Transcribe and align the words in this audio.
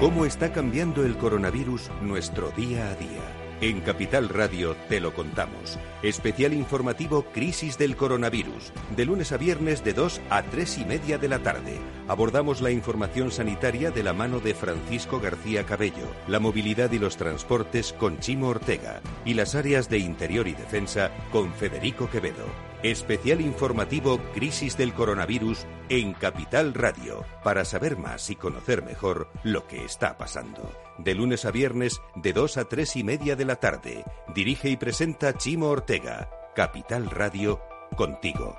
¿Cómo 0.00 0.24
está 0.24 0.50
cambiando 0.50 1.04
el 1.04 1.18
coronavirus 1.18 1.90
nuestro 2.00 2.50
día 2.52 2.88
a 2.88 2.94
día? 2.94 3.20
En 3.60 3.82
Capital 3.82 4.30
Radio 4.30 4.74
te 4.88 4.98
lo 4.98 5.12
contamos. 5.12 5.78
Especial 6.02 6.54
informativo 6.54 7.26
Crisis 7.34 7.76
del 7.76 7.96
Coronavirus. 7.96 8.72
De 8.96 9.04
lunes 9.04 9.30
a 9.32 9.36
viernes 9.36 9.84
de 9.84 9.92
2 9.92 10.22
a 10.30 10.42
3 10.44 10.78
y 10.78 10.84
media 10.86 11.18
de 11.18 11.28
la 11.28 11.40
tarde. 11.40 11.78
Abordamos 12.08 12.62
la 12.62 12.70
información 12.70 13.30
sanitaria 13.30 13.90
de 13.90 14.02
la 14.02 14.14
mano 14.14 14.40
de 14.40 14.54
Francisco 14.54 15.20
García 15.20 15.66
Cabello, 15.66 16.08
la 16.26 16.40
movilidad 16.40 16.90
y 16.92 16.98
los 16.98 17.18
transportes 17.18 17.92
con 17.92 18.20
Chimo 18.20 18.48
Ortega 18.48 19.02
y 19.26 19.34
las 19.34 19.54
áreas 19.54 19.90
de 19.90 19.98
interior 19.98 20.48
y 20.48 20.54
defensa 20.54 21.10
con 21.30 21.52
Federico 21.52 22.08
Quevedo. 22.08 22.69
Especial 22.82 23.42
informativo 23.42 24.18
Crisis 24.32 24.78
del 24.78 24.94
Coronavirus 24.94 25.66
en 25.90 26.14
Capital 26.14 26.72
Radio, 26.72 27.26
para 27.44 27.66
saber 27.66 27.98
más 27.98 28.30
y 28.30 28.36
conocer 28.36 28.82
mejor 28.82 29.30
lo 29.44 29.66
que 29.66 29.84
está 29.84 30.16
pasando. 30.16 30.72
De 30.96 31.14
lunes 31.14 31.44
a 31.44 31.50
viernes, 31.50 32.00
de 32.14 32.32
2 32.32 32.56
a 32.56 32.64
3 32.64 32.96
y 32.96 33.04
media 33.04 33.36
de 33.36 33.44
la 33.44 33.56
tarde. 33.56 34.04
Dirige 34.34 34.70
y 34.70 34.78
presenta 34.78 35.34
Chimo 35.34 35.68
Ortega. 35.68 36.30
Capital 36.56 37.10
Radio, 37.10 37.60
contigo. 37.96 38.58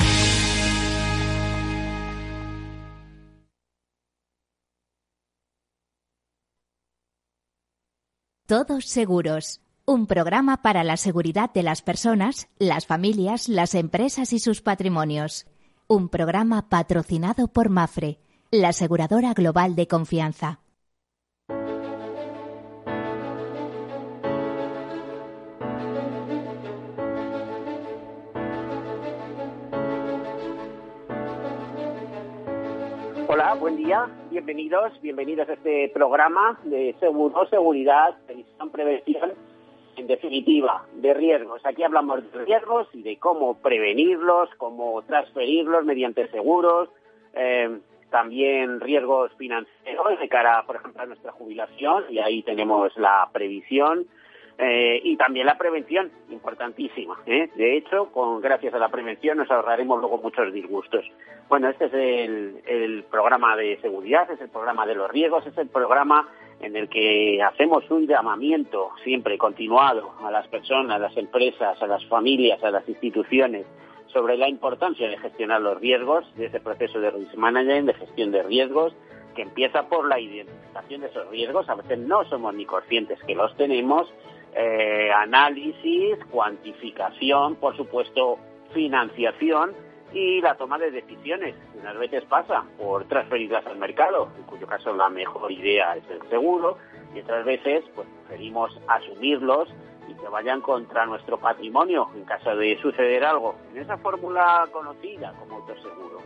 Todos 8.51 8.83
Seguros, 8.83 9.61
un 9.85 10.07
programa 10.07 10.61
para 10.61 10.83
la 10.83 10.97
seguridad 10.97 11.53
de 11.53 11.63
las 11.63 11.81
personas, 11.81 12.49
las 12.59 12.85
familias, 12.85 13.47
las 13.47 13.75
empresas 13.75 14.33
y 14.33 14.39
sus 14.39 14.61
patrimonios. 14.61 15.47
Un 15.87 16.09
programa 16.09 16.67
patrocinado 16.67 17.47
por 17.47 17.69
Mafre, 17.69 18.19
la 18.51 18.67
aseguradora 18.67 19.33
global 19.33 19.77
de 19.77 19.87
confianza. 19.87 20.59
Hola, 33.33 33.53
buen 33.53 33.77
día, 33.77 34.09
bienvenidos, 34.29 34.91
bienvenidos 35.01 35.47
a 35.47 35.53
este 35.53 35.89
programa 35.93 36.59
de 36.65 36.93
seguro, 36.99 37.47
seguridad, 37.47 38.13
prevención, 38.69 39.33
en 39.97 40.07
definitiva, 40.07 40.85
de 40.93 41.13
riesgos. 41.13 41.65
Aquí 41.65 41.83
hablamos 41.83 42.31
de 42.31 42.45
riesgos 42.45 42.87
y 42.93 43.01
de 43.01 43.17
cómo 43.17 43.55
prevenirlos, 43.61 44.49
cómo 44.57 45.01
transferirlos 45.03 45.85
mediante 45.85 46.27
seguros, 46.29 46.89
eh, 47.33 47.79
también 48.09 48.81
riesgos 48.81 49.31
financieros 49.37 50.19
de 50.19 50.29
cara, 50.29 50.63
por 50.67 50.75
ejemplo, 50.75 51.01
a 51.01 51.05
nuestra 51.05 51.31
jubilación, 51.31 52.03
y 52.09 52.19
ahí 52.19 52.43
tenemos 52.43 52.95
la 52.97 53.29
previsión, 53.31 54.05
eh, 54.63 55.01
y 55.03 55.17
también 55.17 55.47
la 55.47 55.57
prevención, 55.57 56.11
importantísima. 56.29 57.17
¿eh? 57.25 57.49
De 57.55 57.77
hecho, 57.77 58.11
con 58.11 58.41
gracias 58.41 58.73
a 58.75 58.77
la 58.77 58.89
prevención 58.89 59.39
nos 59.39 59.49
ahorraremos 59.49 59.99
luego 59.99 60.19
muchos 60.19 60.53
disgustos. 60.53 61.03
Bueno, 61.49 61.69
este 61.69 61.85
es 61.85 61.93
el, 61.93 63.03
programa 63.09 63.55
de 63.55 63.79
seguridad, 63.81 64.29
es 64.29 64.39
el 64.39 64.49
programa 64.49 64.85
de 64.85 64.93
los 64.93 65.09
riesgos, 65.09 65.47
es 65.47 65.57
el 65.57 65.67
programa 65.67 66.29
en 66.61 66.75
el 66.75 66.89
que 66.89 67.41
hacemos 67.41 67.89
un 67.89 68.07
llamamiento 68.07 68.91
siempre 69.03 69.37
continuado 69.37 70.13
a 70.23 70.31
las 70.31 70.47
personas, 70.47 70.97
a 70.97 70.99
las 70.99 71.17
empresas, 71.17 71.81
a 71.81 71.87
las 71.87 72.05
familias, 72.05 72.63
a 72.63 72.71
las 72.71 72.87
instituciones 72.87 73.65
sobre 74.07 74.37
la 74.37 74.47
importancia 74.47 75.09
de 75.09 75.17
gestionar 75.17 75.61
los 75.61 75.79
riesgos, 75.79 76.25
de 76.35 76.47
ese 76.47 76.59
proceso 76.59 76.99
de 76.99 77.11
risk 77.11 77.33
management, 77.35 77.87
de 77.87 77.93
gestión 77.93 78.31
de 78.31 78.43
riesgos, 78.43 78.93
que 79.35 79.43
empieza 79.43 79.87
por 79.87 80.07
la 80.07 80.19
identificación 80.19 81.01
de 81.01 81.07
esos 81.07 81.29
riesgos. 81.29 81.69
A 81.69 81.75
veces 81.75 81.97
no 81.99 82.25
somos 82.25 82.53
ni 82.53 82.65
conscientes 82.65 83.19
que 83.25 83.35
los 83.35 83.55
tenemos 83.55 84.13
eh, 84.53 85.09
análisis, 85.15 86.17
cuantificación, 86.29 87.55
por 87.55 87.75
supuesto, 87.77 88.37
financiación 88.73 89.73
y 90.13 90.41
la 90.41 90.55
toma 90.55 90.77
de 90.77 90.91
decisiones. 90.91 91.55
Unas 91.79 91.97
veces 91.97 92.23
pasa 92.25 92.63
por 92.77 93.05
transferirlas 93.05 93.65
al 93.65 93.77
mercado, 93.77 94.29
en 94.37 94.43
cuyo 94.43 94.67
caso 94.67 94.93
la 94.93 95.09
mejor 95.09 95.51
idea 95.51 95.95
es 95.95 96.03
el 96.09 96.27
seguro, 96.29 96.77
y 97.13 97.19
otras 97.19 97.45
veces 97.45 97.83
pues 97.95 98.07
preferimos 98.27 98.77
asumirlos 98.87 99.69
y 100.07 100.13
que 100.13 100.27
vayan 100.27 100.61
contra 100.61 101.05
nuestro 101.05 101.37
patrimonio 101.37 102.09
en 102.15 102.25
caso 102.25 102.55
de 102.55 102.77
suceder 102.81 103.23
algo. 103.23 103.55
En 103.71 103.81
esa 103.81 103.97
fórmula 103.97 104.67
conocida 104.71 105.33
como 105.39 105.57
autoseguro. 105.57 106.19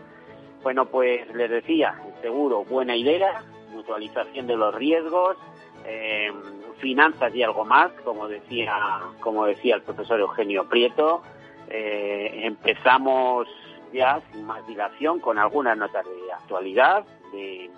Bueno, 0.63 0.85
pues 0.85 1.27
les 1.35 1.49
decía, 1.49 2.01
el 2.07 2.21
seguro, 2.21 2.63
buena 2.63 2.95
idea, 2.95 3.43
mutualización 3.71 4.47
de 4.47 4.55
los 4.55 4.73
riesgos, 4.73 5.37
eh, 5.85 6.31
finanzas 6.79 7.33
y 7.35 7.43
algo 7.43 7.65
más, 7.65 7.91
como 8.03 8.27
decía, 8.27 8.73
como 9.19 9.45
decía 9.45 9.75
el 9.75 9.83
profesor 9.83 10.19
Eugenio 10.19 10.67
Prieto. 10.67 11.21
Eh, 11.69 12.41
empezamos 12.43 13.47
ya 13.95 14.21
sin 14.31 14.45
más 14.45 14.65
dilación 14.67 15.19
con 15.19 15.39
algunas 15.39 15.77
notas 15.77 16.05
de 16.05 16.31
actualidad 16.31 17.03
de, 17.31 17.71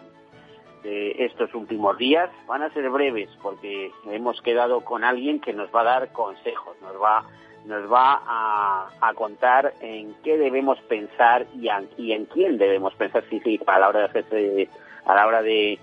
estos 1.20 1.54
últimos 1.54 1.98
días. 1.98 2.30
Van 2.48 2.62
a 2.62 2.70
ser 2.70 2.90
breves 2.90 3.30
porque 3.42 3.92
hemos 4.06 4.42
quedado 4.42 4.86
con 4.86 5.04
alguien 5.04 5.42
que 5.42 5.52
nos 5.52 5.70
va 5.76 5.82
a 5.82 5.84
dar 5.84 6.12
consejos, 6.14 6.78
nos 6.82 7.02
va 7.02 7.26
nos 7.66 7.92
va 7.92 8.22
a, 9.02 9.14
contar 9.16 9.74
en 9.82 10.14
qué 10.24 10.38
debemos 10.38 10.80
pensar 10.84 11.46
y, 11.60 11.68
en 12.12 12.26
quién 12.28 12.58
debemos 12.58 12.96
pensar 12.96 13.26
sí, 13.30 13.42
sí, 13.44 13.60
a 13.68 13.80
la 13.80 13.90
hora 13.90 14.00
de 14.00 14.06
hacerse, 14.06 14.70
a 15.04 15.16
la 15.16 15.28
hora 15.28 15.42
de 15.42 15.78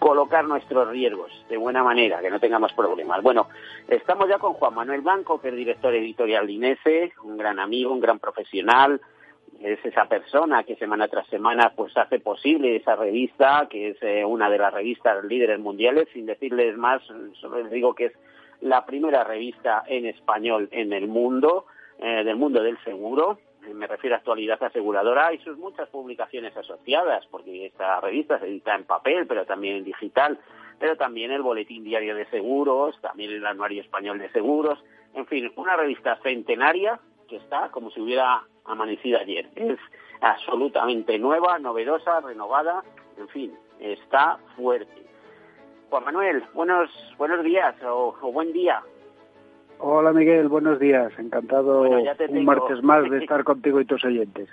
colocar 0.00 0.44
nuestros 0.44 0.88
riesgos 0.88 1.30
de 1.48 1.56
buena 1.56 1.84
manera, 1.84 2.20
que 2.20 2.30
no 2.30 2.40
tengamos 2.40 2.72
problemas. 2.72 3.22
Bueno, 3.22 3.48
estamos 3.86 4.28
ya 4.28 4.38
con 4.38 4.54
Juan 4.54 4.74
Manuel 4.74 5.02
Blanco, 5.02 5.40
que 5.40 5.50
es 5.50 5.54
director 5.54 5.94
editorial 5.94 6.46
de 6.46 6.52
INESE, 6.54 7.12
un 7.22 7.36
gran 7.36 7.60
amigo, 7.60 7.92
un 7.92 8.00
gran 8.00 8.18
profesional, 8.18 9.00
es 9.60 9.78
esa 9.84 10.06
persona 10.06 10.64
que 10.64 10.76
semana 10.76 11.06
tras 11.08 11.26
semana 11.28 11.74
pues 11.76 11.94
hace 11.96 12.18
posible 12.18 12.76
esa 12.76 12.96
revista, 12.96 13.68
que 13.70 13.90
es 13.90 14.02
eh, 14.02 14.24
una 14.24 14.48
de 14.48 14.58
las 14.58 14.72
revistas 14.72 15.22
líderes 15.24 15.60
mundiales, 15.60 16.08
sin 16.14 16.24
decirles 16.24 16.76
más, 16.78 17.02
solo 17.40 17.62
les 17.62 17.70
digo 17.70 17.94
que 17.94 18.06
es 18.06 18.12
la 18.62 18.86
primera 18.86 19.22
revista 19.22 19.84
en 19.86 20.06
español 20.06 20.68
en 20.72 20.94
el 20.94 21.08
mundo, 21.08 21.66
eh, 21.98 22.24
del 22.24 22.36
mundo 22.36 22.62
del 22.62 22.82
seguro, 22.84 23.38
me 23.74 23.86
refiero 23.86 24.16
a 24.16 24.18
actualidad 24.18 24.62
aseguradora 24.62 25.32
y 25.32 25.38
sus 25.38 25.56
muchas 25.58 25.88
publicaciones 25.88 26.56
asociadas, 26.56 27.26
porque 27.30 27.66
esta 27.66 28.00
revista 28.00 28.38
se 28.38 28.46
edita 28.46 28.74
en 28.74 28.84
papel, 28.84 29.26
pero 29.26 29.44
también 29.44 29.76
en 29.76 29.84
digital, 29.84 30.38
pero 30.78 30.96
también 30.96 31.30
el 31.30 31.42
Boletín 31.42 31.84
Diario 31.84 32.14
de 32.14 32.26
Seguros, 32.26 32.98
también 33.00 33.32
el 33.32 33.46
Anuario 33.46 33.82
Español 33.82 34.18
de 34.18 34.30
Seguros, 34.30 34.82
en 35.14 35.26
fin, 35.26 35.52
una 35.56 35.76
revista 35.76 36.18
centenaria 36.22 37.00
que 37.28 37.36
está 37.36 37.70
como 37.70 37.90
si 37.90 38.00
hubiera 38.00 38.42
amanecido 38.64 39.18
ayer. 39.18 39.48
Es 39.54 39.78
absolutamente 40.20 41.18
nueva, 41.18 41.58
novedosa, 41.58 42.20
renovada, 42.20 42.82
en 43.18 43.28
fin, 43.28 43.54
está 43.78 44.38
fuerte. 44.56 45.06
Juan 45.90 46.04
Manuel, 46.04 46.44
buenos, 46.54 46.90
buenos 47.18 47.42
días 47.44 47.74
o 47.84 48.12
buen 48.32 48.52
día. 48.52 48.82
Hola 49.82 50.12
Miguel, 50.12 50.48
buenos 50.48 50.78
días. 50.78 51.10
Encantado 51.18 51.80
un 51.80 52.44
martes 52.44 52.82
más 52.82 53.08
de 53.08 53.16
estar 53.22 53.44
contigo 53.44 53.80
y 53.80 53.86
tus 53.86 54.04
oyentes. 54.04 54.46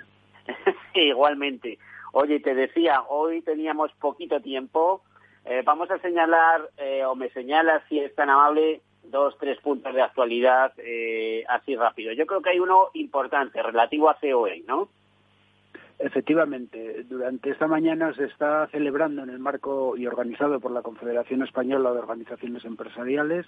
igualmente. 0.94 1.78
Oye, 2.12 2.40
te 2.40 2.54
decía, 2.54 3.02
hoy 3.10 3.42
teníamos 3.42 3.92
poquito 4.00 4.40
tiempo. 4.40 5.02
Eh, 5.44 5.60
vamos 5.66 5.90
a 5.90 5.98
señalar, 5.98 6.70
eh, 6.78 7.04
o 7.04 7.14
me 7.14 7.28
señalas, 7.28 7.82
si 7.90 7.98
es 7.98 8.14
tan 8.14 8.30
amable, 8.30 8.80
dos, 9.04 9.36
tres 9.38 9.58
puntos 9.60 9.94
de 9.94 10.00
actualidad 10.00 10.72
eh, 10.78 11.44
así 11.46 11.76
rápido. 11.76 12.14
Yo 12.14 12.24
creo 12.24 12.40
que 12.40 12.50
hay 12.50 12.60
uno 12.60 12.88
importante, 12.94 13.62
relativo 13.62 14.08
a 14.08 14.14
COE, 14.18 14.64
¿no? 14.66 14.88
Efectivamente, 15.98 17.02
durante 17.04 17.50
esta 17.50 17.66
mañana 17.66 18.14
se 18.14 18.24
está 18.24 18.66
celebrando 18.68 19.24
en 19.24 19.30
el 19.30 19.40
marco 19.40 19.94
y 19.94 20.06
organizado 20.06 20.58
por 20.58 20.70
la 20.70 20.80
Confederación 20.80 21.42
Española 21.42 21.92
de 21.92 21.98
Organizaciones 21.98 22.64
Empresariales 22.64 23.44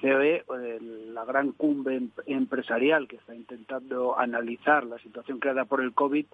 COE, 0.00 0.44
la 1.12 1.24
gran 1.24 1.52
cumbre 1.52 1.96
em, 1.96 2.10
empresarial 2.26 3.06
que 3.06 3.16
está 3.16 3.34
intentando 3.34 4.18
analizar 4.18 4.84
la 4.84 4.98
situación 4.98 5.38
creada 5.38 5.64
por 5.64 5.80
el 5.80 5.92
COVID 5.92 6.26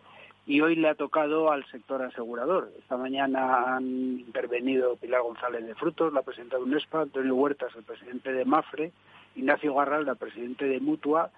y 0.46 0.60
hoy 0.60 0.76
le 0.76 0.88
ha 0.88 0.94
tocado 0.94 1.50
al 1.50 1.66
sector 1.66 2.02
asegurador. 2.02 2.70
Esta 2.78 2.96
mañana 2.96 3.74
han 3.76 3.84
intervenido 4.20 4.96
Pilar 4.96 5.22
González 5.22 5.66
de 5.66 5.74
Frutos, 5.74 6.12
la 6.12 6.22
presidenta 6.22 6.56
de 6.56 6.62
UNESPA, 6.62 7.02
Antonio 7.02 7.34
Huertas, 7.34 7.74
el 7.76 7.82
presidente 7.82 8.32
de 8.32 8.44
MAFRE, 8.44 8.92
Ignacio 9.34 9.74
Garralda, 9.74 10.14
presidente 10.14 10.66
de 10.66 10.78
Mutua, 10.78 11.30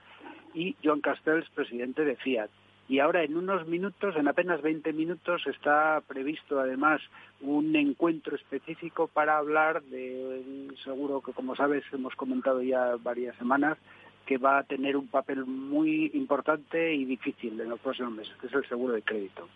y 0.52 0.76
Joan 0.84 1.00
Castells, 1.00 1.48
presidente 1.54 2.04
de 2.04 2.16
Fiat. 2.16 2.50
Y 2.88 3.00
ahora 3.00 3.22
en 3.22 3.36
unos 3.36 3.66
minutos, 3.66 4.16
en 4.16 4.28
apenas 4.28 4.62
20 4.62 4.94
minutos, 4.94 5.46
está 5.46 6.00
previsto 6.08 6.58
además 6.58 7.02
un 7.42 7.76
encuentro 7.76 8.34
específico 8.34 9.08
para 9.08 9.36
hablar 9.36 9.82
de 9.82 10.70
seguro 10.82 11.20
que, 11.20 11.32
como 11.32 11.54
sabes, 11.54 11.84
hemos 11.92 12.14
comentado 12.14 12.62
ya 12.62 12.96
varias 12.96 13.36
semanas, 13.36 13.76
que 14.24 14.38
va 14.38 14.58
a 14.58 14.62
tener 14.62 14.96
un 14.96 15.08
papel 15.08 15.44
muy 15.44 16.10
importante 16.14 16.94
y 16.94 17.04
difícil 17.04 17.60
en 17.60 17.68
los 17.68 17.80
próximos 17.80 18.12
meses, 18.12 18.34
que 18.40 18.46
es 18.46 18.54
el 18.54 18.66
seguro 18.66 18.94
de 18.94 19.02
crédito. 19.02 19.48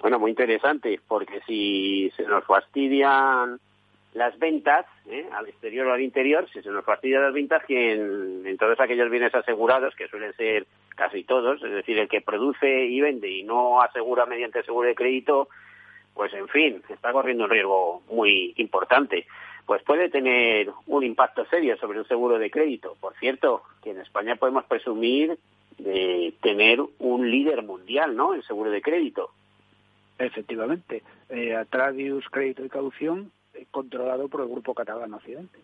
Bueno, 0.00 0.18
muy 0.18 0.30
interesante, 0.30 1.00
porque 1.08 1.40
si 1.46 2.10
se 2.16 2.24
nos 2.24 2.44
fastidian 2.44 3.58
las 4.14 4.38
ventas 4.38 4.86
¿eh? 5.06 5.26
al 5.32 5.48
exterior 5.48 5.86
o 5.86 5.92
al 5.92 6.00
interior, 6.00 6.46
si 6.52 6.60
se 6.62 6.70
nos 6.70 6.84
fastidia 6.84 7.20
las 7.20 7.32
ventas, 7.32 7.64
que 7.64 7.92
en, 7.92 8.56
todos 8.58 8.78
aquellos 8.78 9.10
bienes 9.10 9.34
asegurados, 9.34 9.94
que 9.94 10.08
suelen 10.08 10.34
ser 10.34 10.66
casi 10.96 11.24
todos, 11.24 11.62
es 11.62 11.72
decir, 11.72 11.98
el 11.98 12.08
que 12.08 12.20
produce 12.20 12.84
y 12.84 13.00
vende 13.00 13.30
y 13.30 13.42
no 13.42 13.80
asegura 13.80 14.26
mediante 14.26 14.62
seguro 14.62 14.88
de 14.88 14.94
crédito, 14.94 15.48
pues 16.14 16.32
en 16.34 16.48
fin, 16.48 16.82
está 16.90 17.12
corriendo 17.12 17.44
un 17.44 17.50
riesgo 17.50 18.02
muy 18.10 18.52
importante. 18.58 19.26
Pues 19.64 19.82
puede 19.84 20.10
tener 20.10 20.70
un 20.86 21.04
impacto 21.04 21.46
serio 21.46 21.76
sobre 21.78 22.00
un 22.00 22.06
seguro 22.06 22.38
de 22.38 22.50
crédito. 22.50 22.96
Por 23.00 23.14
cierto, 23.14 23.62
que 23.82 23.90
en 23.90 24.00
España 24.00 24.36
podemos 24.36 24.64
presumir 24.64 25.38
de 25.78 26.34
tener 26.42 26.80
un 26.98 27.30
líder 27.30 27.62
mundial, 27.62 28.14
¿no?, 28.14 28.34
en 28.34 28.42
seguro 28.42 28.70
de 28.70 28.82
crédito. 28.82 29.30
Efectivamente. 30.18 31.02
Eh, 31.30 31.54
Atradius 31.54 32.28
Crédito 32.28 32.64
y 32.64 32.68
Caución 32.68 33.32
controlado 33.70 34.28
por 34.28 34.42
el 34.42 34.48
grupo 34.48 34.74
catalán 34.74 35.14
Occidente. 35.14 35.58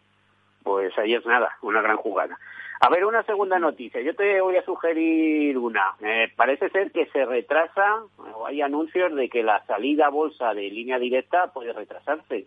Pues 0.63 0.97
ahí 0.99 1.15
es 1.15 1.25
nada, 1.25 1.51
una 1.63 1.81
gran 1.81 1.97
jugada. 1.97 2.39
A 2.81 2.89
ver, 2.91 3.05
una 3.05 3.25
segunda 3.25 3.59
noticia. 3.59 4.01
Yo 4.01 4.15
te 4.15 4.41
voy 4.41 4.57
a 4.57 4.65
sugerir 4.65 5.59
una. 5.59 5.95
Eh, 6.01 6.33
parece 6.37 6.71
ser 6.71 6.93
que 6.93 7.07
se 7.07 7.25
retrasa, 7.25 8.03
o 8.35 8.47
hay 8.47 8.63
anuncios 8.63 9.15
de 9.17 9.29
que 9.29 9.43
la 9.43 9.65
salida 9.67 10.07
a 10.07 10.11
bolsa 10.11 10.55
de 10.55 10.71
línea 10.71 10.99
directa 10.99 11.53
puede 11.53 11.73
retrasarse. 11.73 12.47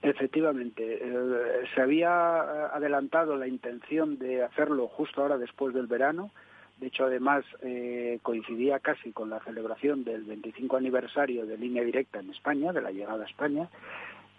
Efectivamente, 0.00 1.00
eh, 1.02 1.64
se 1.74 1.82
había 1.82 2.66
adelantado 2.66 3.36
la 3.36 3.46
intención 3.46 4.18
de 4.18 4.42
hacerlo 4.42 4.88
justo 4.88 5.20
ahora 5.20 5.36
después 5.36 5.74
del 5.74 5.86
verano. 5.86 6.30
De 6.78 6.86
hecho, 6.86 7.04
además, 7.04 7.44
eh, 7.62 8.18
coincidía 8.22 8.78
casi 8.80 9.12
con 9.12 9.28
la 9.28 9.40
celebración 9.40 10.04
del 10.04 10.24
25 10.24 10.76
aniversario 10.76 11.44
de 11.44 11.58
línea 11.58 11.82
directa 11.82 12.20
en 12.20 12.30
España, 12.30 12.72
de 12.72 12.82
la 12.82 12.90
llegada 12.90 13.24
a 13.24 13.28
España 13.28 13.68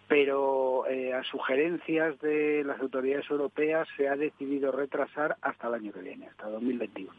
pero 0.08 0.86
eh, 0.88 1.14
a 1.14 1.24
sugerencias 1.24 2.20
de 2.22 2.64
las 2.64 2.80
autoridades 2.80 3.30
europeas 3.30 3.88
se 3.98 4.08
ha 4.08 4.16
decidido 4.16 4.72
retrasar 4.72 5.36
hasta 5.42 5.68
el 5.68 5.74
año 5.74 5.92
que 5.92 6.02
viene, 6.02 6.28
hasta 6.28 6.50
2021. 6.50 7.12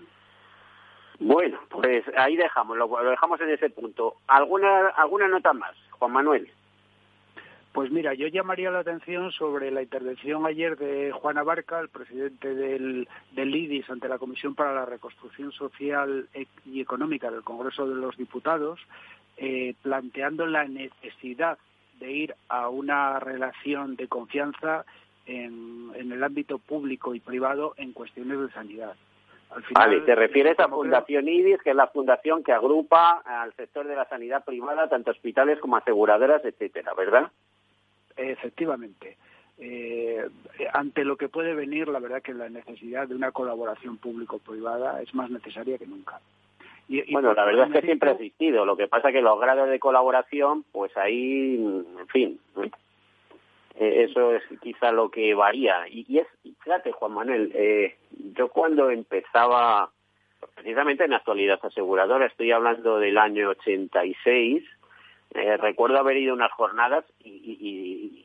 Bueno, 1.20 1.58
pues 1.68 2.04
ahí 2.16 2.36
dejamos, 2.36 2.76
lo, 2.76 2.88
dejamos 3.10 3.40
en 3.40 3.50
ese 3.50 3.70
punto. 3.70 4.14
¿Alguna, 4.26 4.88
¿Alguna 4.88 5.28
nota 5.28 5.52
más, 5.52 5.74
Juan 5.98 6.12
Manuel? 6.12 6.50
Pues 7.72 7.90
mira, 7.90 8.14
yo 8.14 8.26
llamaría 8.28 8.70
la 8.70 8.80
atención 8.80 9.30
sobre 9.32 9.70
la 9.70 9.82
intervención 9.82 10.46
ayer 10.46 10.76
de 10.76 11.12
Juan 11.12 11.38
Abarca, 11.38 11.78
el 11.80 11.88
presidente 11.88 12.54
del, 12.54 13.06
del 13.32 13.54
IDIS, 13.54 13.90
ante 13.90 14.08
la 14.08 14.18
Comisión 14.18 14.54
para 14.54 14.72
la 14.72 14.86
Reconstrucción 14.86 15.52
Social 15.52 16.28
y 16.64 16.80
Económica 16.80 17.30
del 17.30 17.42
Congreso 17.42 17.86
de 17.86 17.96
los 17.96 18.16
Diputados, 18.16 18.80
eh, 19.36 19.74
planteando 19.82 20.46
la 20.46 20.64
necesidad 20.64 21.58
de 21.98 22.10
ir 22.10 22.34
a 22.48 22.68
una 22.68 23.18
relación 23.20 23.96
de 23.96 24.08
confianza 24.08 24.84
en, 25.26 25.92
el 25.94 26.24
ámbito 26.24 26.58
público 26.58 27.14
y 27.14 27.20
privado 27.20 27.74
en 27.76 27.92
cuestiones 27.92 28.40
de 28.40 28.50
sanidad. 28.50 28.94
vale, 29.72 30.00
te 30.00 30.14
refieres 30.14 30.58
a 30.58 30.68
Fundación 30.68 31.28
IDIS, 31.28 31.60
que 31.62 31.70
es 31.70 31.76
la 31.76 31.88
fundación 31.88 32.42
que 32.42 32.52
agrupa 32.52 33.22
al 33.24 33.52
sector 33.54 33.86
de 33.86 33.96
la 33.96 34.08
sanidad 34.08 34.44
privada, 34.44 34.88
tanto 34.88 35.10
hospitales 35.10 35.58
como 35.60 35.76
aseguradoras, 35.76 36.44
etcétera, 36.44 36.94
¿verdad? 36.94 37.30
Efectivamente. 38.16 39.16
Eh, 39.58 40.24
ante 40.72 41.04
lo 41.04 41.16
que 41.16 41.28
puede 41.28 41.54
venir, 41.54 41.88
la 41.88 41.98
verdad 41.98 42.22
que 42.22 42.32
la 42.32 42.48
necesidad 42.48 43.08
de 43.08 43.14
una 43.14 43.32
colaboración 43.32 43.96
público-privada 43.98 45.02
es 45.02 45.14
más 45.14 45.30
necesaria 45.30 45.78
que 45.78 45.86
nunca 45.86 46.20
bueno, 47.10 47.34
la 47.34 47.44
verdad 47.44 47.66
es 47.66 47.72
que 47.72 47.86
siempre 47.86 48.10
ha 48.10 48.12
existido. 48.12 48.64
Lo 48.64 48.76
que 48.76 48.88
pasa 48.88 49.08
es 49.08 49.14
que 49.14 49.22
los 49.22 49.38
grados 49.38 49.68
de 49.68 49.78
colaboración, 49.78 50.64
pues 50.72 50.96
ahí, 50.96 51.56
en 51.56 52.08
fin, 52.08 52.40
eh, 53.78 54.06
eso 54.08 54.34
es 54.34 54.42
quizá 54.60 54.90
lo 54.90 55.10
que 55.10 55.34
varía. 55.34 55.86
Y, 55.88 56.18
es, 56.18 56.26
fíjate, 56.62 56.92
Juan 56.92 57.12
Manuel, 57.12 57.52
eh, 57.54 57.96
yo 58.34 58.48
cuando 58.48 58.90
empezaba, 58.90 59.90
precisamente 60.54 61.04
en 61.04 61.12
actualidad 61.12 61.60
aseguradora, 61.62 62.26
estoy 62.26 62.50
hablando 62.50 62.98
del 62.98 63.18
año 63.18 63.50
86, 63.50 64.64
eh, 65.34 65.56
recuerdo 65.58 65.98
haber 65.98 66.16
ido 66.16 66.32
unas 66.32 66.52
jornadas 66.52 67.04
y, 67.22 68.24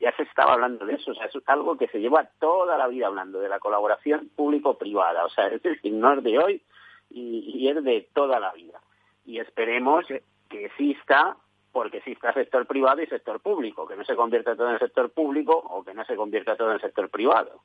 ya 0.00 0.14
se 0.16 0.22
estaba 0.22 0.54
hablando 0.54 0.86
de 0.86 0.94
eso. 0.94 1.10
O 1.10 1.14
sea, 1.14 1.26
es 1.26 1.34
algo 1.46 1.76
que 1.76 1.88
se 1.88 1.98
lleva 1.98 2.28
toda 2.38 2.78
la 2.78 2.86
vida 2.86 3.08
hablando, 3.08 3.40
de 3.40 3.48
la 3.48 3.58
colaboración 3.58 4.30
público-privada. 4.34 5.24
O 5.24 5.28
sea, 5.28 5.48
es 5.48 5.62
decir, 5.62 5.92
no 5.92 6.14
es 6.14 6.22
de 6.22 6.38
hoy, 6.38 6.62
y, 7.10 7.68
es 7.68 7.82
de 7.82 8.08
toda 8.12 8.40
la 8.40 8.52
vida. 8.52 8.80
Y 9.24 9.38
esperemos 9.38 10.06
que, 10.48 10.64
exista, 10.64 11.36
porque 11.72 11.98
exista 11.98 12.32
sector 12.32 12.66
privado 12.66 13.02
y 13.02 13.06
sector 13.06 13.40
público, 13.40 13.86
que 13.86 13.96
no 13.96 14.04
se 14.04 14.16
convierta 14.16 14.56
todo 14.56 14.68
en 14.68 14.74
el 14.74 14.80
sector 14.80 15.10
público 15.10 15.52
o 15.56 15.84
que 15.84 15.94
no 15.94 16.04
se 16.04 16.16
convierta 16.16 16.56
todo 16.56 16.68
en 16.68 16.74
el 16.74 16.80
sector 16.80 17.10
privado. 17.10 17.60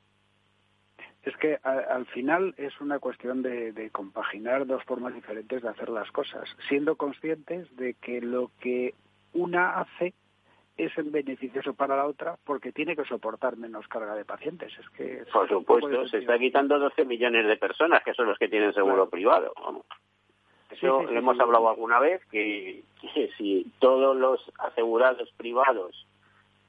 Es 1.24 1.38
que 1.38 1.58
al 1.64 2.06
final 2.08 2.54
es 2.58 2.82
una 2.82 3.00
cuestión 3.00 3.42
de, 3.42 3.72
de, 3.72 3.90
compaginar 3.92 4.68
dos 4.68 4.84
formas 4.84 5.14
diferentes 5.14 5.62
de 5.62 5.70
hacer 5.70 5.88
las 5.88 6.12
cosas, 6.12 6.50
siendo 6.68 6.98
conscientes 6.98 7.74
de 7.78 7.94
que 7.94 8.20
lo 8.20 8.52
que 8.60 8.94
una 9.32 9.80
hace 9.80 10.14
es 10.78 10.98
en 10.98 11.12
beneficioso 11.12 11.74
para 11.74 11.96
la 11.96 12.06
otra 12.06 12.38
porque 12.44 12.72
tiene 12.72 12.96
que 12.96 13.06
soportar 13.06 13.58
menos 13.58 13.88
carga 13.88 14.16
de 14.16 14.26
pacientes. 14.26 14.74
Es 14.80 14.90
que 14.90 15.24
Por 15.32 15.48
supuesto, 15.48 16.08
se 16.08 16.20
está 16.20 16.38
quitando 16.40 16.80
12 16.80 17.06
millones 17.06 17.48
de 17.48 17.58
personas 17.58 18.04
que 18.04 18.14
son 18.14 18.28
los 18.28 18.38
que 18.38 18.48
tienen 18.48 18.74
seguro 18.74 19.10
privado. 19.10 19.54
Eso 20.72 21.04
lo 21.04 21.18
hemos 21.18 21.40
hablado 21.40 21.70
alguna 21.70 22.00
vez, 22.00 22.26
que, 22.32 22.84
si 23.38 23.72
todos 23.80 24.18
los 24.18 24.42
asegurados 24.58 25.32
privados 25.38 26.08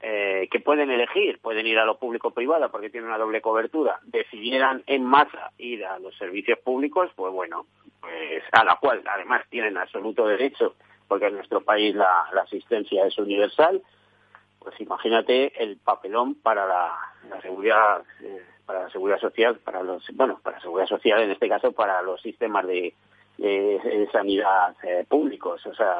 eh, 0.01 0.47
que 0.51 0.59
pueden 0.59 0.91
elegir, 0.91 1.39
pueden 1.39 1.65
ir 1.65 1.79
a 1.79 1.85
lo 1.85 1.97
público-privado 1.97 2.69
porque 2.69 2.91
tienen 2.91 3.09
una 3.09 3.17
doble 3.17 3.41
cobertura, 3.41 3.99
decidieran 4.03 4.83
en 4.85 5.03
masa 5.03 5.51
ir 5.57 5.83
a 5.85 5.97
los 5.97 6.15
servicios 6.17 6.59
públicos, 6.59 7.09
pues 7.15 7.33
bueno, 7.33 7.65
pues 7.99 8.43
a 8.51 8.63
la 8.63 8.75
cual 8.75 9.01
además 9.07 9.43
tienen 9.49 9.77
absoluto 9.77 10.27
derecho 10.27 10.75
porque 11.07 11.27
en 11.27 11.35
nuestro 11.35 11.61
país 11.61 11.95
la, 11.95 12.27
asistencia 12.43 13.05
es 13.05 13.17
universal, 13.17 13.81
pues 14.65 14.81
imagínate 14.81 15.63
el 15.63 15.77
papelón 15.77 16.35
para 16.35 16.65
la, 16.65 17.41
seguridad 17.41 18.03
eh, 18.21 18.43
para 18.65 18.83
la 18.83 18.89
seguridad 18.89 19.19
social 19.19 19.59
para 19.59 19.83
los 19.83 20.03
bueno 20.13 20.39
para 20.43 20.57
la 20.57 20.63
seguridad 20.63 20.87
social 20.87 21.21
en 21.21 21.31
este 21.31 21.47
caso 21.47 21.71
para 21.71 22.01
los 22.01 22.21
sistemas 22.21 22.65
de, 22.67 22.93
sanidad 24.11 24.75
eh, 24.83 25.05
públicos 25.07 25.65
o 25.65 25.75
sea 25.75 25.97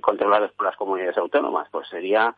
controlados 0.00 0.52
por 0.52 0.66
las 0.66 0.76
comunidades 0.76 1.18
autónomas 1.18 1.68
pues 1.70 1.88
sería 1.88 2.34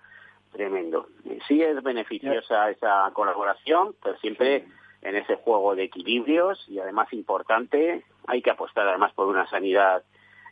tremendo. 0.53 1.09
Sí 1.47 1.63
es 1.63 1.83
beneficiosa 1.83 2.71
esa 2.71 3.11
colaboración 3.13 3.95
pero 4.03 4.17
siempre 4.19 4.65
en 5.03 5.17
ese 5.17 5.37
juego 5.37 5.77
de 5.77 5.85
equilibrios 5.85 6.65
y 6.69 6.79
además 6.79 7.13
importante 7.13 8.05
hay 8.27 8.43
que 8.43 8.51
apostar 8.51 8.89
además 8.89 9.13
por 9.13 9.27
una 9.27 9.47
sanidad 9.51 10.03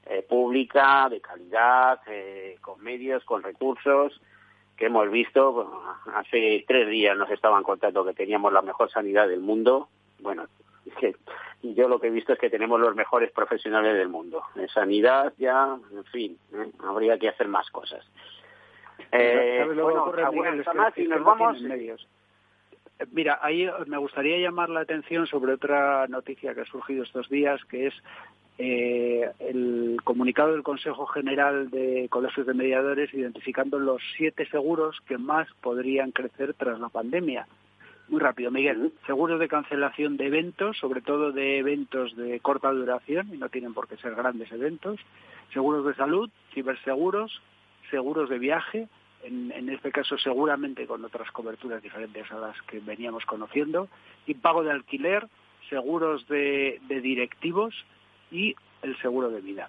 eh, 0.09 0.23
pública, 0.23 1.09
de 1.11 1.21
calidad, 1.21 2.01
eh, 2.07 2.59
con 2.61 2.81
medios, 2.81 3.25
con 3.25 3.43
recursos, 3.43 4.21
que 4.77 4.87
hemos 4.87 5.11
visto, 5.11 5.83
hace 6.15 6.65
tres 6.67 6.89
días 6.89 7.17
nos 7.17 7.31
estaban 7.31 7.63
contando 7.63 8.05
que 8.05 8.13
teníamos 8.13 8.53
la 8.53 8.63
mejor 8.63 8.91
sanidad 8.91 9.29
del 9.29 9.41
mundo. 9.41 9.89
Bueno, 10.21 10.47
es 10.85 10.95
que 11.01 11.15
yo 11.63 11.89
lo 11.89 11.99
que 11.99 12.09
he 12.09 12.11
visto 12.11 12.33
es 12.33 12.39
que 12.39 12.51
tenemos 12.51 12.79
los 12.79 12.95
mejores 12.95 13.31
profesionales 13.33 13.97
del 13.97 14.09
mundo. 14.09 14.43
En 14.55 14.69
sanidad 14.69 15.33
ya, 15.39 15.77
en 15.93 16.05
fin, 16.05 16.39
¿eh? 16.53 16.71
habría 16.85 17.19
que 17.19 17.29
hacer 17.29 17.49
más 17.49 17.71
cosas. 17.71 18.05
bueno, 19.11 20.13
más 20.75 20.99
y 20.99 21.09
nos 21.09 21.25
vamos... 21.25 21.63
Mira, 23.13 23.39
ahí 23.43 23.69
me 23.87 23.99
gustaría 23.99 24.39
llamar 24.39 24.71
la 24.71 24.81
atención 24.81 25.27
sobre 25.27 25.53
otra 25.53 26.07
noticia 26.09 26.55
que 26.55 26.63
ha 26.63 26.65
surgido 26.65 27.03
estos 27.03 27.29
días, 27.29 27.63
que 27.67 27.89
es 27.89 27.95
eh, 28.59 29.31
el 29.41 29.99
comunicado 30.05 30.53
del 30.53 30.63
Consejo 30.63 31.07
General 31.07 31.71
de 31.71 32.09
Colegios 32.11 32.47
de 32.47 32.55
Mediadores 32.55 33.13
identificando 33.13 33.79
los 33.79 34.01
siete 34.17 34.47
seguros 34.47 34.97
que 35.07 35.19
más 35.19 35.49
podrían 35.61 36.11
crecer 36.13 36.55
tras 36.55 36.81
la 36.81 36.89
pandemia. 36.89 37.47
Muy 38.09 38.21
rápido, 38.21 38.53
Miguel. 38.53 38.93
Seguros 39.07 39.41
de 39.41 39.49
cancelación 39.49 40.17
de 40.17 40.27
eventos, 40.27 40.79
sobre 40.79 41.01
todo 41.01 41.33
de 41.33 41.59
eventos 41.59 42.17
de 42.17 42.39
corta 42.39 42.71
duración, 42.71 43.35
y 43.35 43.37
no 43.37 43.49
tienen 43.49 43.75
por 43.75 43.89
qué 43.89 43.97
ser 43.97 44.15
grandes 44.15 44.51
eventos. 44.53 45.01
Seguros 45.53 45.85
de 45.85 45.95
salud, 45.95 46.31
ciberseguros, 46.55 47.43
seguros 47.91 48.31
de 48.31 48.39
viaje, 48.39 48.89
en, 49.25 49.69
este 49.69 49.91
caso 49.91 50.17
seguramente 50.19 50.87
con 50.87 51.05
otras 51.05 51.31
coberturas 51.33 51.83
diferentes 51.83 52.31
a 52.31 52.39
las 52.39 52.63
que 52.63 52.79
veníamos 52.79 53.25
conociendo, 53.27 53.89
y 54.27 54.35
pago 54.35 54.63
de 54.63 54.71
alquiler, 54.71 55.27
seguros 55.69 56.27
de, 56.29 56.81
directivos 56.89 57.75
y 58.31 58.55
el 58.83 58.97
seguro 58.99 59.31
de 59.31 59.41
vida. 59.41 59.69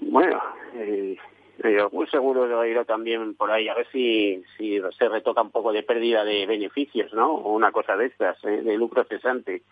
Bueno, 0.00 0.42
eh, 0.74 1.16
algún 1.62 2.06
seguro 2.08 2.46
de 2.46 2.70
ir 2.70 2.84
también 2.84 3.34
por 3.34 3.50
ahí, 3.50 3.68
a 3.68 3.74
ver 3.74 3.86
si, 3.92 4.42
si 4.56 4.80
se 4.98 5.08
retoca 5.08 5.42
un 5.42 5.50
poco 5.50 5.72
de 5.72 5.82
pérdida 5.82 6.24
de 6.24 6.46
beneficios, 6.46 7.12
¿no? 7.12 7.32
O 7.32 7.52
una 7.52 7.70
cosa 7.70 7.96
de 7.96 8.06
estas, 8.06 8.42
¿eh? 8.44 8.62
de 8.62 8.76
lucro 8.76 9.04
cesante. 9.04 9.62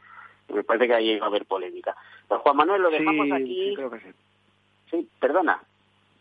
Me 0.48 0.64
parece 0.64 0.86
que 0.86 0.94
ahí 0.94 1.18
va 1.18 1.26
a 1.26 1.28
haber 1.28 1.46
polémica. 1.46 1.96
Pues 2.26 2.40
Juan 2.40 2.56
Manuel, 2.56 2.82
lo 2.82 2.90
dejamos 2.90 3.30
aquí. 3.32 3.70
Sí, 3.70 3.74
creo 3.74 3.90
que 3.90 4.00
sí. 4.00 4.08
Sí, 4.90 5.08
perdona. 5.20 5.60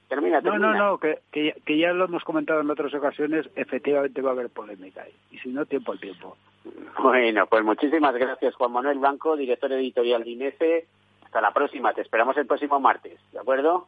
Termina, 0.07 0.41
termina. 0.41 0.67
No, 0.67 0.73
no, 0.73 0.91
no, 0.91 0.97
que, 0.99 1.19
que, 1.31 1.77
ya 1.77 1.91
lo 1.91 2.05
hemos 2.05 2.23
comentado 2.23 2.61
en 2.61 2.69
otras 2.69 2.93
ocasiones, 2.93 3.49
efectivamente 3.55 4.21
va 4.21 4.29
a 4.29 4.33
haber 4.33 4.49
polémica 4.49 5.01
ahí. 5.01 5.13
Y 5.31 5.39
si 5.39 5.49
no, 5.49 5.65
tiempo 5.65 5.91
al 5.91 5.99
tiempo. 5.99 6.37
Bueno, 6.99 7.45
pues 7.47 7.63
muchísimas 7.63 8.15
gracias, 8.15 8.55
Juan 8.55 8.71
Manuel 8.71 8.99
Blanco, 8.99 9.35
director 9.35 9.71
editorial 9.73 10.23
de 10.23 10.29
INESE. 10.29 10.85
Hasta 11.25 11.41
la 11.41 11.51
próxima, 11.51 11.93
te 11.93 12.01
esperamos 12.01 12.37
el 12.37 12.47
próximo 12.47 12.79
martes, 12.79 13.19
¿de 13.33 13.39
acuerdo? 13.39 13.87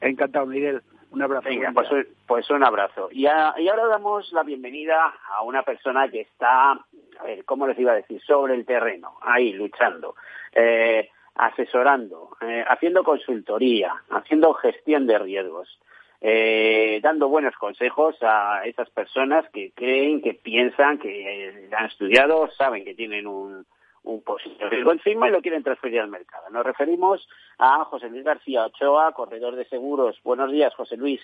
Encantado, 0.00 0.46
Miguel. 0.46 0.82
Un 1.10 1.22
abrazo. 1.22 1.48
Venga, 1.48 1.72
pues, 1.72 1.88
pues, 2.26 2.50
un 2.50 2.64
abrazo. 2.64 3.08
Y, 3.10 3.22
y, 3.22 3.26
ahora 3.26 3.86
damos 3.88 4.30
la 4.32 4.42
bienvenida 4.42 5.14
a 5.34 5.42
una 5.42 5.62
persona 5.62 6.08
que 6.08 6.20
está, 6.20 6.72
a 6.72 7.24
ver, 7.24 7.44
¿cómo 7.44 7.66
les 7.66 7.78
iba 7.78 7.92
a 7.92 7.96
decir? 7.96 8.20
Sobre 8.22 8.54
el 8.54 8.66
terreno, 8.66 9.14
ahí, 9.22 9.52
luchando, 9.52 10.16
eh, 10.52 11.08
asesorando, 11.36 12.36
eh, 12.40 12.64
haciendo 12.66 13.04
consultoría, 13.04 13.92
haciendo 14.10 14.54
gestión 14.54 15.06
de 15.06 15.18
riesgos. 15.18 15.78
Eh, 16.20 16.98
dando 17.02 17.28
buenos 17.28 17.54
consejos 17.56 18.16
a 18.22 18.62
esas 18.64 18.88
personas 18.90 19.44
que 19.50 19.72
creen, 19.72 20.22
que 20.22 20.32
piensan, 20.32 20.98
que 20.98 21.68
han 21.76 21.86
estudiado, 21.86 22.48
saben 22.52 22.84
que 22.84 22.94
tienen 22.94 23.26
un, 23.26 23.66
un 24.02 24.22
posible 24.22 24.68
riesgo 24.70 24.92
encima 24.92 25.28
y 25.28 25.32
lo 25.32 25.42
quieren 25.42 25.62
transferir 25.62 26.00
al 26.00 26.08
mercado. 26.08 26.48
Nos 26.50 26.64
referimos 26.64 27.28
a 27.58 27.84
José 27.84 28.08
Luis 28.08 28.24
García 28.24 28.64
Ochoa, 28.64 29.12
corredor 29.12 29.56
de 29.56 29.66
seguros. 29.66 30.18
Buenos 30.24 30.50
días, 30.50 30.74
José 30.74 30.96
Luis. 30.96 31.20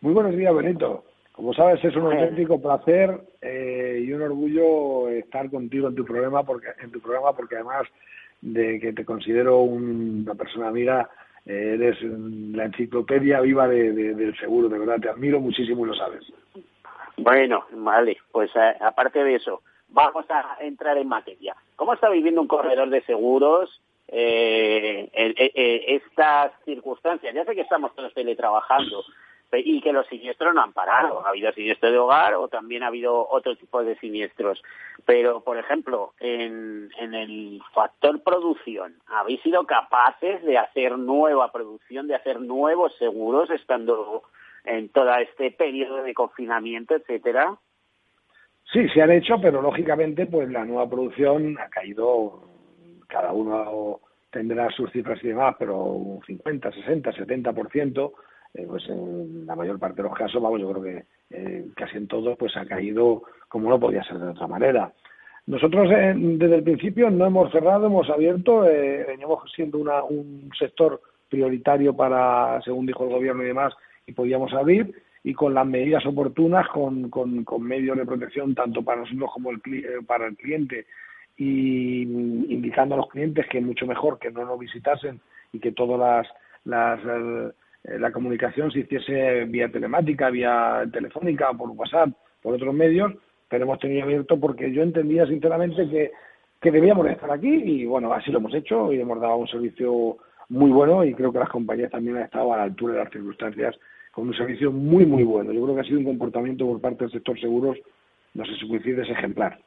Muy 0.00 0.12
buenos 0.12 0.36
días, 0.36 0.54
Benito. 0.54 1.04
Como 1.32 1.54
sabes, 1.54 1.82
es 1.82 1.96
un 1.96 2.12
auténtico 2.12 2.60
placer 2.60 3.20
eh, 3.40 4.04
y 4.04 4.12
un 4.12 4.22
orgullo 4.22 5.08
estar 5.08 5.50
contigo 5.50 5.88
en 5.88 5.94
tu 5.94 6.04
programa, 6.04 6.44
porque 6.44 6.68
en 6.80 6.92
tu 6.92 7.00
programa, 7.00 7.32
porque 7.32 7.56
además 7.56 7.88
de 8.44 8.78
que 8.78 8.92
te 8.92 9.04
considero 9.04 9.60
una 9.60 10.34
persona 10.34 10.68
amiga, 10.68 11.08
eh, 11.46 11.72
eres 11.74 11.96
la 12.02 12.66
enciclopedia 12.66 13.40
viva 13.40 13.66
del 13.66 14.36
seguro. 14.38 14.68
De 14.68 14.78
verdad, 14.78 15.00
te 15.00 15.08
admiro 15.08 15.40
muchísimo 15.40 15.84
y 15.84 15.88
lo 15.88 15.94
sabes. 15.94 16.22
Bueno, 17.16 17.64
vale. 17.72 18.18
Pues 18.30 18.50
eh, 18.54 18.74
aparte 18.80 19.24
de 19.24 19.36
eso, 19.36 19.62
vamos 19.88 20.26
a 20.28 20.58
entrar 20.60 20.98
en 20.98 21.08
materia. 21.08 21.56
¿Cómo 21.76 21.94
está 21.94 22.10
viviendo 22.10 22.42
un 22.42 22.48
corredor 22.48 22.90
de 22.90 23.02
seguros 23.02 23.80
eh, 24.08 25.08
estas 25.88 26.52
circunstancias? 26.66 27.34
Ya 27.34 27.44
sé 27.46 27.54
que 27.54 27.62
estamos 27.62 27.94
todos 27.94 28.12
teletrabajando 28.12 29.04
y 29.58 29.80
que 29.80 29.92
los 29.92 30.06
siniestros 30.06 30.54
no 30.54 30.62
han 30.62 30.72
parado. 30.72 31.24
Ha 31.24 31.30
habido 31.30 31.52
siniestro 31.52 31.90
de 31.90 31.98
hogar 31.98 32.34
o 32.34 32.48
también 32.48 32.82
ha 32.82 32.88
habido 32.88 33.28
otro 33.28 33.56
tipo 33.56 33.82
de 33.82 33.96
siniestros. 33.98 34.62
Pero, 35.04 35.40
por 35.40 35.58
ejemplo, 35.58 36.14
en, 36.20 36.90
en 36.98 37.14
el 37.14 37.62
factor 37.72 38.22
producción, 38.22 38.94
¿habéis 39.06 39.40
sido 39.42 39.66
capaces 39.66 40.42
de 40.44 40.58
hacer 40.58 40.98
nueva 40.98 41.52
producción, 41.52 42.06
de 42.06 42.14
hacer 42.14 42.40
nuevos 42.40 42.96
seguros 42.96 43.50
estando 43.50 44.22
en 44.64 44.88
todo 44.88 45.14
este 45.16 45.50
periodo 45.50 46.02
de 46.02 46.14
confinamiento, 46.14 46.94
etcétera? 46.94 47.56
Sí, 48.72 48.88
se 48.88 49.02
han 49.02 49.10
hecho, 49.10 49.40
pero 49.40 49.60
lógicamente 49.60 50.26
pues 50.26 50.50
la 50.50 50.64
nueva 50.64 50.88
producción 50.88 51.58
ha 51.58 51.68
caído, 51.68 52.42
cada 53.06 53.32
uno 53.32 54.00
tendrá 54.30 54.70
sus 54.70 54.90
cifras 54.90 55.22
y 55.22 55.28
demás, 55.28 55.54
pero 55.58 55.76
un 55.76 56.22
50, 56.24 56.72
60, 56.72 57.12
70%, 57.12 58.12
eh, 58.54 58.66
pues 58.68 58.88
en 58.88 59.46
la 59.46 59.56
mayor 59.56 59.78
parte 59.78 60.02
de 60.02 60.08
los 60.08 60.16
casos, 60.16 60.40
vamos, 60.42 60.60
yo 60.60 60.70
creo 60.70 60.82
que 60.82 61.04
eh, 61.30 61.66
casi 61.76 61.96
en 61.96 62.08
todos 62.08 62.36
pues 62.38 62.56
ha 62.56 62.64
caído 62.66 63.22
como 63.48 63.70
no 63.70 63.78
podía 63.78 64.02
ser 64.04 64.18
de 64.18 64.28
otra 64.28 64.46
manera. 64.46 64.92
Nosotros 65.46 65.90
eh, 65.90 66.14
desde 66.16 66.56
el 66.56 66.62
principio 66.62 67.10
no 67.10 67.26
hemos 67.26 67.52
cerrado, 67.52 67.86
hemos 67.86 68.08
abierto, 68.08 68.66
eh, 68.66 69.04
veníamos 69.06 69.40
siendo 69.54 69.78
una, 69.78 70.02
un 70.02 70.50
sector 70.58 71.00
prioritario 71.28 71.94
para, 71.94 72.60
según 72.62 72.86
dijo 72.86 73.04
el 73.04 73.10
gobierno 73.10 73.42
y 73.42 73.48
demás, 73.48 73.74
y 74.06 74.12
podíamos 74.12 74.52
abrir 74.54 74.94
y 75.22 75.34
con 75.34 75.54
las 75.54 75.66
medidas 75.66 76.04
oportunas, 76.06 76.68
con, 76.68 77.10
con, 77.10 77.62
medios 77.62 77.96
de 77.96 78.06
protección 78.06 78.54
tanto 78.54 78.82
para 78.82 79.00
nosotros 79.00 79.30
como 79.32 79.50
el, 79.50 79.60
eh, 79.66 80.02
para 80.06 80.26
el 80.26 80.36
cliente 80.36 80.86
y 81.36 82.02
indicando 82.02 82.94
a 82.94 82.98
los 82.98 83.08
clientes 83.08 83.46
que 83.50 83.58
es 83.58 83.64
mucho 83.64 83.86
mejor 83.86 84.18
que 84.18 84.30
no 84.30 84.44
nos 84.44 84.58
visitasen 84.58 85.20
y 85.52 85.58
que 85.58 85.72
todas 85.72 86.26
las, 86.64 87.00
eh, 87.00 87.52
la 87.84 88.10
comunicación 88.10 88.70
se 88.70 88.80
hiciese 88.80 89.44
vía 89.44 89.68
telemática, 89.70 90.30
vía 90.30 90.84
telefónica, 90.92 91.52
por 91.52 91.70
WhatsApp, 91.70 92.10
por 92.42 92.54
otros 92.54 92.74
medios, 92.74 93.12
pero 93.48 93.64
hemos 93.64 93.78
tenido 93.78 94.04
abierto 94.04 94.40
porque 94.40 94.72
yo 94.72 94.82
entendía 94.82 95.26
sinceramente 95.26 95.88
que, 95.88 96.12
que 96.60 96.70
debíamos 96.70 97.06
estar 97.08 97.30
aquí 97.30 97.48
y 97.48 97.84
bueno, 97.84 98.12
así 98.12 98.30
lo 98.30 98.38
hemos 98.38 98.54
hecho 98.54 98.92
y 98.92 99.00
hemos 99.00 99.20
dado 99.20 99.36
un 99.36 99.48
servicio 99.48 100.16
muy 100.48 100.70
bueno 100.70 101.04
y 101.04 101.14
creo 101.14 101.32
que 101.32 101.38
las 101.38 101.48
compañías 101.48 101.90
también 101.90 102.16
han 102.16 102.24
estado 102.24 102.52
a 102.52 102.58
la 102.58 102.62
altura 102.64 102.94
de 102.94 103.04
las 103.04 103.12
circunstancias 103.12 103.76
con 104.12 104.28
un 104.28 104.34
servicio 104.34 104.70
muy, 104.70 105.04
muy 105.04 105.24
bueno. 105.24 105.52
Yo 105.52 105.62
creo 105.64 105.74
que 105.74 105.80
ha 105.82 105.84
sido 105.84 105.98
un 105.98 106.04
comportamiento 106.04 106.66
por 106.66 106.80
parte 106.80 107.04
del 107.04 107.12
sector 107.12 107.38
seguros, 107.38 107.76
no 108.34 108.44
sé 108.44 108.54
si 108.56 108.68
coincides, 108.68 109.08
ejemplar. 109.10 109.58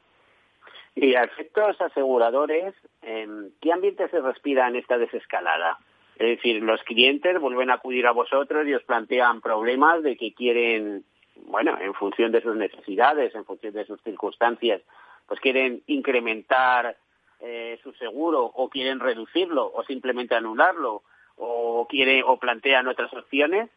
Y 0.94 1.14
a 1.14 1.22
efectos 1.22 1.80
aseguradores, 1.80 2.74
¿en 3.02 3.52
¿qué 3.60 3.72
ambiente 3.72 4.08
se 4.08 4.20
respira 4.20 4.66
en 4.66 4.76
esta 4.76 4.98
desescalada? 4.98 5.78
Es 6.18 6.26
decir, 6.36 6.62
los 6.62 6.82
clientes 6.82 7.40
vuelven 7.40 7.70
a 7.70 7.74
acudir 7.74 8.06
a 8.06 8.12
vosotros 8.12 8.66
y 8.66 8.74
os 8.74 8.82
plantean 8.82 9.40
problemas 9.40 10.02
de 10.02 10.16
que 10.16 10.34
quieren, 10.34 11.04
bueno, 11.46 11.78
en 11.80 11.94
función 11.94 12.32
de 12.32 12.42
sus 12.42 12.56
necesidades, 12.56 13.34
en 13.36 13.44
función 13.44 13.72
de 13.72 13.86
sus 13.86 14.02
circunstancias, 14.02 14.82
pues 15.28 15.38
quieren 15.38 15.82
incrementar 15.86 16.96
eh, 17.40 17.78
su 17.84 17.92
seguro 17.92 18.44
o 18.44 18.68
quieren 18.68 18.98
reducirlo 18.98 19.70
o 19.72 19.84
simplemente 19.84 20.34
anularlo 20.34 21.02
o 21.36 21.86
quiere 21.88 22.24
o 22.24 22.36
plantean 22.36 22.88
otras 22.88 23.12
opciones. 23.12 23.70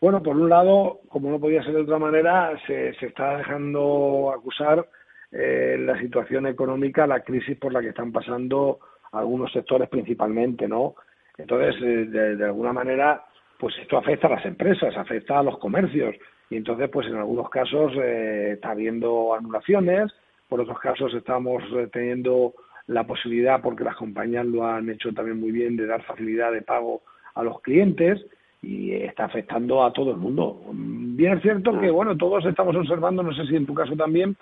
Bueno, 0.00 0.22
por 0.22 0.36
un 0.36 0.48
lado, 0.48 1.00
como 1.10 1.30
no 1.30 1.38
podía 1.38 1.62
ser 1.64 1.74
de 1.74 1.82
otra 1.82 1.98
manera, 1.98 2.58
se, 2.66 2.94
se 2.94 3.06
está 3.06 3.36
dejando 3.36 4.32
acusar 4.34 4.88
eh, 5.32 5.76
la 5.78 5.98
situación 6.00 6.46
económica, 6.46 7.06
la 7.06 7.20
crisis 7.20 7.58
por 7.58 7.74
la 7.74 7.82
que 7.82 7.88
están 7.88 8.10
pasando 8.10 8.78
algunos 9.12 9.52
sectores 9.52 9.88
principalmente, 9.88 10.68
¿no? 10.68 10.94
Entonces, 11.36 11.76
eh, 11.82 12.36
de, 12.36 12.44
alguna 12.44 12.72
manera, 12.72 13.24
pues 13.58 13.76
esto 13.78 13.96
afecta 13.98 14.26
a 14.26 14.30
las 14.30 14.44
empresas, 14.44 14.96
afecta 14.96 15.38
a 15.38 15.42
los 15.42 15.58
comercios 15.58 16.16
y 16.50 16.56
entonces, 16.56 16.88
pues 16.90 17.06
en 17.06 17.16
algunos 17.16 17.48
casos 17.50 17.92
eh, 17.96 18.52
está 18.54 18.70
habiendo 18.70 19.34
anulaciones, 19.34 20.12
por 20.48 20.60
otros 20.60 20.78
casos 20.80 21.14
estamos 21.14 21.62
teniendo 21.92 22.54
la 22.86 23.04
posibilidad, 23.04 23.60
porque 23.60 23.84
las 23.84 23.96
compañías 23.96 24.46
lo 24.46 24.66
han 24.66 24.88
hecho 24.88 25.12
también 25.12 25.38
muy 25.38 25.52
bien, 25.52 25.76
de 25.76 25.86
dar 25.86 26.02
facilidad 26.02 26.52
de 26.52 26.62
pago 26.62 27.02
a 27.34 27.42
los 27.42 27.60
clientes 27.60 28.24
y 28.62 28.92
está 28.92 29.26
afectando 29.26 29.84
a 29.84 29.92
todo 29.92 30.10
el 30.10 30.16
mundo. 30.16 30.60
Bien 30.72 31.34
es 31.34 31.42
cierto 31.42 31.78
que, 31.78 31.90
bueno, 31.90 32.16
todos 32.16 32.44
estamos 32.46 32.74
observando, 32.74 33.22
no 33.22 33.32
sé 33.34 33.46
si 33.46 33.56
en 33.56 33.66
tu 33.66 33.74
caso 33.74 33.94
también, 33.94 34.36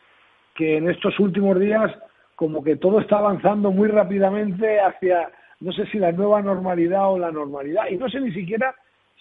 que 0.54 0.76
en 0.78 0.88
estos 0.88 1.18
últimos 1.18 1.58
días 1.58 1.92
como 2.36 2.62
que 2.62 2.76
todo 2.76 3.00
está 3.00 3.18
avanzando 3.18 3.70
muy 3.70 3.88
rápidamente 3.88 4.78
hacia, 4.80 5.30
no 5.60 5.72
sé 5.72 5.86
si 5.86 5.98
la 5.98 6.12
nueva 6.12 6.42
normalidad 6.42 7.10
o 7.10 7.18
la 7.18 7.32
normalidad, 7.32 7.88
y 7.90 7.96
no 7.96 8.08
sé 8.08 8.20
ni 8.20 8.32
siquiera 8.32 8.74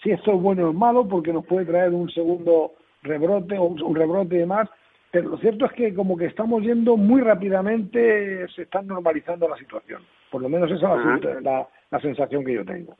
si 0.03 0.11
esto 0.11 0.33
es 0.33 0.41
bueno 0.41 0.69
o 0.69 0.73
malo, 0.73 1.07
porque 1.07 1.33
nos 1.33 1.45
puede 1.45 1.65
traer 1.65 1.91
un 1.91 2.09
segundo 2.11 2.73
rebrote 3.01 3.57
o 3.57 3.63
un 3.63 3.95
rebrote 3.95 4.35
y 4.35 4.39
demás, 4.39 4.69
pero 5.09 5.29
lo 5.29 5.37
cierto 5.37 5.65
es 5.65 5.71
que 5.71 5.93
como 5.93 6.17
que 6.17 6.25
estamos 6.25 6.61
yendo 6.61 6.97
muy 6.97 7.21
rápidamente, 7.21 8.47
se 8.49 8.63
está 8.63 8.81
normalizando 8.81 9.47
la 9.47 9.55
situación. 9.55 10.01
Por 10.29 10.41
lo 10.41 10.49
menos 10.49 10.69
esa 10.69 10.95
es 11.15 11.43
la 11.43 11.99
sensación 12.01 12.43
que 12.43 12.53
yo 12.53 12.65
tengo. 12.65 12.97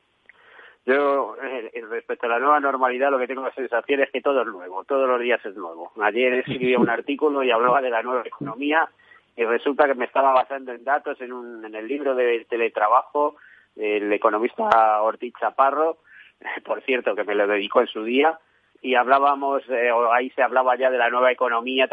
Yo, 0.86 1.36
eh, 1.42 1.82
respecto 1.90 2.26
a 2.26 2.30
la 2.30 2.38
nueva 2.38 2.60
normalidad, 2.60 3.10
lo 3.10 3.18
que 3.18 3.26
tengo 3.26 3.42
la 3.42 3.52
sensación 3.52 4.00
es 4.00 4.10
que 4.12 4.20
todo 4.20 4.42
es 4.42 4.46
nuevo, 4.46 4.84
todos 4.84 5.08
los 5.08 5.20
días 5.20 5.44
es 5.44 5.56
nuevo. 5.56 5.90
Ayer 6.00 6.34
escribía 6.34 6.78
un 6.78 6.88
artículo 6.88 7.42
y 7.42 7.50
hablaba 7.50 7.82
de 7.82 7.90
la 7.90 8.04
nueva 8.04 8.22
economía 8.24 8.88
y 9.36 9.44
resulta 9.44 9.86
que 9.86 9.94
me 9.94 10.06
estaba 10.06 10.32
basando 10.32 10.72
en 10.72 10.84
datos 10.84 11.20
en, 11.20 11.32
un, 11.32 11.64
en 11.64 11.74
el 11.74 11.86
libro 11.86 12.14
de 12.14 12.46
teletrabajo 12.48 13.36
del 13.74 14.12
economista 14.12 15.02
Ortiz 15.02 15.34
Chaparro, 15.38 15.98
por 16.64 16.82
cierto, 16.82 17.14
que 17.14 17.24
me 17.24 17.34
lo 17.34 17.46
dedicó 17.46 17.80
en 17.80 17.86
su 17.88 18.04
día, 18.04 18.38
y 18.82 18.94
hablábamos, 18.94 19.62
eh, 19.68 19.90
ahí 20.12 20.30
se 20.30 20.42
hablaba 20.42 20.76
ya 20.76 20.90
de 20.90 20.98
la 20.98 21.10
nueva 21.10 21.32
economía, 21.32 21.88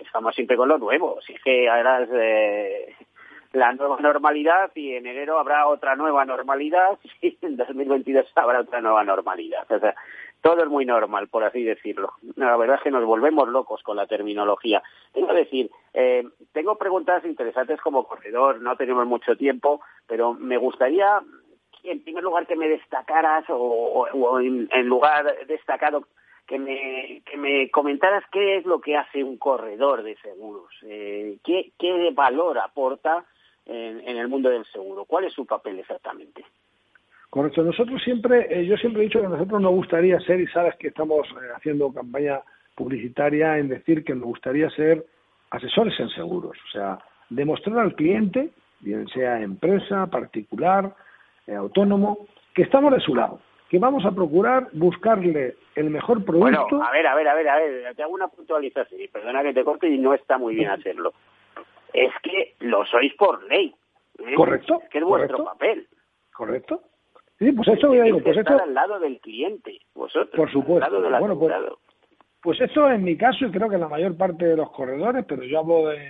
estamos 0.00 0.34
siempre 0.34 0.56
con 0.56 0.68
lo 0.68 0.78
nuevo, 0.78 1.18
sí 1.26 1.34
que 1.42 1.68
ahora 1.68 2.02
es 2.02 2.10
eh, 2.12 2.94
la 3.52 3.72
nueva 3.72 3.98
normalidad 4.00 4.70
y 4.74 4.94
en 4.94 5.06
enero 5.06 5.38
habrá 5.38 5.66
otra 5.66 5.96
nueva 5.96 6.24
normalidad 6.24 6.98
y 7.22 7.36
en 7.42 7.56
2022 7.56 8.26
habrá 8.34 8.60
otra 8.60 8.80
nueva 8.80 9.02
normalidad. 9.04 9.66
O 9.70 9.78
sea, 9.78 9.94
todo 10.40 10.62
es 10.62 10.68
muy 10.68 10.84
normal, 10.84 11.28
por 11.28 11.44
así 11.44 11.62
decirlo. 11.62 12.12
La 12.36 12.56
verdad 12.56 12.76
es 12.76 12.82
que 12.82 12.90
nos 12.90 13.04
volvemos 13.04 13.48
locos 13.48 13.82
con 13.82 13.96
la 13.96 14.06
terminología. 14.06 14.82
Tengo 15.12 15.28
que 15.28 15.34
decir, 15.34 15.70
eh, 15.92 16.24
tengo 16.52 16.76
preguntas 16.76 17.24
interesantes 17.24 17.80
como 17.80 18.06
corredor, 18.06 18.60
no 18.60 18.76
tenemos 18.76 19.06
mucho 19.06 19.36
tiempo, 19.36 19.80
pero 20.06 20.34
me 20.34 20.56
gustaría, 20.56 21.20
en 21.82 22.02
primer 22.02 22.22
lugar, 22.22 22.46
que 22.46 22.56
me 22.56 22.68
destacaras 22.68 23.44
o, 23.48 24.38
en, 24.40 24.86
lugar 24.86 25.46
destacado 25.46 26.06
que 26.46 26.58
me, 26.58 27.22
que 27.26 27.36
me 27.36 27.70
comentaras 27.70 28.22
qué 28.30 28.58
es 28.58 28.66
lo 28.66 28.80
que 28.80 28.96
hace 28.96 29.24
un 29.24 29.36
corredor 29.38 30.04
de 30.04 30.16
seguros, 30.18 30.70
eh, 30.82 31.38
qué, 31.42 31.72
qué 31.76 32.10
valor 32.12 32.58
aporta 32.58 33.24
en, 33.64 34.00
en 34.08 34.16
el 34.16 34.28
mundo 34.28 34.48
del 34.48 34.64
seguro, 34.66 35.06
cuál 35.06 35.24
es 35.24 35.32
su 35.32 35.44
papel 35.44 35.80
exactamente. 35.80 36.44
Correcto. 37.30 37.62
Nosotros 37.62 38.02
siempre, 38.02 38.46
eh, 38.50 38.66
yo 38.66 38.76
siempre 38.76 39.02
he 39.02 39.06
dicho 39.06 39.20
que 39.20 39.26
a 39.26 39.30
nosotros 39.30 39.60
nos 39.60 39.72
gustaría 39.72 40.18
ser, 40.20 40.40
y 40.40 40.46
sabes 40.48 40.74
que 40.76 40.88
estamos 40.88 41.26
eh, 41.28 41.52
haciendo 41.54 41.92
campaña 41.92 42.40
publicitaria 42.74 43.58
en 43.58 43.68
decir 43.68 44.04
que 44.04 44.14
nos 44.14 44.24
gustaría 44.24 44.70
ser 44.70 45.04
asesores 45.50 45.98
en 45.98 46.08
seguros. 46.10 46.56
O 46.68 46.70
sea, 46.70 46.98
demostrar 47.30 47.78
al 47.78 47.94
cliente, 47.94 48.50
bien 48.80 49.08
sea 49.08 49.40
empresa, 49.40 50.06
particular, 50.06 50.94
eh, 51.46 51.54
autónomo, 51.54 52.26
que 52.54 52.62
estamos 52.62 52.92
de 52.92 53.00
su 53.00 53.14
lado, 53.14 53.40
que 53.68 53.78
vamos 53.78 54.04
a 54.04 54.12
procurar 54.12 54.68
buscarle 54.72 55.56
el 55.74 55.90
mejor 55.90 56.24
producto. 56.24 56.66
Bueno, 56.70 56.84
a 56.84 56.92
ver, 56.92 57.06
a 57.06 57.14
ver, 57.14 57.28
a 57.28 57.34
ver, 57.34 57.48
a 57.48 57.56
ver, 57.56 57.94
te 57.94 58.02
hago 58.02 58.12
una 58.12 58.28
puntualización, 58.28 59.00
y 59.00 59.08
perdona 59.08 59.42
que 59.42 59.52
te 59.52 59.64
corte 59.64 59.88
y 59.88 59.98
no 59.98 60.14
está 60.14 60.38
muy 60.38 60.54
bien 60.54 60.70
hacerlo. 60.70 61.12
Es 61.92 62.12
que 62.22 62.54
lo 62.60 62.84
sois 62.86 63.12
por 63.14 63.42
ley. 63.44 63.74
Correcto. 64.34 64.80
que 64.90 64.98
es 64.98 65.04
vuestro 65.04 65.44
papel. 65.44 65.86
Correcto. 66.32 66.82
Sí, 67.38 67.52
pues 67.52 67.68
esto, 67.68 67.90
digo, 67.90 68.20
pues 68.20 68.38
esto... 68.38 68.62
al 68.62 68.72
lado 68.72 68.98
del 68.98 69.20
cliente, 69.20 69.78
vosotros. 69.94 70.34
Por 70.34 70.50
supuesto. 70.50 70.86
Al 70.86 70.92
lado 70.92 71.02
del 71.02 71.20
bueno, 71.20 71.38
pues, 71.38 71.52
pues, 72.40 72.60
esto 72.60 72.90
en 72.90 73.04
mi 73.04 73.16
caso, 73.16 73.44
y 73.44 73.50
creo 73.50 73.68
que 73.68 73.74
en 73.74 73.82
la 73.82 73.88
mayor 73.88 74.16
parte 74.16 74.46
de 74.46 74.56
los 74.56 74.70
corredores, 74.70 75.24
pero 75.28 75.42
yo 75.42 75.58
hablo 75.58 75.88
de, 75.88 76.00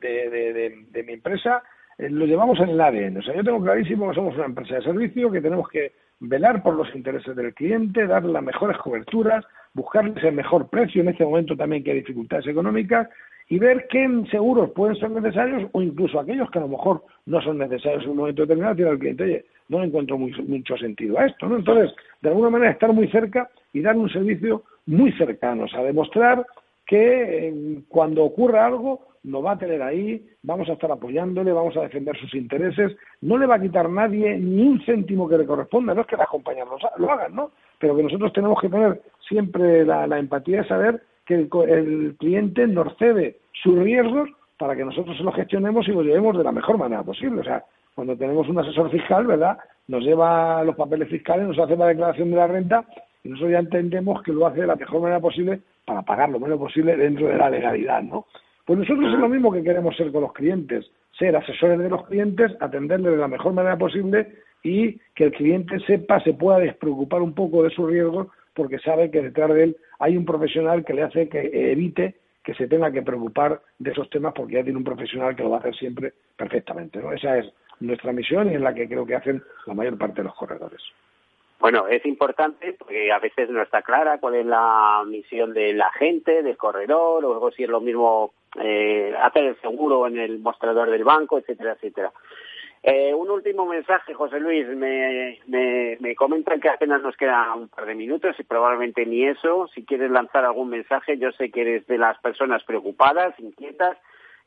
de, 0.00 0.86
de, 0.90 1.02
mi 1.02 1.12
empresa, 1.14 1.62
eh, 1.98 2.08
lo 2.08 2.24
llevamos 2.24 2.58
en 2.60 2.70
el 2.70 2.80
ADN. 2.80 3.18
O 3.18 3.22
sea, 3.22 3.34
yo 3.34 3.44
tengo 3.44 3.62
clarísimo 3.62 4.08
que 4.08 4.14
somos 4.14 4.34
una 4.36 4.46
empresa 4.46 4.76
de 4.76 4.82
servicio, 4.82 5.30
que 5.30 5.42
tenemos 5.42 5.68
que 5.68 5.92
velar 6.20 6.62
por 6.62 6.74
los 6.74 6.94
intereses 6.94 7.36
del 7.36 7.52
cliente, 7.52 8.06
dar 8.06 8.24
las 8.24 8.42
mejores 8.42 8.78
coberturas, 8.78 9.44
buscarles 9.74 10.24
el 10.24 10.32
mejor 10.32 10.70
precio 10.70 11.02
en 11.02 11.08
este 11.08 11.24
momento 11.24 11.54
también 11.56 11.84
que 11.84 11.90
hay 11.90 11.98
dificultades 11.98 12.46
económicas 12.46 13.08
y 13.48 13.58
ver 13.58 13.86
qué 13.88 14.08
seguros 14.30 14.70
pueden 14.70 14.96
ser 14.96 15.10
necesarios 15.10 15.68
o 15.72 15.82
incluso 15.82 16.18
aquellos 16.18 16.50
que 16.50 16.58
a 16.58 16.62
lo 16.62 16.68
mejor 16.68 17.02
no 17.26 17.40
son 17.40 17.58
necesarios 17.58 18.04
en 18.04 18.10
un 18.10 18.16
momento 18.16 18.42
determinado, 18.42 18.74
decir 18.74 18.88
al 18.88 18.98
cliente, 18.98 19.24
oye, 19.24 19.44
no 19.68 19.82
encuentro 19.82 20.18
mucho 20.18 20.76
sentido 20.76 21.18
a 21.18 21.26
esto, 21.26 21.48
¿no? 21.48 21.56
Entonces, 21.56 21.94
de 22.22 22.28
alguna 22.28 22.50
manera 22.50 22.72
estar 22.72 22.92
muy 22.92 23.08
cerca 23.08 23.50
y 23.72 23.80
dar 23.80 23.96
un 23.96 24.08
servicio 24.08 24.62
muy 24.86 25.12
cercano, 25.12 25.64
o 25.64 25.68
sea, 25.68 25.82
demostrar 25.82 26.46
que 26.86 27.48
eh, 27.48 27.82
cuando 27.88 28.24
ocurra 28.24 28.66
algo 28.66 29.06
lo 29.24 29.42
va 29.42 29.52
a 29.52 29.58
tener 29.58 29.82
ahí, 29.82 30.24
vamos 30.42 30.68
a 30.68 30.74
estar 30.74 30.90
apoyándole, 30.90 31.52
vamos 31.52 31.76
a 31.76 31.80
defender 31.80 32.16
sus 32.16 32.32
intereses, 32.34 32.96
no 33.22 33.36
le 33.36 33.46
va 33.46 33.56
a 33.56 33.60
quitar 33.60 33.90
nadie 33.90 34.38
ni 34.38 34.62
un 34.62 34.80
céntimo 34.84 35.28
que 35.28 35.36
le 35.36 35.46
corresponda, 35.46 35.94
no 35.94 36.02
es 36.02 36.06
que 36.06 36.16
las 36.16 36.28
compañías 36.28 36.68
lo, 36.96 37.10
hagan, 37.10 37.34
¿no? 37.34 37.50
Pero 37.80 37.96
que 37.96 38.04
nosotros 38.04 38.32
tenemos 38.32 38.60
que 38.60 38.68
tener 38.68 39.02
siempre 39.28 39.84
la, 39.84 40.04
empatía 40.16 40.62
de 40.62 40.68
saber 40.68 41.02
que 41.26 41.34
el, 41.34 41.48
el 41.68 42.16
cliente 42.18 42.66
nos 42.66 42.96
cede 42.96 43.38
sus 43.52 43.78
riesgos 43.78 44.28
para 44.58 44.74
que 44.74 44.84
nosotros 44.84 45.18
los 45.20 45.34
gestionemos 45.34 45.86
y 45.88 45.92
lo 45.92 46.02
llevemos 46.02 46.36
de 46.36 46.44
la 46.44 46.52
mejor 46.52 46.78
manera 46.78 47.02
posible. 47.02 47.40
O 47.40 47.44
sea, 47.44 47.64
cuando 47.94 48.16
tenemos 48.16 48.48
un 48.48 48.58
asesor 48.58 48.90
fiscal, 48.90 49.26
¿verdad? 49.26 49.58
Nos 49.88 50.02
lleva 50.02 50.62
los 50.64 50.76
papeles 50.76 51.08
fiscales, 51.08 51.46
nos 51.46 51.58
hace 51.58 51.76
la 51.76 51.86
declaración 51.86 52.30
de 52.30 52.36
la 52.36 52.46
renta 52.46 52.84
y 53.24 53.28
nosotros 53.28 53.52
ya 53.52 53.58
entendemos 53.58 54.22
que 54.22 54.32
lo 54.32 54.46
hace 54.46 54.60
de 54.60 54.66
la 54.66 54.76
mejor 54.76 55.00
manera 55.00 55.20
posible 55.20 55.60
para 55.84 56.02
pagar 56.02 56.28
lo 56.28 56.40
menos 56.40 56.58
posible 56.58 56.96
dentro 56.96 57.28
de 57.28 57.36
la 57.36 57.50
legalidad, 57.50 58.02
¿no? 58.02 58.26
Pues 58.64 58.78
nosotros 58.78 59.12
es 59.12 59.18
lo 59.18 59.28
mismo 59.28 59.52
que 59.52 59.62
queremos 59.62 59.96
ser 59.96 60.10
con 60.10 60.22
los 60.22 60.32
clientes, 60.32 60.90
ser 61.18 61.36
asesores 61.36 61.78
de 61.78 61.88
los 61.88 62.06
clientes, 62.06 62.52
atenderles 62.60 63.12
de 63.12 63.18
la 63.18 63.28
mejor 63.28 63.52
manera 63.52 63.78
posible 63.78 64.26
y 64.62 64.98
que 65.14 65.24
el 65.24 65.32
cliente 65.32 65.78
sepa, 65.86 66.20
se 66.20 66.34
pueda 66.34 66.58
despreocupar 66.58 67.22
un 67.22 67.32
poco 67.32 67.62
de 67.62 67.70
sus 67.70 67.88
riesgos 67.88 68.26
porque 68.54 68.78
sabe 68.80 69.10
que 69.10 69.22
detrás 69.22 69.54
de 69.54 69.64
él 69.64 69.76
hay 69.98 70.16
un 70.16 70.24
profesional 70.24 70.84
que 70.84 70.94
le 70.94 71.02
hace 71.02 71.28
que 71.28 71.72
evite 71.72 72.16
que 72.42 72.54
se 72.54 72.68
tenga 72.68 72.92
que 72.92 73.02
preocupar 73.02 73.60
de 73.78 73.90
esos 73.90 74.08
temas 74.08 74.32
porque 74.32 74.54
ya 74.54 74.62
tiene 74.62 74.78
un 74.78 74.84
profesional 74.84 75.34
que 75.34 75.42
lo 75.42 75.50
va 75.50 75.56
a 75.56 75.60
hacer 75.60 75.74
siempre 75.74 76.12
perfectamente. 76.36 77.00
¿no? 77.00 77.12
Esa 77.12 77.38
es 77.38 77.52
nuestra 77.80 78.12
misión 78.12 78.50
y 78.50 78.54
es 78.54 78.60
la 78.60 78.72
que 78.72 78.88
creo 78.88 79.04
que 79.04 79.16
hacen 79.16 79.42
la 79.66 79.74
mayor 79.74 79.98
parte 79.98 80.22
de 80.22 80.28
los 80.28 80.34
corredores. 80.36 80.80
Bueno, 81.58 81.88
es 81.88 82.04
importante 82.04 82.74
porque 82.78 83.10
a 83.10 83.18
veces 83.18 83.48
no 83.50 83.62
está 83.62 83.82
clara 83.82 84.18
cuál 84.18 84.36
es 84.36 84.46
la 84.46 85.02
misión 85.06 85.54
del 85.54 85.80
agente, 85.80 86.42
del 86.42 86.56
corredor, 86.56 87.24
o 87.24 87.28
luego 87.28 87.50
si 87.50 87.64
es 87.64 87.68
lo 87.68 87.80
mismo 87.80 88.32
eh, 88.60 89.14
hacer 89.20 89.44
el 89.44 89.60
seguro 89.60 90.06
en 90.06 90.18
el 90.18 90.38
mostrador 90.38 90.90
del 90.90 91.02
banco, 91.02 91.38
etcétera, 91.38 91.72
etcétera. 91.72 92.12
Eh, 92.88 93.12
un 93.12 93.28
último 93.28 93.66
mensaje, 93.66 94.14
José 94.14 94.38
Luis. 94.38 94.64
Me, 94.68 95.40
me, 95.48 95.96
me, 95.98 96.14
comentan 96.14 96.60
que 96.60 96.68
apenas 96.68 97.02
nos 97.02 97.16
queda 97.16 97.52
un 97.52 97.66
par 97.66 97.84
de 97.84 97.96
minutos 97.96 98.36
y 98.38 98.44
probablemente 98.44 99.04
ni 99.04 99.26
eso. 99.26 99.68
Si 99.74 99.84
quieres 99.84 100.08
lanzar 100.12 100.44
algún 100.44 100.68
mensaje, 100.68 101.18
yo 101.18 101.32
sé 101.32 101.50
que 101.50 101.62
eres 101.62 101.86
de 101.88 101.98
las 101.98 102.16
personas 102.20 102.62
preocupadas, 102.62 103.34
inquietas, 103.40 103.98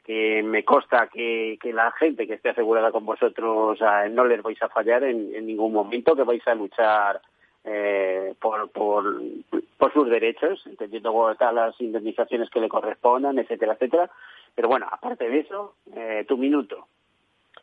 que 0.06 0.42
me 0.42 0.64
consta 0.64 1.08
que, 1.08 1.60
la 1.74 1.92
gente 1.92 2.28
que 2.28 2.36
esté 2.36 2.52
asegurada 2.52 2.94
con 2.94 3.06
vosotros 3.06 3.78
no 4.12 4.24
les 4.24 4.42
vais 4.42 4.64
a 4.64 4.70
fallar 4.70 5.04
en, 5.04 5.46
ningún 5.46 5.74
momento, 5.74 6.16
que 6.16 6.24
vais 6.24 6.48
a 6.48 6.56
luchar 6.56 7.20
eh, 7.66 8.36
por, 8.40 8.70
por, 8.70 9.92
sus 9.92 10.10
derechos, 10.10 10.66
entendiendo 10.66 11.36
las 11.38 11.82
indemnizaciones 11.82 12.50
que 12.50 12.62
le 12.62 12.70
correspondan, 12.70 13.38
etcétera, 13.38 13.74
etcétera. 13.74 14.10
Pero 14.56 14.70
bueno, 14.70 14.88
aparte 14.90 15.28
de 15.28 15.40
eso, 15.40 15.76
eh, 15.94 16.24
tu 16.26 16.38
minuto. 16.38 16.88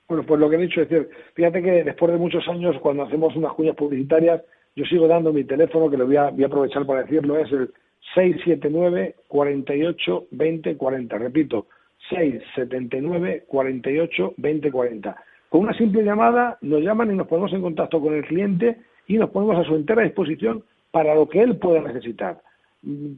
Bueno, 0.08 0.24
pues 0.24 0.40
lo 0.40 0.48
que 0.48 0.56
he 0.56 0.60
dicho 0.60 0.82
es 0.82 0.88
decir, 0.88 1.08
fíjate 1.34 1.62
que 1.62 1.84
después 1.84 2.12
de 2.12 2.18
muchos 2.18 2.46
años, 2.48 2.76
cuando 2.80 3.02
hacemos 3.02 3.34
unas 3.34 3.52
cuñas 3.54 3.74
publicitarias, 3.74 4.42
yo 4.76 4.84
sigo 4.84 5.08
dando 5.08 5.32
mi 5.32 5.44
teléfono, 5.44 5.90
que 5.90 5.96
lo 5.96 6.06
voy 6.06 6.16
a, 6.16 6.30
voy 6.30 6.44
a 6.44 6.46
aprovechar 6.46 6.86
para 6.86 7.02
decirlo, 7.02 7.38
es 7.38 7.50
el 7.50 7.72
679 8.14 9.16
48 9.26 10.26
20 10.30 10.76
40. 10.76 11.18
Repito, 11.18 11.66
679 12.10 13.44
48 13.48 14.34
20 14.36 14.70
40. 14.70 15.16
Con 15.48 15.60
una 15.62 15.74
simple 15.74 16.02
llamada 16.02 16.58
nos 16.60 16.82
llaman 16.82 17.10
y 17.10 17.16
nos 17.16 17.26
ponemos 17.26 17.52
en 17.52 17.62
contacto 17.62 18.00
con 18.00 18.14
el 18.14 18.24
cliente 18.24 18.76
y 19.08 19.18
nos 19.18 19.30
ponemos 19.30 19.58
a 19.58 19.64
su 19.64 19.74
entera 19.74 20.02
disposición 20.02 20.62
para 20.92 21.14
lo 21.14 21.28
que 21.28 21.40
él 21.40 21.56
pueda 21.56 21.80
necesitar. 21.80 22.40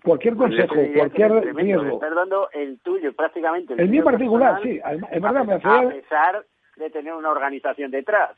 Cualquier 0.02 0.36
pues 0.36 0.50
consejo, 0.50 0.74
cualquier 0.94 1.54
riesgo. 1.54 1.94
Estás 1.94 2.14
dando 2.14 2.48
el 2.52 2.78
tuyo 2.78 3.12
prácticamente. 3.12 3.74
El, 3.76 3.90
mío 3.90 4.04
particular, 4.04 4.60
sí. 4.62 4.80
Es 5.12 5.20
verdad, 5.20 5.44
me. 5.44 5.54
A 5.54 5.88
pesar 5.88 6.44
de 6.78 6.90
tener 6.90 7.12
una 7.14 7.30
organización 7.30 7.90
detrás. 7.90 8.30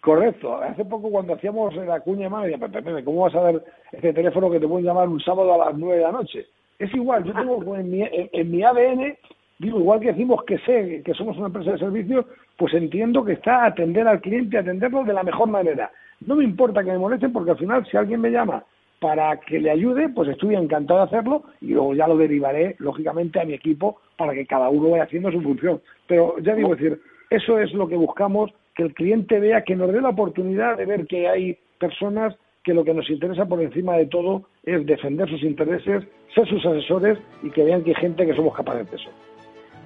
Correcto. 0.00 0.56
Hace 0.56 0.84
poco 0.84 1.10
cuando 1.10 1.34
hacíamos 1.34 1.74
la 1.76 2.00
cuña 2.00 2.28
más, 2.28 2.44
decía, 2.44 3.04
¿cómo 3.04 3.22
vas 3.22 3.34
a 3.34 3.40
dar 3.40 3.62
este 3.92 4.12
teléfono 4.12 4.50
que 4.50 4.60
te 4.60 4.68
pueden 4.68 4.84
llamar 4.84 5.08
un 5.08 5.20
sábado 5.20 5.54
a 5.54 5.66
las 5.66 5.78
nueve 5.78 5.98
de 5.98 6.02
la 6.02 6.12
noche? 6.12 6.46
Es 6.78 6.92
igual, 6.94 7.24
yo 7.24 7.32
tengo 7.32 7.74
en 7.76 7.90
mi, 7.90 8.02
en 8.10 8.50
mi 8.50 8.62
ADN 8.62 9.16
Digo, 9.58 9.78
igual 9.78 10.00
que 10.00 10.08
decimos 10.08 10.42
que 10.44 10.58
sé 10.58 11.02
que 11.04 11.14
somos 11.14 11.36
una 11.36 11.46
empresa 11.46 11.72
de 11.72 11.78
servicios, 11.78 12.26
pues 12.56 12.74
entiendo 12.74 13.24
que 13.24 13.34
está 13.34 13.64
atender 13.64 14.06
al 14.06 14.20
cliente, 14.20 14.58
atenderlo 14.58 15.04
de 15.04 15.12
la 15.12 15.22
mejor 15.22 15.48
manera. 15.48 15.90
No 16.26 16.36
me 16.36 16.44
importa 16.44 16.82
que 16.82 16.90
me 16.90 16.98
molesten 16.98 17.32
porque 17.32 17.52
al 17.52 17.58
final 17.58 17.86
si 17.86 17.96
alguien 17.96 18.20
me 18.20 18.30
llama 18.30 18.64
para 19.00 19.38
que 19.38 19.60
le 19.60 19.70
ayude, 19.70 20.08
pues 20.08 20.28
estoy 20.28 20.56
encantado 20.56 21.00
de 21.00 21.06
hacerlo 21.06 21.44
y 21.60 21.68
luego 21.68 21.94
ya 21.94 22.08
lo 22.08 22.16
derivaré, 22.16 22.74
lógicamente, 22.78 23.40
a 23.40 23.44
mi 23.44 23.54
equipo 23.54 24.00
para 24.16 24.32
que 24.32 24.46
cada 24.46 24.70
uno 24.70 24.90
vaya 24.90 25.04
haciendo 25.04 25.30
su 25.30 25.40
función. 25.40 25.80
Pero 26.06 26.36
ya 26.40 26.54
digo, 26.54 26.74
decir, 26.74 27.00
eso 27.36 27.58
es 27.58 27.72
lo 27.72 27.88
que 27.88 27.96
buscamos, 27.96 28.50
que 28.74 28.82
el 28.82 28.94
cliente 28.94 29.40
vea, 29.40 29.64
que 29.64 29.76
nos 29.76 29.92
dé 29.92 30.00
la 30.00 30.10
oportunidad 30.10 30.76
de 30.76 30.86
ver 30.86 31.06
que 31.06 31.28
hay 31.28 31.58
personas 31.78 32.34
que 32.62 32.74
lo 32.74 32.82
que 32.82 32.94
nos 32.94 33.08
interesa 33.10 33.46
por 33.46 33.60
encima 33.60 33.96
de 33.96 34.06
todo 34.06 34.42
es 34.64 34.84
defender 34.86 35.28
sus 35.28 35.42
intereses, 35.42 36.04
ser 36.34 36.48
sus 36.48 36.64
asesores 36.64 37.18
y 37.42 37.50
que 37.50 37.62
vean 37.62 37.84
que 37.84 37.90
hay 37.90 37.96
gente 37.96 38.26
que 38.26 38.34
somos 38.34 38.54
capaces 38.54 38.90
de 38.90 38.96
eso. 38.96 39.10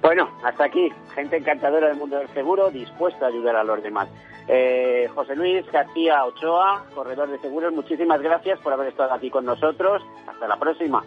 Bueno, 0.01 0.29
hasta 0.45 0.63
aquí, 0.63 0.89
gente 1.13 1.35
encantadora 1.35 1.89
del 1.89 1.97
mundo 1.97 2.17
del 2.17 2.29
seguro, 2.29 2.71
dispuesta 2.71 3.25
a 3.25 3.29
ayudar 3.29 3.57
a 3.57 3.65
los 3.65 3.83
demás. 3.83 4.07
Eh, 4.47 5.09
José 5.13 5.35
Luis 5.35 5.69
García 5.71 6.23
Ochoa, 6.23 6.85
corredor 6.95 7.29
de 7.29 7.37
seguros, 7.39 7.73
muchísimas 7.73 8.21
gracias 8.21 8.59
por 8.59 8.71
haber 8.71 8.87
estado 8.87 9.13
aquí 9.13 9.29
con 9.29 9.43
nosotros. 9.45 10.01
Hasta 10.25 10.47
la 10.47 10.57
próxima. 10.57 11.03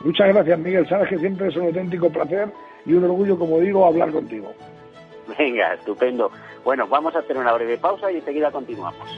Muchas 0.00 0.28
gracias, 0.28 0.58
Miguel. 0.58 0.88
Sabes 0.88 1.08
que 1.08 1.18
siempre 1.18 1.48
es 1.48 1.56
un 1.56 1.66
auténtico 1.66 2.10
placer 2.10 2.48
y 2.84 2.94
un 2.94 3.04
orgullo, 3.04 3.38
como 3.38 3.60
digo, 3.60 3.86
hablar 3.86 4.10
contigo. 4.10 4.52
Venga, 5.38 5.74
estupendo. 5.74 6.30
Bueno, 6.64 6.86
vamos 6.88 7.14
a 7.14 7.20
hacer 7.20 7.36
una 7.36 7.52
breve 7.52 7.78
pausa 7.78 8.10
y 8.10 8.16
enseguida 8.16 8.50
continuamos. 8.50 9.08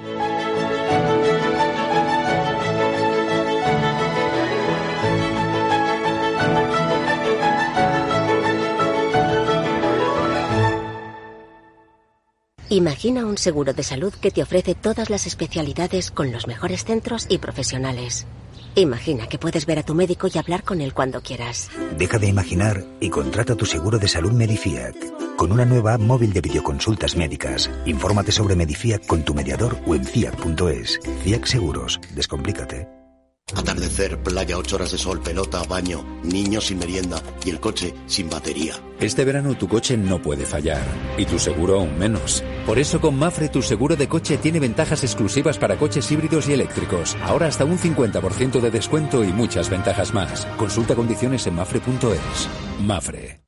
Imagina 12.71 13.25
un 13.25 13.39
seguro 13.39 13.73
de 13.73 13.83
salud 13.83 14.13
que 14.13 14.31
te 14.31 14.43
ofrece 14.43 14.75
todas 14.75 15.09
las 15.09 15.27
especialidades 15.27 16.11
con 16.11 16.31
los 16.33 16.47
mejores 16.47 16.85
centros 16.85 17.27
y 17.31 17.39
profesionales. 17.39 18.27
Imagina 18.75 19.27
que 19.27 19.39
puedes 19.39 19.67
ver 19.67 19.79
a 19.79 19.83
tu 19.83 19.95
médico 19.95 20.29
y 20.33 20.39
hablar 20.39 20.65
con 20.65 20.81
él 20.81 20.95
cuando 20.95 21.21
quieras. 21.21 21.71
Deja 21.97 22.19
de 22.19 22.29
imaginar 22.29 22.85
y 23.01 23.11
contrata 23.11 23.55
tu 23.55 23.67
seguro 23.67 23.99
de 23.99 24.09
salud 24.09 24.33
Medifiac. 24.33 24.97
Con 25.37 25.53
una 25.53 25.65
nueva 25.65 25.99
móvil 25.99 26.33
de 26.33 26.41
videoconsultas 26.41 27.17
médicas. 27.17 27.71
Infórmate 27.87 28.33
sobre 28.33 28.57
Medifiac 28.57 29.07
con 29.07 29.23
tu 29.25 29.35
mediador 29.35 29.79
o 29.87 29.95
en 29.95 30.05
fiac.es. 30.05 31.01
Fiac 31.23 31.47
Seguros. 31.47 32.01
Descomplícate. 32.15 32.98
Atardecer, 33.57 34.23
playa, 34.23 34.59
ocho 34.59 34.77
horas 34.77 34.93
de 34.93 34.99
sol, 34.99 35.21
pelota, 35.21 35.63
baño, 35.69 36.05
niños 36.23 36.67
sin 36.67 36.79
merienda 36.79 37.23
y 37.45 37.51
el 37.51 37.61
coche 37.61 37.95
sin 38.07 38.29
batería. 38.29 38.75
Este 39.01 39.25
verano 39.25 39.57
tu 39.57 39.69
coche 39.69 39.97
no 39.97 40.21
puede 40.21 40.45
fallar 40.45 40.85
y 41.17 41.25
tu 41.25 41.39
seguro 41.39 41.81
aún 41.81 41.99
menos. 41.99 42.43
Por 42.67 42.79
eso 42.79 43.01
con 43.01 43.19
Mafre 43.19 43.49
tu 43.49 43.63
seguro 43.63 43.97
de 43.97 44.09
coche 44.09 44.39
tiene 44.39 44.61
ventajas 44.61 45.03
exclusivas 45.03 45.59
para 45.59 45.77
coches 45.77 46.11
híbridos 46.11 46.49
y 46.49 46.53
eléctricos. 46.53 47.17
Ahora 47.23 47.47
hasta 47.47 47.65
un 47.65 47.79
50% 47.79 48.61
de 48.61 48.71
descuento 48.71 49.25
y 49.25 49.33
muchas 49.33 49.71
ventajas 49.71 50.13
más. 50.13 50.47
Consulta 50.57 50.95
condiciones 50.95 51.47
en 51.47 51.55
mafre.es. 51.55 52.49
Mafre 52.81 53.48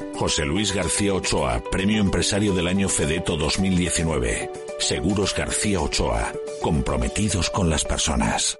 José 0.21 0.45
Luis 0.45 0.71
García 0.71 1.15
Ochoa, 1.15 1.63
Premio 1.71 1.99
Empresario 1.99 2.53
del 2.53 2.67
Año 2.67 2.87
Fedeto 2.87 3.37
2019. 3.37 4.51
Seguros 4.77 5.33
García 5.35 5.81
Ochoa, 5.81 6.31
comprometidos 6.61 7.49
con 7.49 7.71
las 7.71 7.83
personas. 7.85 8.59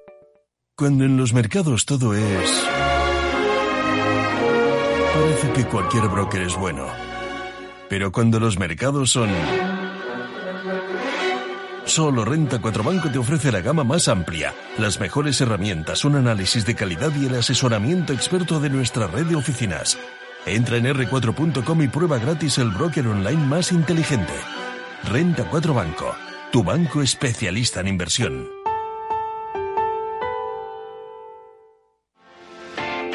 Cuando 0.76 1.06
en 1.06 1.18
los 1.18 1.34
mercados 1.34 1.86
todo 1.86 2.16
es... 2.16 2.64
Parece 5.14 5.52
que 5.54 5.66
cualquier 5.68 6.08
broker 6.08 6.42
es 6.42 6.56
bueno. 6.56 6.88
Pero 7.88 8.12
cuando 8.12 8.40
los 8.40 8.58
mercados 8.58 9.12
son... 9.12 9.30
Solo 11.86 12.26
Renta 12.26 12.60
4 12.60 12.84
Banco 12.84 13.12
te 13.12 13.20
ofrece 13.20 13.52
la 13.52 13.62
gama 13.62 13.84
más 13.84 14.08
amplia, 14.08 14.56
las 14.80 15.00
mejores 15.00 15.40
herramientas, 15.42 16.06
un 16.06 16.16
análisis 16.16 16.66
de 16.66 16.74
calidad 16.74 17.12
y 17.16 17.28
el 17.28 17.36
asesoramiento 17.36 18.14
experto 18.14 18.60
de 18.60 18.72
nuestra 18.72 19.06
red 19.06 19.28
de 19.28 19.36
oficinas. 19.36 20.00
Entra 20.46 20.78
en 20.78 20.86
r4.com 20.86 21.82
y 21.82 21.88
prueba 21.88 22.18
gratis 22.18 22.58
el 22.58 22.70
broker 22.72 23.08
online 23.08 23.46
más 23.46 23.72
inteligente. 23.72 24.34
Renta 25.04 25.46
4 25.46 25.74
Banco, 25.74 26.16
tu 26.52 26.64
banco 26.64 27.02
especialista 27.02 27.80
en 27.80 27.88
inversión. 27.88 28.61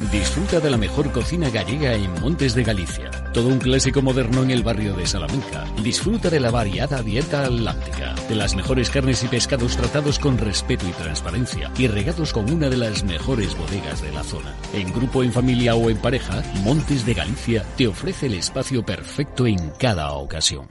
Disfruta 0.00 0.58
de 0.58 0.70
la 0.70 0.78
mejor 0.78 1.12
cocina 1.12 1.50
gallega 1.50 1.94
en 1.94 2.12
Montes 2.20 2.54
de 2.54 2.64
Galicia. 2.64 3.10
Todo 3.32 3.48
un 3.48 3.58
clásico 3.58 4.02
moderno 4.02 4.42
en 4.42 4.50
el 4.50 4.62
barrio 4.62 4.94
de 4.94 5.06
Salamanca. 5.06 5.64
Disfruta 5.82 6.30
de 6.30 6.40
la 6.40 6.50
variada 6.50 7.02
dieta 7.02 7.44
atlántica, 7.44 8.14
de 8.28 8.34
las 8.34 8.56
mejores 8.56 8.90
carnes 8.90 9.22
y 9.22 9.28
pescados 9.28 9.76
tratados 9.76 10.18
con 10.18 10.38
respeto 10.38 10.86
y 10.88 10.92
transparencia 10.92 11.70
y 11.78 11.86
regados 11.86 12.32
con 12.32 12.50
una 12.50 12.68
de 12.68 12.78
las 12.78 13.04
mejores 13.04 13.56
bodegas 13.56 14.02
de 14.02 14.12
la 14.12 14.24
zona. 14.24 14.54
En 14.72 14.92
grupo, 14.92 15.22
en 15.22 15.32
familia 15.32 15.74
o 15.74 15.90
en 15.90 15.98
pareja, 15.98 16.42
Montes 16.64 17.06
de 17.06 17.14
Galicia 17.14 17.64
te 17.76 17.86
ofrece 17.86 18.26
el 18.26 18.34
espacio 18.34 18.84
perfecto 18.84 19.46
en 19.46 19.70
cada 19.78 20.12
ocasión. 20.12 20.68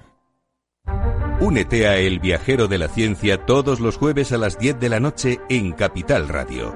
Únete 1.39 1.87
a 1.87 1.97
El 1.97 2.19
Viajero 2.19 2.67
de 2.67 2.77
la 2.77 2.87
Ciencia 2.87 3.45
todos 3.45 3.79
los 3.79 3.97
jueves 3.97 4.31
a 4.31 4.37
las 4.37 4.59
10 4.59 4.79
de 4.79 4.89
la 4.89 4.99
noche 4.99 5.39
en 5.49 5.71
Capital 5.71 6.27
Radio. 6.27 6.75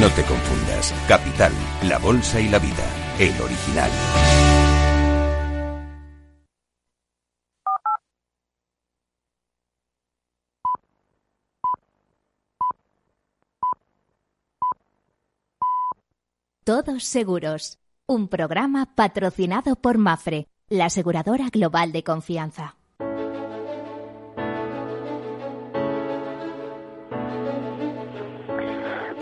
No 0.00 0.10
te 0.10 0.22
confundas. 0.24 0.92
Capital, 1.08 1.52
la 1.84 1.98
bolsa 1.98 2.38
y 2.38 2.48
la 2.50 2.58
vida. 2.58 2.84
El 3.18 3.40
original. 3.40 3.90
Todos 16.62 17.04
seguros. 17.04 17.78
Un 18.06 18.28
programa 18.28 18.94
patrocinado 18.94 19.76
por 19.76 19.96
Mafre, 19.96 20.48
la 20.68 20.86
aseguradora 20.86 21.48
global 21.48 21.92
de 21.92 22.04
confianza. 22.04 22.76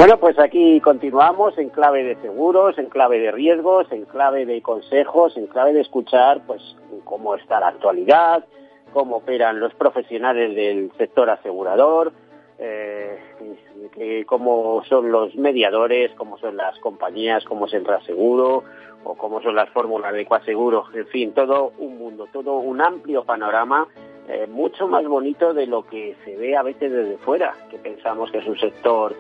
Bueno, 0.04 0.20
pues 0.20 0.38
aquí 0.38 0.82
continuamos 0.82 1.56
en 1.56 1.70
clave 1.70 2.04
de 2.04 2.16
seguros, 2.16 2.76
en 2.76 2.90
clave 2.90 3.18
de 3.20 3.32
riesgos, 3.32 3.90
en 3.90 4.04
clave 4.04 4.44
de 4.44 4.60
consejos, 4.60 5.34
en 5.38 5.46
clave 5.46 5.72
de 5.72 5.80
escuchar 5.80 6.42
pues 6.46 6.60
cómo 7.04 7.34
está 7.36 7.58
la 7.58 7.68
actualidad, 7.68 8.44
cómo 8.92 9.16
operan 9.16 9.60
los 9.60 9.72
profesionales 9.72 10.54
del 10.54 10.92
sector 10.98 11.30
asegurador, 11.30 12.12
eh, 12.58 13.18
cómo 14.26 14.84
son 14.90 15.10
los 15.10 15.34
mediadores, 15.36 16.12
cómo 16.18 16.36
son 16.36 16.58
las 16.58 16.78
compañías, 16.80 17.42
cómo 17.46 17.64
es 17.64 17.72
el 17.72 17.86
reaseguro 17.86 18.62
o 19.04 19.14
cómo 19.14 19.40
son 19.40 19.54
las 19.54 19.70
fórmulas 19.70 20.12
de 20.12 20.26
coaseguro, 20.26 20.84
en 20.92 21.06
fin, 21.06 21.32
todo 21.32 21.72
un 21.78 21.96
mundo, 21.96 22.28
todo 22.30 22.58
un 22.58 22.82
amplio 22.82 23.24
panorama 23.24 23.88
eh, 24.28 24.46
mucho 24.50 24.86
más 24.86 25.06
bonito 25.06 25.54
de 25.54 25.66
lo 25.66 25.86
que 25.86 26.14
se 26.26 26.36
ve 26.36 26.58
a 26.58 26.62
veces 26.62 26.92
desde 26.92 27.16
fuera, 27.16 27.54
que 27.70 27.78
pensamos 27.78 28.30
que 28.30 28.36
es 28.36 28.46
un 28.46 28.58
sector 28.58 29.16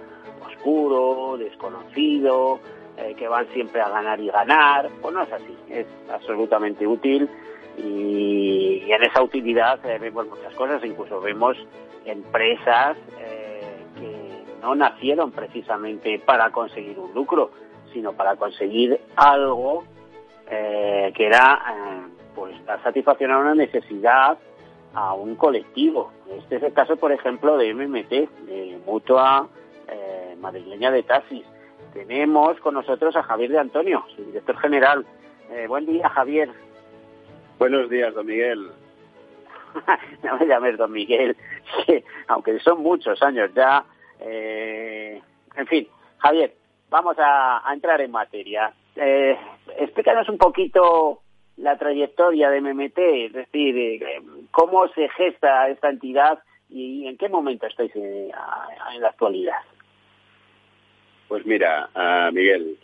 oscuro, 0.64 1.36
desconocido, 1.36 2.58
eh, 2.96 3.14
que 3.18 3.28
van 3.28 3.46
siempre 3.48 3.80
a 3.80 3.88
ganar 3.88 4.18
y 4.20 4.28
ganar, 4.28 4.88
pues 5.02 5.14
no 5.14 5.22
es 5.22 5.32
así, 5.32 5.56
es 5.68 5.86
absolutamente 6.10 6.86
útil 6.86 7.28
y, 7.76 8.90
en 8.90 9.02
esa 9.02 9.22
utilidad 9.22 9.84
eh, 9.84 9.98
vemos 9.98 10.26
muchas 10.26 10.54
cosas, 10.54 10.82
incluso 10.84 11.20
vemos 11.20 11.56
empresas 12.06 12.96
eh, 13.18 13.84
que 13.98 14.44
no 14.62 14.74
nacieron 14.74 15.32
precisamente 15.32 16.18
para 16.18 16.50
conseguir 16.50 16.98
un 16.98 17.12
lucro, 17.12 17.50
sino 17.92 18.12
para 18.12 18.36
conseguir 18.36 19.00
algo 19.16 19.84
que 20.46 21.26
era 21.26 22.06
pues 22.34 22.64
dar 22.64 22.80
satisfacción 22.82 23.32
a 23.32 23.38
una 23.38 23.54
necesidad 23.54 24.38
a 24.94 25.14
un 25.14 25.34
colectivo. 25.34 26.12
Este 26.30 26.56
es 26.56 26.62
el 26.62 26.72
caso, 26.72 26.96
por 26.96 27.10
ejemplo, 27.10 27.56
de 27.56 27.74
MMT, 27.74 28.10
de 28.46 28.78
Mutua 28.86 29.48
Madrileña 30.38 30.90
de 30.90 31.02
Taxis. 31.02 31.44
Tenemos 31.92 32.58
con 32.60 32.74
nosotros 32.74 33.14
a 33.16 33.22
Javier 33.22 33.50
de 33.50 33.58
Antonio, 33.58 34.04
su 34.14 34.24
director 34.24 34.56
general. 34.58 35.06
buen 35.68 35.86
día, 35.86 36.08
Javier. 36.08 36.50
Buenos 37.58 37.88
días, 37.88 38.14
don 38.14 38.26
Miguel. 38.26 38.70
no 40.22 40.38
me 40.38 40.46
llames 40.46 40.76
don 40.76 40.92
Miguel, 40.92 41.36
aunque 42.28 42.58
son 42.60 42.82
muchos 42.82 43.22
años 43.22 43.50
ya. 43.54 43.84
Eh, 44.20 45.20
en 45.56 45.66
fin, 45.66 45.86
Javier, 46.18 46.54
vamos 46.90 47.16
a, 47.18 47.62
entrar 47.72 48.00
en 48.00 48.10
materia. 48.10 48.72
Eh, 48.96 49.36
explícanos 49.78 50.28
un 50.28 50.38
poquito 50.38 51.20
la 51.56 51.76
trayectoria 51.76 52.50
de 52.50 52.60
MMT, 52.60 52.98
es 52.98 53.32
decir, 53.32 53.76
eh, 53.76 54.22
cómo 54.50 54.88
se 54.88 55.08
gesta 55.10 55.68
esta 55.68 55.88
entidad 55.88 56.40
y 56.68 57.06
en 57.06 57.16
qué 57.16 57.28
momento 57.28 57.66
estáis 57.66 57.94
en, 57.94 58.28
la 58.28 59.08
actualidad. 59.08 59.58
Pues 61.28 61.44
mira, 61.46 61.88
Miguel, 62.32 62.76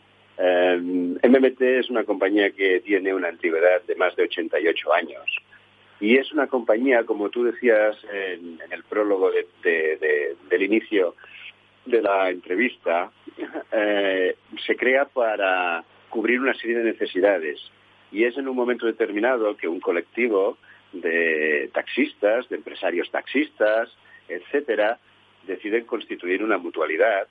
MMT 1.22 1.60
es 1.60 1.90
una 1.90 2.04
compañía 2.04 2.50
que 2.50 2.80
tiene 2.80 3.12
una 3.12 3.28
antigüedad 3.28 3.82
de 3.82 3.94
más 3.96 4.16
de 4.16 4.24
88 4.24 4.92
años. 4.92 5.24
Y 6.00 6.16
es 6.16 6.32
una 6.32 6.46
compañía, 6.46 7.04
como 7.04 7.28
tú 7.28 7.44
decías 7.44 7.96
en, 8.10 8.58
el 8.70 8.82
prólogo 8.84 9.30
del 9.62 10.62
inicio 10.62 11.14
de 11.84 12.00
la 12.00 12.30
entrevista, 12.30 13.10
eh, 13.72 14.36
se 14.64 14.76
crea 14.76 15.04
para 15.04 15.84
cubrir 16.08 16.40
una 16.40 16.54
serie 16.54 16.78
de 16.78 16.84
necesidades. 16.84 17.60
Y 18.10 18.24
es 18.24 18.36
en 18.38 18.48
un 18.48 18.56
momento 18.56 18.86
determinado 18.86 19.56
que 19.56 19.68
un 19.68 19.80
colectivo 19.80 20.56
de 20.92 21.70
taxistas, 21.72 22.48
de 22.48 22.56
empresarios 22.56 23.10
taxistas, 23.10 23.90
etcétera, 24.28 24.98
deciden 25.46 25.84
constituir 25.84 26.42
una 26.42 26.58
mutualidad 26.58 27.28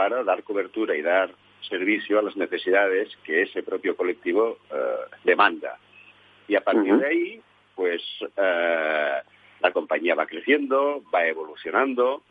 para 0.00 0.24
dar 0.24 0.42
cobertura 0.44 0.96
y 0.96 1.02
dar 1.02 1.30
servicio 1.68 2.18
a 2.18 2.22
las 2.22 2.34
necesidades 2.34 3.14
que 3.22 3.42
ese 3.42 3.62
propio 3.62 3.94
colectivo 3.94 4.56
eh, 4.70 5.16
demanda. 5.24 5.76
Y 6.48 6.56
a 6.56 6.62
partir 6.62 6.96
de 6.96 7.06
ahí, 7.06 7.42
pues 7.74 8.00
eh, 8.34 9.20
la 9.60 9.72
compañía 9.72 10.14
va 10.14 10.24
creciendo, 10.24 11.02
va 11.14 11.26
evolucionando, 11.26 12.22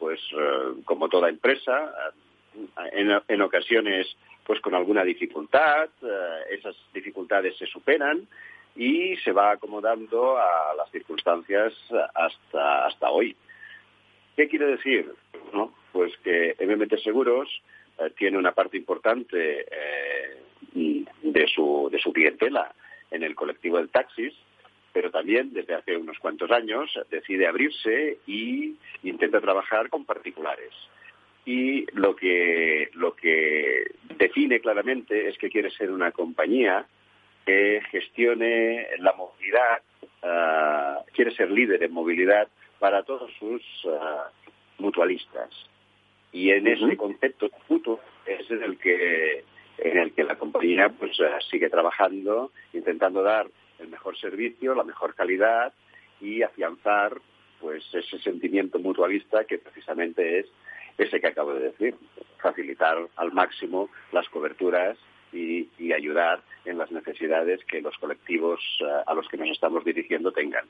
pues 0.00 0.18
eh, 0.32 0.82
como 0.84 1.08
toda 1.08 1.28
empresa, 1.28 1.94
en, 2.90 3.40
ocasiones 3.40 4.08
pues 4.44 4.60
con 4.60 4.74
alguna 4.74 5.04
dificultad, 5.04 5.90
esas 6.50 6.74
dificultades 6.92 7.56
se 7.56 7.66
superan 7.66 8.26
y 8.74 9.16
se 9.18 9.30
va 9.30 9.52
acomodando 9.52 10.38
a 10.38 10.74
las 10.76 10.90
circunstancias 10.90 11.72
hasta, 12.14 12.86
hasta 12.86 13.10
hoy. 13.10 13.36
¿Qué 14.34 14.48
quiere 14.48 14.66
decir? 14.66 15.14
¿No? 15.52 15.72
Pues 15.92 16.12
que 16.24 16.56
MMT 16.58 16.98
Seguros 17.02 17.48
eh, 17.98 18.10
tiene 18.16 18.38
una 18.38 18.52
parte 18.52 18.76
importante 18.76 19.66
eh, 19.70 21.04
de, 21.22 21.46
su, 21.48 21.88
de 21.90 21.98
su 21.98 22.12
clientela 22.12 22.74
en 23.10 23.22
el 23.22 23.34
colectivo 23.34 23.76
del 23.76 23.90
taxis, 23.90 24.32
pero 24.92 25.10
también 25.10 25.52
desde 25.52 25.74
hace 25.74 25.96
unos 25.96 26.18
cuantos 26.18 26.50
años 26.50 26.90
decide 27.10 27.46
abrirse 27.46 28.18
y 28.26 28.76
intenta 29.02 29.40
trabajar 29.40 29.88
con 29.90 30.04
particulares. 30.04 30.72
Y 31.44 31.86
lo 31.92 32.14
que, 32.14 32.90
lo 32.94 33.14
que 33.14 33.84
define 34.16 34.60
claramente 34.60 35.28
es 35.28 35.36
que 35.38 35.50
quiere 35.50 35.70
ser 35.70 35.90
una 35.90 36.12
compañía 36.12 36.86
que 37.44 37.82
gestione 37.90 38.86
la 38.98 39.12
movilidad, 39.14 39.82
eh, 40.22 40.94
quiere 41.12 41.34
ser 41.34 41.50
líder 41.50 41.82
en 41.82 41.92
movilidad 41.92 42.48
para 42.78 43.02
todos 43.02 43.30
sus 43.38 43.62
mutualistas. 44.78 45.71
Y 46.32 46.50
en 46.50 46.66
ese 46.66 46.96
concepto 46.96 47.50
mutuo 47.68 48.00
es 48.26 48.50
en 48.50 48.62
el 48.62 48.78
que 48.78 49.44
en 49.78 49.98
el 49.98 50.12
que 50.12 50.24
la 50.24 50.36
compañía 50.36 50.88
pues 50.90 51.18
eh, 51.20 51.24
sigue 51.50 51.68
trabajando, 51.68 52.52
intentando 52.72 53.22
dar 53.22 53.46
el 53.78 53.88
mejor 53.88 54.16
servicio, 54.16 54.74
la 54.74 54.84
mejor 54.84 55.14
calidad 55.14 55.72
y 56.20 56.42
afianzar 56.42 57.20
pues 57.60 57.84
ese 57.92 58.18
sentimiento 58.18 58.78
mutualista 58.78 59.44
que 59.44 59.58
precisamente 59.58 60.40
es 60.40 60.46
ese 60.98 61.20
que 61.20 61.28
acabo 61.28 61.54
de 61.54 61.70
decir, 61.70 61.94
facilitar 62.38 62.98
al 63.16 63.32
máximo 63.32 63.88
las 64.12 64.28
coberturas 64.28 64.98
y, 65.32 65.68
y 65.78 65.92
ayudar 65.92 66.42
en 66.64 66.78
las 66.78 66.90
necesidades 66.92 67.64
que 67.64 67.80
los 67.80 67.96
colectivos 67.98 68.60
eh, 68.80 69.02
a 69.06 69.14
los 69.14 69.26
que 69.28 69.36
nos 69.36 69.48
estamos 69.48 69.84
dirigiendo 69.84 70.32
tengan. 70.32 70.66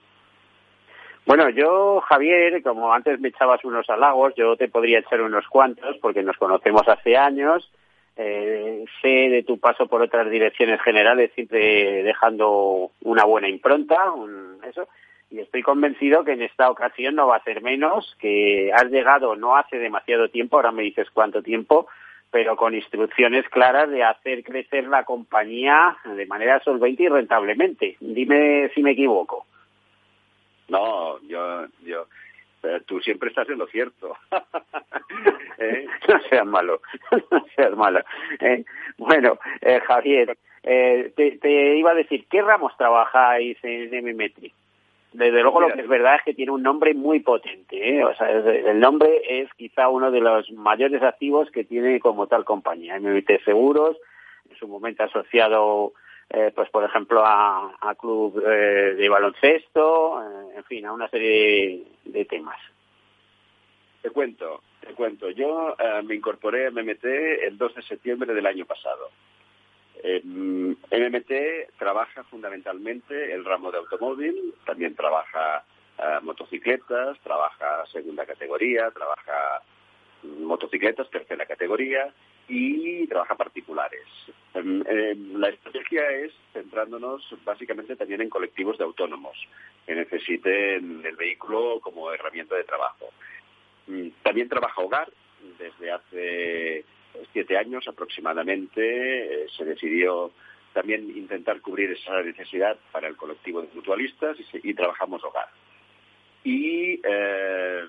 Bueno, 1.24 1.48
yo, 1.50 2.00
Javier, 2.00 2.62
como 2.62 2.92
antes 2.92 3.20
me 3.20 3.28
echabas 3.28 3.64
unos 3.64 3.88
halagos, 3.88 4.35
yo 4.35 4.56
te 4.56 4.68
podría 4.68 4.98
echar 4.98 5.22
unos 5.22 5.46
cuantos 5.46 5.96
porque 5.98 6.22
nos 6.22 6.37
conocemos 6.37 6.87
hace 6.88 7.16
años. 7.16 7.70
Eh, 8.16 8.85
sé 9.00 9.08
de 9.08 9.42
tu 9.42 9.58
paso 9.58 9.87
por 9.87 10.02
otras 10.02 10.28
direcciones 10.30 10.82
generales, 10.82 11.30
siempre 11.35 12.02
dejando 12.02 12.90
una 13.02 13.24
buena 13.24 13.48
impronta, 13.48 13.96
eso, 14.68 14.87
y 15.30 15.40
estoy 15.40 15.62
convencido 15.62 16.22
que 16.22 16.32
en 16.32 16.42
esta 16.42 16.70
ocasión 16.70 17.14
no 17.14 17.28
va 17.28 17.37
a 17.37 17.44
ser 17.44 17.62
menos, 17.62 18.14
que 18.20 18.70
has 18.74 18.90
llegado 18.90 19.35
no 19.35 19.56
hace 19.56 19.78
demasiado 19.78 20.28
tiempo, 20.28 20.56
ahora 20.56 20.72
me 20.72 20.82
dices 20.82 21.08
cuánto 21.11 21.42
tiempo, 21.42 21.87
pero 22.30 22.54
con 22.54 22.74
instrucciones 22.74 23.48
claras 23.48 23.88
de 23.88 24.04
hacer 24.04 24.44
crecer 24.44 24.88
la 24.88 25.04
compañía 25.04 25.96
de 26.04 26.26
manera 26.26 26.61
solvente 26.61 27.04
y 27.04 27.08
rentablemente. 27.08 27.96
Dime 28.00 28.70
si 28.74 28.82
me 28.82 28.90
equivoco. 28.90 29.46
No, 30.72 31.20
yo, 31.28 31.66
yo, 31.85 32.06
tú 32.87 32.98
siempre 33.00 33.28
estás 33.28 33.46
en 33.50 33.58
lo 33.58 33.66
cierto. 33.66 34.16
¿Eh? 35.58 35.87
No 36.08 36.18
seas 36.30 36.46
malo, 36.46 36.80
no 37.30 37.46
seas 37.54 37.76
malo. 37.76 38.00
¿Eh? 38.40 38.64
Bueno, 38.96 39.38
eh, 39.61 39.80
Javier, 39.87 40.38
eh, 40.62 41.12
te, 41.14 41.76
iba 41.76 41.90
a 41.90 41.94
decir, 41.94 42.24
¿qué 42.30 42.40
ramos 42.40 42.74
trabajáis 42.78 43.58
en 43.62 43.90
MMetri? 44.02 44.50
Desde 45.12 45.42
luego 45.42 45.61
lo 45.61 45.68
que 45.74 45.82
es 45.82 45.88
verdad 45.88 46.14
es 46.16 46.22
que 46.22 46.32
tiene 46.32 46.52
un 46.52 46.62
nombre 46.62 46.94
muy 46.94 47.20
potente. 47.20 47.98
¿eh? 47.98 48.02
O 48.02 48.14
sea, 48.14 48.30
el 48.30 48.80
nombre 48.80 49.20
es 49.28 49.52
quizá 49.58 49.90
uno 49.90 50.11
de 50.11 50.20
los 50.20 50.50
mayores 50.52 51.02
activos 51.02 51.50
que 51.50 51.64
tiene 51.64 52.00
como 52.00 52.28
tal 52.28 52.46
compañía. 52.46 52.98
MMT 52.98 53.44
Seguros, 53.44 53.98
en 54.48 54.56
su 54.56 54.66
momento 54.66 55.04
asociado 55.04 55.92
eh, 56.34 56.50
pues 56.54 56.70
por 56.70 56.82
ejemplo 56.82 57.22
a, 57.22 57.76
a 57.78 57.94
club 57.94 58.42
eh, 58.46 58.94
de 58.96 59.08
baloncesto, 59.10 60.18
eh, 60.22 60.56
en 60.56 60.64
fin, 60.64 60.86
a 60.86 60.92
una 60.92 61.06
serie 61.08 61.84
de, 62.06 62.24
temas. 62.24 62.58
Te 64.00 64.08
cuento, 64.08 64.62
te 64.80 64.94
cuento. 64.94 65.28
Yo 65.30 65.76
me 66.04 66.14
incorporé 66.14 66.66
a 66.66 66.70
MMT 66.70 67.04
el 67.04 67.58
2 67.58 67.74
de 67.74 67.82
septiembre 67.82 68.32
del 68.32 68.46
año 68.46 68.64
pasado. 68.64 69.10
MMT 70.02 71.76
trabaja 71.78 72.24
fundamentalmente 72.24 73.32
el 73.32 73.44
ramo 73.44 73.70
de 73.70 73.78
automóvil, 73.78 74.54
también 74.64 74.96
trabaja 74.96 75.64
motocicletas, 76.22 77.20
trabaja 77.20 77.86
segunda 77.92 78.26
categoría, 78.26 78.90
trabaja 78.90 79.62
motocicletas, 80.22 81.11
tercera 81.11 81.46
categoría 81.46 82.12
y 82.48 83.06
trabaja 83.06 83.35
particulares. 83.35 84.04
Em, 84.54 84.82
em, 84.87 85.38
la 85.38 85.48
estrategia 85.48 86.11
es 86.11 86.32
centrándonos 86.52 87.22
básicamente 87.44 87.96
también 87.96 88.20
en 88.20 88.28
colectivos 88.28 88.78
de 88.78 88.85
autónomos 88.85 89.37
que 89.87 89.94
necesiten 89.94 91.02
el 91.04 91.16
vehículo 91.16 91.80
como 91.80 92.12
herramienta 92.12 92.56
de 92.56 92.64
trabajo. 92.64 93.11
Mm, 93.87 94.08
también 94.22 94.48
trabaja 94.48 94.80
hogar. 94.80 95.11
Desde 95.58 95.90
hace 95.90 96.85
siete 97.32 97.56
años 97.56 97.87
aproximadamente 97.88 99.44
eh, 99.44 99.46
se 99.56 99.64
decidió 99.64 100.32
también 100.72 101.11
intentar 101.16 101.61
cubrir 101.61 101.90
esa 101.90 102.22
necesidad 102.22 102.76
para 102.92 103.08
el 103.08 103.16
colectivo 103.16 103.61
de 103.62 103.68
mutualistas 103.74 104.37
y, 104.62 104.74
trabajamos 104.74 105.22
hogar. 105.24 105.48
Y 106.44 107.00
eh, 107.04 107.85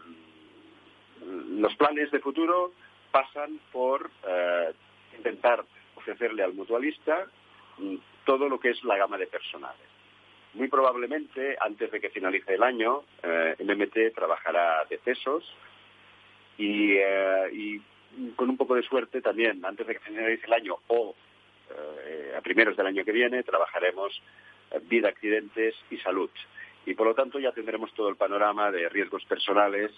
los 1.25 1.75
planes 1.75 2.11
de 2.11 2.19
futuro 2.19 2.73
pasan 3.11 3.59
por 3.71 4.09
eh, 4.27 4.73
intentar 5.17 5.63
ofrecerle 5.95 6.43
al 6.43 6.53
mutualista 6.53 7.27
mm, 7.77 7.95
todo 8.25 8.49
lo 8.49 8.59
que 8.59 8.71
es 8.71 8.83
la 8.83 8.97
gama 8.97 9.17
de 9.17 9.27
personales. 9.27 9.87
Muy 10.53 10.67
probablemente, 10.67 11.57
antes 11.59 11.91
de 11.91 11.99
que 11.99 12.09
finalice 12.09 12.55
el 12.55 12.63
año, 12.63 13.03
eh, 13.21 13.55
MMT 13.59 14.13
trabajará 14.15 14.85
de 14.89 14.97
pesos 14.97 15.43
y, 16.57 16.93
eh, 16.97 17.49
y, 17.51 17.81
con 18.35 18.49
un 18.49 18.57
poco 18.57 18.75
de 18.75 18.83
suerte 18.83 19.21
también, 19.21 19.63
antes 19.65 19.87
de 19.87 19.93
que 19.93 19.99
finalice 19.99 20.45
el 20.45 20.53
año 20.53 20.77
o 20.87 21.15
a 22.37 22.41
primeros 22.41 22.77
del 22.77 22.85
año 22.85 23.03
que 23.03 23.11
viene, 23.11 23.41
trabajaremos 23.41 24.21
vida, 24.83 25.09
accidentes 25.09 25.73
y 25.89 25.97
salud. 25.97 26.29
Y 26.85 26.93
por 26.93 27.07
lo 27.07 27.15
tanto 27.15 27.39
ya 27.39 27.51
tendremos 27.51 27.91
todo 27.93 28.09
el 28.09 28.15
panorama 28.15 28.69
de 28.69 28.89
riesgos 28.89 29.25
personales 29.25 29.91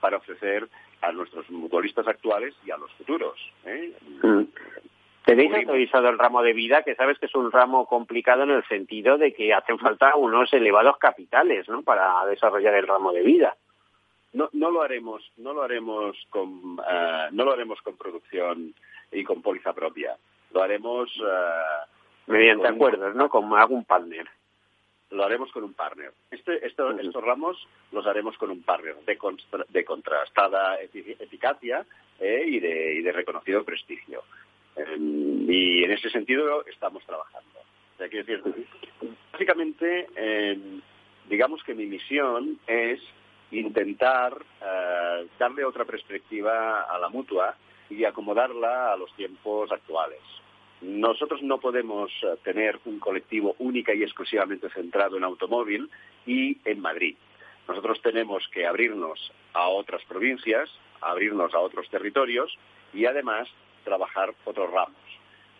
para 0.00 0.18
ofrecer 0.18 0.68
a 1.02 1.12
nuestros 1.12 1.48
mutualistas 1.50 2.06
actuales 2.06 2.54
y 2.64 2.70
a 2.70 2.76
los 2.76 2.90
futuros. 2.92 3.38
¿eh? 3.64 3.92
Mm. 4.22 4.42
Tenéis 5.24 5.54
autorizado 5.54 6.08
el 6.08 6.18
ramo 6.18 6.42
de 6.42 6.54
vida, 6.54 6.82
que 6.82 6.94
sabes 6.94 7.18
que 7.18 7.26
es 7.26 7.34
un 7.34 7.52
ramo 7.52 7.86
complicado 7.86 8.44
en 8.44 8.50
el 8.50 8.64
sentido 8.66 9.18
de 9.18 9.34
que 9.34 9.52
hacen 9.52 9.78
falta 9.78 10.16
unos 10.16 10.50
elevados 10.54 10.96
capitales, 10.96 11.68
¿no? 11.68 11.82
Para 11.82 12.24
desarrollar 12.24 12.74
el 12.74 12.86
ramo 12.86 13.12
de 13.12 13.22
vida. 13.22 13.54
No, 14.32 14.48
no 14.54 14.70
lo 14.70 14.80
haremos, 14.80 15.30
no 15.36 15.52
lo 15.52 15.62
haremos 15.62 16.16
con, 16.30 16.78
uh, 16.78 17.28
no 17.30 17.44
lo 17.44 17.52
haremos 17.52 17.80
con 17.82 17.96
producción 17.98 18.74
y 19.12 19.22
con 19.22 19.42
póliza 19.42 19.74
propia. 19.74 20.16
Lo 20.52 20.62
haremos 20.62 21.14
uh, 21.20 22.30
mediante 22.32 22.68
acuerdos, 22.68 23.14
¿no? 23.14 23.28
Como 23.28 23.54
algún 23.56 23.84
partner 23.84 24.26
lo 25.10 25.24
haremos 25.24 25.50
con 25.52 25.64
un 25.64 25.74
partner. 25.74 26.12
Este, 26.30 26.66
estos 26.66 27.24
ramos 27.24 27.56
los 27.92 28.06
haremos 28.06 28.36
con 28.36 28.50
un 28.50 28.62
partner 28.62 28.96
de, 29.06 29.18
de 29.68 29.84
contrastada 29.84 30.80
eficacia 30.80 31.84
eh, 32.18 32.44
y, 32.46 32.60
de, 32.60 32.94
y, 32.94 33.02
de, 33.02 33.12
reconocido 33.12 33.64
prestigio. 33.64 34.22
Em, 34.76 35.50
y 35.50 35.84
en 35.84 35.92
ese 35.92 36.10
sentido 36.10 36.64
estamos 36.66 37.04
trabajando. 37.04 37.60
O 37.94 37.96
sea, 37.96 38.08
decir, 38.08 38.42
básicamente, 39.32 40.06
em, 40.14 40.80
digamos 41.28 41.62
que 41.64 41.74
mi 41.74 41.86
misión 41.86 42.58
es 42.66 43.00
intentar 43.50 44.34
uh, 44.34 45.26
darle 45.38 45.64
otra 45.64 45.84
perspectiva 45.84 46.82
a 46.82 46.98
la 46.98 47.08
mutua 47.08 47.56
y 47.88 48.04
acomodarla 48.04 48.92
a 48.92 48.96
los 48.96 49.12
tiempos 49.14 49.72
actuales. 49.72 50.20
Nosotros 50.80 51.42
no 51.42 51.58
podemos 51.58 52.10
eh, 52.22 52.36
tener 52.44 52.78
un 52.84 53.00
colectivo 53.00 53.56
única 53.58 53.94
y 53.94 54.02
exclusivamente 54.02 54.70
centrado 54.70 55.16
en 55.16 55.24
automóvil 55.24 55.90
y 56.26 56.58
en 56.64 56.80
Madrid. 56.80 57.16
Nosotros 57.66 58.00
tenemos 58.00 58.46
que 58.52 58.66
abrirnos 58.66 59.32
a 59.52 59.68
otras 59.68 60.02
provincias, 60.04 60.70
abrirnos 61.00 61.52
a 61.54 61.58
otros 61.58 61.88
territorios 61.90 62.56
y 62.94 63.06
además 63.06 63.48
trabajar 63.84 64.32
otros 64.44 64.70
ramos. 64.70 64.96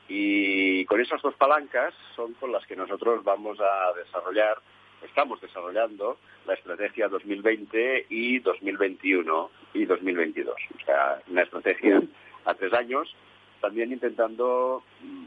Y 0.08 0.84
con 0.86 1.00
esas 1.00 1.20
dos 1.20 1.34
palancas 1.34 1.94
son 2.16 2.32
con 2.34 2.50
las 2.52 2.66
que 2.66 2.76
nosotros 2.76 3.22
vamos 3.24 3.58
a 3.60 3.92
desarrollar, 3.98 4.56
estamos 5.02 5.40
desarrollando 5.40 6.18
la 6.46 6.54
estrategia 6.54 7.08
2020 7.08 8.06
y 8.08 8.38
2021 8.38 9.50
y 9.74 9.84
2022. 9.84 10.54
O 10.54 10.84
sea, 10.84 11.20
una 11.28 11.42
estrategia 11.42 12.00
a 12.46 12.54
tres 12.54 12.72
años 12.72 13.14
también 13.60 13.92
intentando 13.92 14.82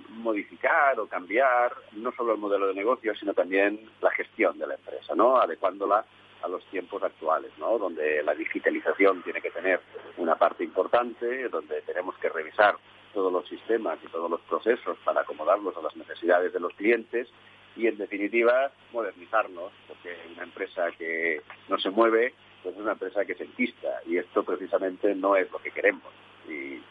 modificar 0.09 0.99
o 0.99 1.07
cambiar 1.07 1.73
no 1.93 2.11
solo 2.13 2.33
el 2.33 2.39
modelo 2.39 2.67
de 2.67 2.73
negocio, 2.73 3.15
sino 3.15 3.33
también 3.33 3.89
la 4.01 4.11
gestión 4.11 4.57
de 4.57 4.67
la 4.67 4.75
empresa, 4.75 5.15
¿no? 5.15 5.37
Adecuándola 5.37 6.05
a 6.43 6.47
los 6.47 6.65
tiempos 6.65 7.03
actuales, 7.03 7.51
¿no? 7.57 7.77
Donde 7.77 8.23
la 8.23 8.33
digitalización 8.33 9.21
tiene 9.23 9.41
que 9.41 9.51
tener 9.51 9.79
una 10.17 10.35
parte 10.35 10.63
importante, 10.63 11.49
donde 11.49 11.81
tenemos 11.81 12.17
que 12.17 12.29
revisar 12.29 12.75
todos 13.13 13.31
los 13.31 13.47
sistemas 13.47 13.99
y 14.03 14.07
todos 14.07 14.29
los 14.29 14.41
procesos 14.41 14.97
para 15.03 15.21
acomodarlos 15.21 15.75
a 15.77 15.81
las 15.81 15.95
necesidades 15.95 16.53
de 16.53 16.59
los 16.59 16.73
clientes 16.73 17.27
y, 17.75 17.87
en 17.87 17.97
definitiva, 17.97 18.71
modernizarnos, 18.91 19.71
porque 19.87 20.15
una 20.33 20.43
empresa 20.43 20.91
que 20.97 21.41
no 21.67 21.77
se 21.77 21.89
mueve 21.89 22.33
pues 22.63 22.75
es 22.75 22.81
una 22.81 22.91
empresa 22.91 23.25
que 23.25 23.35
se 23.35 23.43
enquista 23.43 24.01
y 24.05 24.17
esto 24.17 24.43
precisamente 24.43 25.15
no 25.15 25.35
es 25.35 25.51
lo 25.51 25.59
que 25.59 25.71
queremos 25.71 26.11
y, 26.47 26.81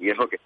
y 0.00 0.10
es 0.10 0.16
lo 0.16 0.28
que 0.28 0.38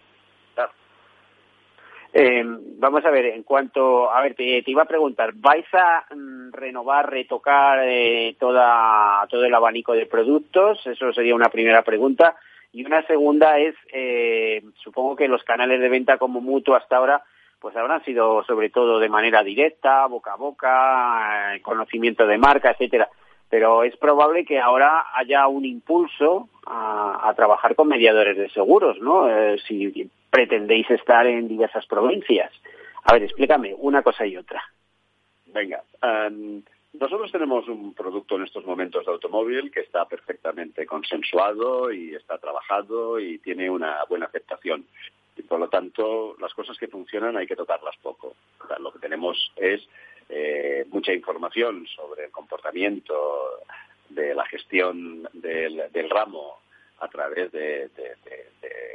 eh, 2.13 2.43
vamos 2.45 3.05
a 3.05 3.11
ver, 3.11 3.27
en 3.27 3.43
cuanto, 3.45 4.11
a 4.11 4.21
ver, 4.23 4.35
te, 4.35 4.63
iba 4.67 4.83
a 4.83 4.87
preguntar, 4.87 5.33
¿vais 5.35 5.67
a 5.73 6.05
mm, 6.15 6.53
renovar, 6.53 7.11
retocar 7.11 7.81
eh, 7.85 8.37
toda, 8.39 9.27
todo 9.29 9.45
el 9.45 9.55
abanico 9.55 9.93
de 9.93 10.07
productos? 10.07 10.85
Eso 10.87 11.13
sería 11.13 11.35
una 11.35 11.51
primera 11.51 11.83
pregunta. 11.83 12.37
Y 12.73 12.85
una 12.85 13.05
segunda 13.07 13.59
es, 13.59 13.75
eh, 13.93 14.63
supongo 14.83 15.17
que 15.17 15.29
los 15.29 15.43
canales 15.45 15.81
de 15.81 15.89
venta 15.89 16.19
como 16.19 16.41
mutuo 16.41 16.77
hasta 16.77 16.97
ahora, 16.97 17.23
pues 17.61 17.77
habrán 17.77 18.03
sido 18.05 18.43
sobre 18.45 18.71
todo 18.71 18.99
de 18.99 19.09
manera 19.09 19.43
directa, 19.43 20.07
boca 20.07 20.33
a 20.33 20.37
boca, 20.37 21.55
eh, 21.55 21.61
conocimiento 21.63 22.27
de 22.27 22.39
marca, 22.39 22.71
etcétera. 22.71 23.09
Pero 23.49 23.83
es 23.83 23.97
probable 23.97 24.45
que 24.45 24.61
ahora 24.61 25.07
haya 25.15 25.47
un 25.49 25.65
impulso 25.65 26.49
a, 26.67 27.33
trabajar 27.37 27.75
con 27.75 27.89
mediadores 27.89 28.37
de 28.37 28.49
seguros, 28.51 29.01
¿no? 29.01 29.29
Eh, 29.29 29.59
pretendéis 30.31 30.91
estar 30.91 31.27
en 31.27 31.49
diversas 31.49 31.87
provincias. 31.87 32.53
A 33.05 33.15
ver, 33.15 33.25
explícame 33.25 33.75
una 33.77 34.03
cosa 34.03 34.27
y 34.27 34.37
otra. 34.37 34.63
Venga, 35.47 35.83
um, 36.03 36.63
nosotros 36.93 37.31
tenemos 37.31 37.69
un 37.69 37.95
producto 37.95 38.37
en 38.37 38.45
estos 38.45 38.65
momentos 38.65 39.05
de 39.05 39.13
automóvil 39.13 39.71
que 39.71 39.81
está 39.81 40.07
perfectamente 40.07 40.87
consensuado 40.87 41.93
y 41.93 42.15
está 42.15 42.39
trabajado 42.39 43.19
y 43.21 43.39
tiene 43.39 43.71
una 43.71 44.05
buena 44.09 44.27
aceptación. 44.27 44.87
Y 45.37 45.43
por 45.43 45.61
lo 45.61 45.69
tanto, 45.69 46.37
las 46.41 46.53
cosas 46.55 46.77
que 46.79 46.89
funcionan 46.89 47.37
hay 47.37 47.47
que 47.47 47.57
tocarlas 47.57 47.97
poco. 48.03 48.35
Lo 48.79 48.93
que 48.93 48.99
tenemos 48.99 49.53
es 49.57 49.81
eh, 50.29 50.85
mucha 50.91 51.13
información 51.13 51.87
sobre 51.87 52.27
el 52.27 52.31
comportamiento 52.31 53.61
de 54.09 54.35
la 54.35 54.45
gestión 54.47 55.29
del, 55.33 55.85
del 55.93 56.11
ramo 56.11 56.59
a 57.01 57.09
través 57.09 57.51
de, 57.53 57.91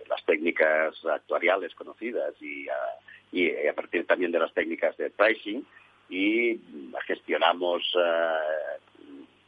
las 0.08 0.24
técnicas 0.26 0.94
actuariales 1.06 1.74
conocidas 1.76 2.34
y 2.42 2.68
a, 3.68 3.74
partir 3.74 4.06
también 4.06 4.32
de 4.32 4.40
las 4.40 4.54
técnicas 4.54 4.96
de 4.98 5.10
pricing 5.10 5.66
y 6.10 6.60
gestionamos 7.08 7.82
eh, 7.98 8.80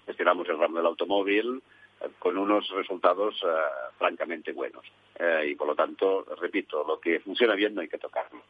gestionamos 0.06 0.50
el 0.50 0.58
ramo 0.58 0.78
del 0.78 0.88
automóvil 0.88 1.62
eh, 2.02 2.08
con 2.18 2.38
unos 2.38 2.68
resultados 2.70 3.36
eh, 3.44 3.48
francamente 3.98 4.54
buenos. 4.54 4.84
Y 5.46 5.56
por 5.56 5.68
lo 5.68 5.76
tanto 5.76 6.26
repito 6.40 6.84
lo 6.88 7.00
que 7.00 7.20
funciona 7.22 7.56
bien 7.56 7.74
no 7.74 7.82
hay 7.82 7.88
que 7.88 7.98
tocarlo. 7.98 8.44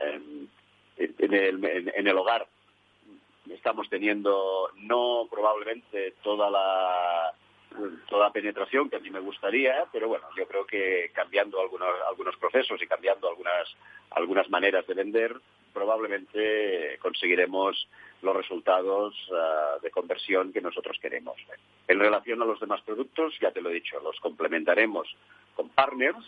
En, 0.00 0.48
el, 0.98 1.64
en 1.64 2.06
el 2.08 2.18
hogar 2.18 2.46
estamos 3.48 3.88
teniendo 3.88 4.70
no 4.78 5.28
probablemente 5.30 6.14
toda 6.22 6.50
la 6.50 7.32
toda 8.08 8.32
penetración 8.32 8.88
que 8.88 8.96
a 8.96 9.00
mí 9.00 9.10
me 9.10 9.20
gustaría, 9.20 9.84
pero 9.92 10.08
bueno, 10.08 10.26
yo 10.36 10.46
creo 10.46 10.66
que 10.66 11.10
cambiando 11.14 11.60
algunos, 11.60 11.88
algunos 12.08 12.36
procesos 12.36 12.80
y 12.82 12.86
cambiando 12.86 13.28
algunas, 13.28 13.68
algunas 14.10 14.48
maneras 14.50 14.86
de 14.86 14.94
vender, 14.94 15.36
probablemente 15.72 16.98
conseguiremos 17.00 17.88
los 18.22 18.34
resultados 18.34 19.14
uh, 19.30 19.80
de 19.80 19.90
conversión 19.90 20.52
que 20.52 20.60
nosotros 20.60 20.98
queremos. 21.00 21.36
En 21.86 22.00
relación 22.00 22.42
a 22.42 22.46
los 22.46 22.58
demás 22.58 22.80
productos, 22.82 23.34
ya 23.40 23.52
te 23.52 23.60
lo 23.60 23.70
he 23.70 23.74
dicho, 23.74 24.00
los 24.00 24.18
complementaremos 24.20 25.14
con 25.54 25.68
partners 25.68 26.24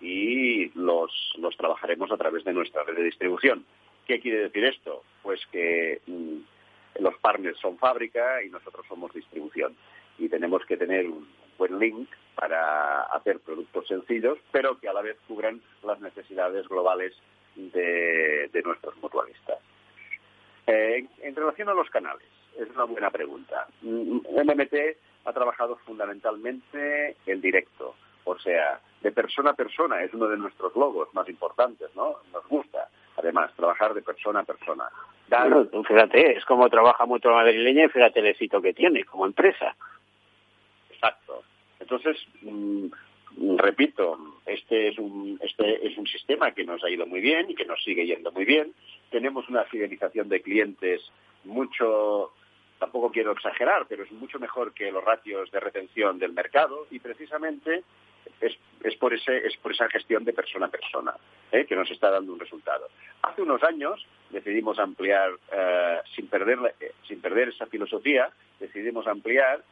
y 0.00 0.70
los, 0.78 1.10
los 1.38 1.56
trabajaremos 1.56 2.10
a 2.10 2.16
través 2.16 2.44
de 2.44 2.52
nuestra 2.52 2.82
red 2.84 2.96
de 2.96 3.04
distribución. 3.04 3.64
¿Qué 4.06 4.20
quiere 4.20 4.38
decir 4.38 4.64
esto? 4.64 5.04
Pues 5.22 5.40
que 5.52 6.00
mm, 6.06 6.36
los 7.00 7.16
partners 7.18 7.58
son 7.58 7.78
fábrica 7.78 8.42
y 8.42 8.50
nosotros 8.50 8.84
somos 8.88 9.12
distribución 9.14 9.76
y 10.20 10.28
tenemos 10.28 10.64
que 10.66 10.76
tener 10.76 11.06
un 11.06 11.26
buen 11.58 11.78
link 11.78 12.08
para 12.34 13.02
hacer 13.04 13.40
productos 13.40 13.88
sencillos, 13.88 14.38
pero 14.52 14.78
que 14.78 14.88
a 14.88 14.92
la 14.92 15.02
vez 15.02 15.16
cubran 15.26 15.60
las 15.82 16.00
necesidades 16.00 16.68
globales 16.68 17.14
de, 17.56 18.62
nuestros 18.64 18.96
mutualistas. 18.98 19.58
Eh, 20.66 21.06
en 21.22 21.34
relación 21.34 21.68
a 21.70 21.74
los 21.74 21.88
canales, 21.90 22.28
es 22.58 22.68
una 22.74 22.84
buena 22.84 23.10
pregunta. 23.10 23.66
MMT 23.82 24.74
ha 25.24 25.32
trabajado 25.32 25.76
fundamentalmente 25.84 27.16
el 27.26 27.40
directo, 27.40 27.94
O 28.24 28.38
sea, 28.38 28.80
de 29.00 29.12
persona 29.12 29.50
a 29.50 29.54
persona 29.54 30.02
es 30.02 30.12
uno 30.12 30.28
de 30.28 30.36
nuestros 30.36 30.76
logos 30.76 31.12
más 31.14 31.28
importantes, 31.28 31.88
¿no? 31.96 32.16
Nos 32.32 32.46
gusta, 32.48 32.88
además, 33.16 33.50
trabajar 33.56 33.94
de 33.94 34.02
persona 34.02 34.40
a 34.40 34.44
persona. 34.44 34.84
Claro, 35.28 35.66
fíjate, 35.86 36.36
es 36.36 36.44
como 36.44 36.68
trabaja 36.68 37.06
mucho 37.06 37.30
madrileña 37.30 37.84
y 37.84 37.88
fíjate 37.88 38.20
el 38.20 38.26
éxito 38.26 38.60
que 38.60 38.74
tiene 38.74 39.04
como 39.04 39.26
empresa. 39.26 39.74
Entonces, 41.90 42.22
mm, 42.42 42.86
repito, 43.56 44.16
este 44.46 44.88
es 44.88 44.98
un 44.98 45.40
este 45.42 45.86
es 45.86 45.98
un 45.98 46.06
sistema 46.06 46.52
que 46.52 46.64
nos 46.64 46.84
ha 46.84 46.90
ido 46.90 47.04
muy 47.04 47.20
bien 47.20 47.50
y 47.50 47.54
que 47.56 47.64
nos 47.64 47.82
sigue 47.82 48.06
yendo 48.06 48.30
muy 48.30 48.44
bien. 48.44 48.72
Tenemos 49.10 49.48
una 49.48 49.64
fidelización 49.64 50.28
de 50.28 50.40
clientes 50.40 51.02
mucho 51.44 52.32
tampoco 52.78 53.10
quiero 53.10 53.32
exagerar, 53.32 53.86
pero 53.88 54.04
es 54.04 54.12
mucho 54.12 54.38
mejor 54.38 54.72
que 54.72 54.90
los 54.92 55.04
ratios 55.04 55.50
de 55.50 55.60
retención 55.60 56.18
del 56.18 56.32
mercado 56.32 56.86
y 56.90 57.00
precisamente 57.00 57.82
es, 58.40 58.56
es, 58.82 58.96
por, 58.96 59.12
ese, 59.12 59.36
es 59.46 59.56
por 59.58 59.72
esa 59.72 59.88
gestión 59.88 60.24
de 60.24 60.32
persona 60.32 60.66
a 60.66 60.70
persona 60.70 61.14
¿eh? 61.52 61.66
que 61.66 61.76
nos 61.76 61.90
está 61.90 62.10
dando 62.10 62.32
un 62.32 62.40
resultado. 62.40 62.88
Hace 63.22 63.42
unos 63.42 63.62
años 63.64 64.06
decidimos 64.30 64.78
ampliar, 64.78 65.32
eh, 65.52 65.98
sin, 66.14 66.28
perder, 66.28 66.74
eh, 66.80 66.92
sin 67.06 67.20
perder 67.20 67.50
esa 67.50 67.66
filosofía, 67.66 68.30
decidimos 68.58 69.06
ampliar 69.06 69.62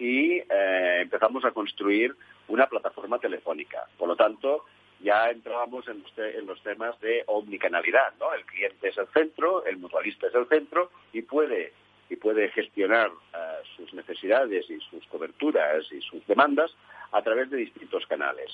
y 0.00 0.38
eh, 0.38 0.98
empezamos 1.02 1.44
a 1.44 1.52
construir 1.52 2.16
una 2.48 2.66
plataforma 2.66 3.18
telefónica. 3.18 3.86
Por 3.98 4.08
lo 4.08 4.16
tanto, 4.16 4.64
ya 5.00 5.30
entrábamos 5.30 5.86
en 5.88 6.02
los, 6.02 6.18
en 6.18 6.46
los, 6.46 6.60
temas 6.62 6.98
de 7.00 7.22
omnicanalidad, 7.26 8.14
¿no? 8.18 8.32
El 8.32 8.44
cliente 8.46 8.88
es 8.88 8.98
el 8.98 9.06
centro, 9.08 9.64
el 9.66 9.76
mutualista 9.76 10.26
es 10.26 10.34
el 10.34 10.48
centro 10.48 10.90
y 11.12 11.22
puede 11.22 11.72
y 12.08 12.16
puede 12.16 12.48
gestionar 12.50 13.08
uh, 13.08 13.64
sus 13.76 13.94
necesidades 13.94 14.68
y 14.68 14.80
sus 14.80 15.06
coberturas 15.06 15.84
y 15.92 16.00
sus 16.00 16.26
demandas 16.26 16.74
a 17.12 17.22
través 17.22 17.50
de 17.50 17.58
distintos 17.58 18.04
canales. 18.06 18.50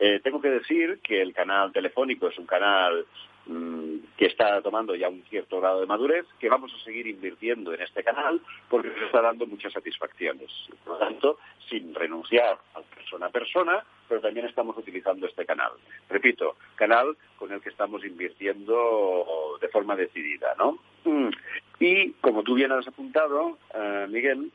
Eh, 0.00 0.20
tengo 0.22 0.40
que 0.40 0.50
decir 0.50 0.98
que 1.02 1.22
el 1.22 1.32
canal 1.32 1.72
telefónico 1.72 2.28
es 2.28 2.38
un 2.38 2.46
canal 2.46 3.06
que 4.16 4.26
está 4.26 4.60
tomando 4.60 4.94
ya 4.94 5.08
un 5.08 5.22
cierto 5.24 5.60
grado 5.60 5.80
de 5.80 5.86
madurez, 5.86 6.26
que 6.38 6.48
vamos 6.48 6.72
a 6.74 6.84
seguir 6.84 7.06
invirtiendo 7.06 7.72
en 7.72 7.80
este 7.80 8.04
canal 8.04 8.40
porque 8.68 8.88
nos 8.88 9.02
está 9.02 9.22
dando 9.22 9.46
muchas 9.46 9.72
satisfacciones. 9.72 10.50
Por 10.84 10.94
lo 10.94 10.98
tanto, 10.98 11.38
sin 11.68 11.94
renunciar 11.94 12.58
al 12.74 12.84
persona 12.84 13.26
a 13.26 13.30
persona, 13.30 13.84
pero 14.08 14.20
también 14.20 14.46
estamos 14.46 14.76
utilizando 14.76 15.26
este 15.26 15.46
canal. 15.46 15.72
Repito, 16.08 16.56
canal 16.74 17.16
con 17.36 17.52
el 17.52 17.60
que 17.60 17.70
estamos 17.70 18.04
invirtiendo 18.04 19.58
de 19.60 19.68
forma 19.68 19.96
decidida, 19.96 20.54
¿no? 20.58 20.78
Mm. 21.04 21.30
Y 21.80 22.12
como 22.14 22.42
tú 22.42 22.54
bien 22.54 22.72
has 22.72 22.86
apuntado, 22.88 23.58
uh, 23.74 24.08
Miguel, 24.08 24.50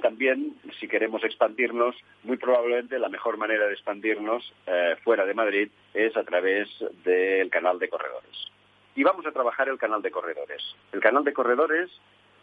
también, 0.00 0.54
si 0.78 0.88
queremos 0.88 1.24
expandirnos, 1.24 1.96
muy 2.22 2.36
probablemente 2.36 2.98
la 2.98 3.08
mejor 3.08 3.36
manera 3.36 3.66
de 3.66 3.72
expandirnos 3.72 4.52
eh, 4.66 4.96
fuera 5.02 5.24
de 5.24 5.34
Madrid 5.34 5.68
es 5.94 6.16
a 6.16 6.24
través 6.24 6.68
del 7.04 7.50
canal 7.50 7.78
de 7.78 7.88
corredores. 7.88 8.52
Y 8.94 9.02
vamos 9.02 9.26
a 9.26 9.32
trabajar 9.32 9.68
el 9.68 9.78
canal 9.78 10.02
de 10.02 10.10
corredores. 10.10 10.62
El 10.92 11.00
canal 11.00 11.24
de 11.24 11.32
corredores, 11.32 11.90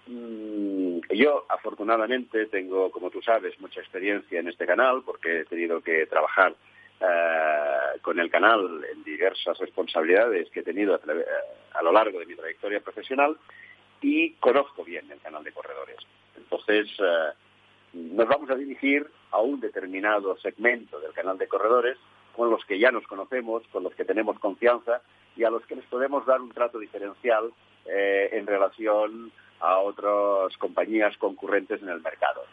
mmm, 0.07 0.99
yo 1.11 1.45
afortunadamente 1.49 2.47
tengo, 2.47 2.91
como 2.91 3.09
tú 3.09 3.21
sabes, 3.21 3.59
mucha 3.59 3.81
experiencia 3.81 4.39
en 4.39 4.47
este 4.47 4.65
canal 4.65 5.03
porque 5.05 5.41
he 5.41 5.45
tenido 5.45 5.81
que 5.81 6.05
trabajar 6.07 6.55
eh, 6.99 7.99
con 8.01 8.19
el 8.19 8.29
canal 8.29 8.85
en 8.91 9.03
diversas 9.03 9.57
responsabilidades 9.59 10.49
que 10.49 10.61
he 10.61 10.63
tenido 10.63 10.99
a 11.73 11.83
lo 11.83 11.91
largo 11.91 12.19
de 12.19 12.25
mi 12.25 12.35
trayectoria 12.35 12.79
profesional 12.79 13.37
y 14.01 14.31
conozco 14.33 14.83
bien 14.83 15.09
el 15.11 15.19
canal 15.19 15.43
de 15.43 15.51
corredores. 15.51 15.97
Entonces, 16.37 16.87
eh, 16.99 17.33
nos 17.93 18.27
vamos 18.27 18.49
a 18.49 18.55
dirigir 18.55 19.07
a 19.31 19.41
un 19.41 19.59
determinado 19.59 20.37
segmento 20.37 20.99
del 20.99 21.13
canal 21.13 21.37
de 21.37 21.47
corredores 21.47 21.97
con 22.35 22.49
los 22.49 22.65
que 22.65 22.79
ya 22.79 22.91
nos 22.91 23.05
conocemos, 23.07 23.63
con 23.71 23.83
los 23.83 23.93
que 23.95 24.05
tenemos 24.05 24.39
confianza 24.39 25.01
y 25.35 25.43
a 25.43 25.49
los 25.49 25.65
que 25.65 25.75
les 25.75 25.85
podemos 25.85 26.25
dar 26.25 26.41
un 26.41 26.51
trato 26.51 26.79
diferencial 26.79 27.51
eh, 27.85 28.29
en 28.33 28.47
relación 28.47 29.31
a 29.59 29.79
otras 29.79 30.57
compañías 30.57 31.15
concurrentes 31.17 31.81
en 31.81 31.89
el 31.89 32.01
mercado. 32.01 32.43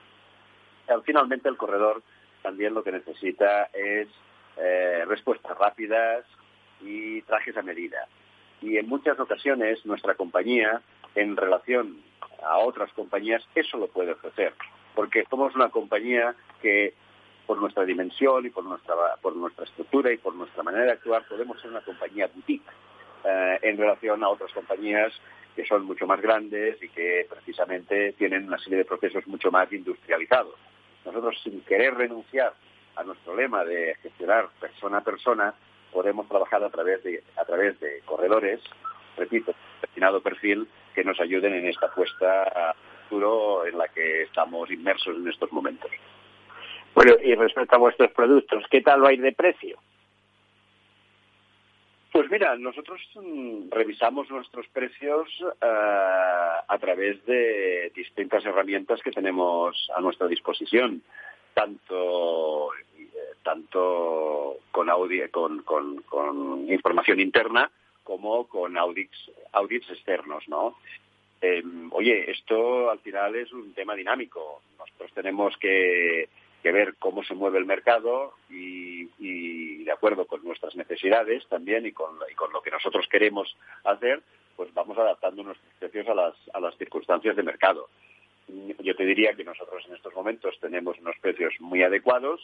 Finalmente, 1.04 1.48
el 1.48 1.56
corredor 1.56 2.02
también 2.42 2.74
lo 2.74 2.82
que 2.82 2.92
necesita 2.92 3.64
es 3.72 4.08
eh, 4.56 5.04
respuestas 5.06 5.56
rápidas 5.56 6.24
y 6.80 7.22
trajes 7.22 7.56
a 7.56 7.62
medida. 7.62 8.08
Y 8.60 8.76
en 8.76 8.88
muchas 8.88 9.18
ocasiones 9.18 9.84
nuestra 9.86 10.14
compañía, 10.14 10.82
en 11.14 11.36
relación 11.36 12.02
a 12.42 12.58
otras 12.58 12.92
compañías, 12.92 13.46
eso 13.54 13.78
lo 13.78 13.88
puede 13.88 14.12
ofrecer. 14.12 14.54
Porque 14.94 15.24
somos 15.28 15.54
una 15.54 15.68
compañía 15.68 16.34
que, 16.61 16.94
por 17.46 17.58
nuestra 17.58 17.84
dimensión 17.84 18.46
y 18.46 18.50
por 18.50 18.64
nuestra, 18.64 18.94
por 19.20 19.36
nuestra 19.36 19.64
estructura 19.64 20.12
y 20.12 20.18
por 20.18 20.34
nuestra 20.34 20.62
manera 20.62 20.84
de 20.84 20.92
actuar, 20.92 21.24
podemos 21.28 21.61
ser 21.61 21.70
una 21.70 21.80
compañía 21.80 22.30
boutique 22.32 22.66
eh, 23.24 23.58
en 23.62 23.76
relación 23.76 24.22
a 24.22 24.28
otras 24.28 24.52
compañías 24.52 25.12
que 25.54 25.66
son 25.66 25.84
mucho 25.84 26.06
más 26.06 26.20
grandes 26.20 26.82
y 26.82 26.88
que 26.88 27.26
precisamente 27.28 28.12
tienen 28.12 28.46
una 28.46 28.58
serie 28.58 28.78
de 28.78 28.84
procesos 28.84 29.26
mucho 29.26 29.50
más 29.50 29.70
industrializados. 29.72 30.54
Nosotros, 31.04 31.38
sin 31.42 31.61
querer 31.62 31.94
renunciar 31.94 32.54
a 32.96 33.02
nuestro 33.02 33.34
lema 33.34 33.64
de 33.64 33.96
gestionar 34.02 34.48
persona 34.61 34.98
a 34.98 35.04
persona, 35.04 35.54
podemos 35.92 36.28
trabajar 36.28 36.62
a 36.62 36.70
través 36.70 37.02
de, 37.02 37.22
a 37.36 37.44
través 37.44 37.78
de 37.80 38.00
corredores, 38.04 38.61
repito, 39.16 39.54
determinado 39.80 40.20
perfil, 40.20 40.68
que 40.94 41.04
nos 41.04 41.20
ayuden 41.20 41.54
en 41.54 41.66
esta 41.66 41.86
apuesta 41.86 42.42
a 42.42 42.74
futuro 43.08 43.66
en 43.66 43.78
la 43.78 43.88
que 43.88 44.22
estamos 44.22 44.70
inmersos 44.70 45.16
en 45.16 45.28
estos 45.28 45.50
momentos. 45.52 45.90
Bueno, 46.94 47.14
y 47.22 47.34
respecto 47.34 47.76
a 47.76 47.78
vuestros 47.78 48.10
productos, 48.12 48.64
¿qué 48.70 48.80
tal 48.80 49.04
va 49.04 49.08
a 49.08 49.12
ir 49.12 49.20
de 49.20 49.32
precio? 49.32 49.78
Pues 52.12 52.28
mira, 52.28 52.56
nosotros 52.56 53.00
mm, 53.14 53.70
revisamos 53.70 54.28
nuestros 54.30 54.66
precios 54.68 55.28
uh, 55.40 56.64
a 56.66 56.78
través 56.80 57.24
de 57.24 57.92
distintas 57.94 58.44
herramientas 58.44 59.00
que 59.00 59.12
tenemos 59.12 59.88
a 59.94 60.00
nuestra 60.00 60.26
disposición, 60.26 61.02
tanto 61.54 62.70
tanto 63.42 64.58
con, 64.70 64.90
audi 64.90 65.26
con, 65.30 65.62
con, 65.62 66.02
con 66.02 66.70
información 66.70 67.20
interna 67.20 67.70
como 68.11 68.48
con 68.48 68.76
audits, 68.76 69.30
audits 69.52 69.88
externos, 69.88 70.42
¿no? 70.48 70.74
Eh, 71.40 71.62
oye, 71.92 72.28
esto 72.28 72.90
al 72.90 72.98
final 72.98 73.36
es 73.36 73.52
un 73.52 73.72
tema 73.72 73.94
dinámico. 73.94 74.62
Nosotros 74.76 75.12
tenemos 75.14 75.56
que, 75.58 76.28
que 76.61 76.72
ver 76.72 76.96
cómo 76.98 77.22
se 77.22 77.36
mueve 77.36 77.58
el 77.61 77.66
mercado 77.66 78.34
y, 78.50 79.08
y, 79.20 79.84
de 79.84 79.92
acuerdo 79.92 80.26
con 80.26 80.42
nuestras 80.42 80.74
necesidades 80.74 81.46
también 81.46 81.86
y 81.86 81.92
con, 81.92 82.16
y 82.28 82.34
con 82.34 82.52
lo 82.52 82.61
que 82.61 82.72
nosotros 82.72 83.06
queremos 83.08 83.56
hacer, 83.84 84.20
pues 84.56 84.74
vamos 84.74 84.98
adaptando 84.98 85.44
nuestros 85.44 85.72
precios 85.78 86.08
a 86.08 86.14
las, 86.14 86.34
a 86.52 86.58
las 86.58 86.76
circunstancias 86.78 87.36
de 87.36 87.44
mercado. 87.44 87.90
Yo 88.80 88.96
te 88.96 89.06
diría 89.06 89.34
que 89.34 89.44
nosotros 89.44 89.84
en 89.86 89.94
estos 89.94 90.12
momentos 90.16 90.58
tenemos 90.61 90.98
unos 90.98 91.14
precios 91.20 91.54
muy 91.61 91.84
adecuados, 91.84 92.40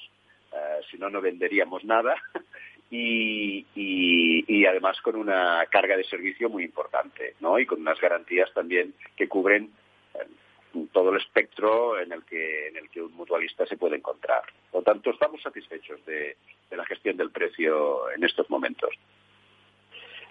eh, 0.52 0.80
si 0.92 0.96
no, 0.96 1.10
no 1.10 1.20
venderíamos 1.20 1.82
nada. 1.84 2.14
Y, 2.90 3.66
y, 3.74 4.64
además 4.64 5.00
con 5.00 5.16
una 5.16 5.64
carga 5.70 5.96
de 5.96 6.04
servicio 6.04 6.48
muy 6.48 6.64
importante, 6.64 7.34
¿no? 7.40 7.58
Y 7.58 7.66
con 7.66 7.80
unas 7.80 8.00
garantías 8.00 8.52
también 8.52 8.94
que 9.16 9.28
cubren 9.28 9.70
eh, 10.14 10.86
todo 10.92 11.10
el 11.10 11.20
espectro 11.20 11.98
en 11.98 12.12
el 12.12 12.24
que 12.24 12.68
en 12.68 12.76
el 12.76 12.88
que 12.88 13.02
un 13.02 13.12
mutualista 13.14 13.66
se 13.66 13.76
puede 13.76 13.96
encontrar. 13.96 14.42
Por 14.70 14.84
tanto, 14.84 15.10
estamos 15.10 15.42
satisfechos 15.42 16.04
de, 16.06 16.36
de 16.70 16.76
la 16.76 16.84
gestión 16.84 17.16
del 17.16 17.30
precio 17.30 18.10
en 18.12 18.22
estos 18.22 18.48
momentos. 18.50 18.90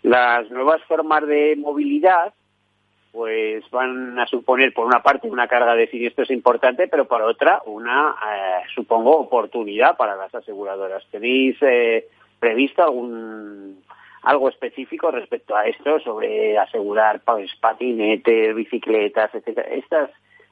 Las 0.01 0.49
nuevas 0.51 0.81
formas 0.83 1.25
de 1.27 1.55
movilidad 1.57 2.33
pues 3.15 3.63
van 3.71 4.19
a 4.19 4.27
suponer 4.27 4.73
por 4.73 4.85
una 4.85 5.01
parte 5.01 5.29
una 5.29 5.47
carga 5.47 5.73
de 5.73 5.87
siniestros 5.87 6.29
importante, 6.31 6.89
pero 6.89 7.05
por 7.07 7.21
otra 7.21 7.61
una, 7.65 8.13
eh, 8.13 8.63
supongo, 8.75 9.17
oportunidad 9.17 9.95
para 9.95 10.17
las 10.17 10.35
aseguradoras. 10.35 11.01
¿Tenéis 11.09 11.55
eh, 11.61 12.09
previsto 12.45 12.83
algún 12.83 13.83
algo 14.21 14.49
específico 14.49 15.09
respecto 15.09 15.55
a 15.55 15.65
esto 15.65 15.99
sobre 15.99 16.57
asegurar 16.57 17.21
patinetes, 17.59 18.55
bicicletas, 18.55 19.33
etcétera? 19.33 19.67
Estas 19.69 20.11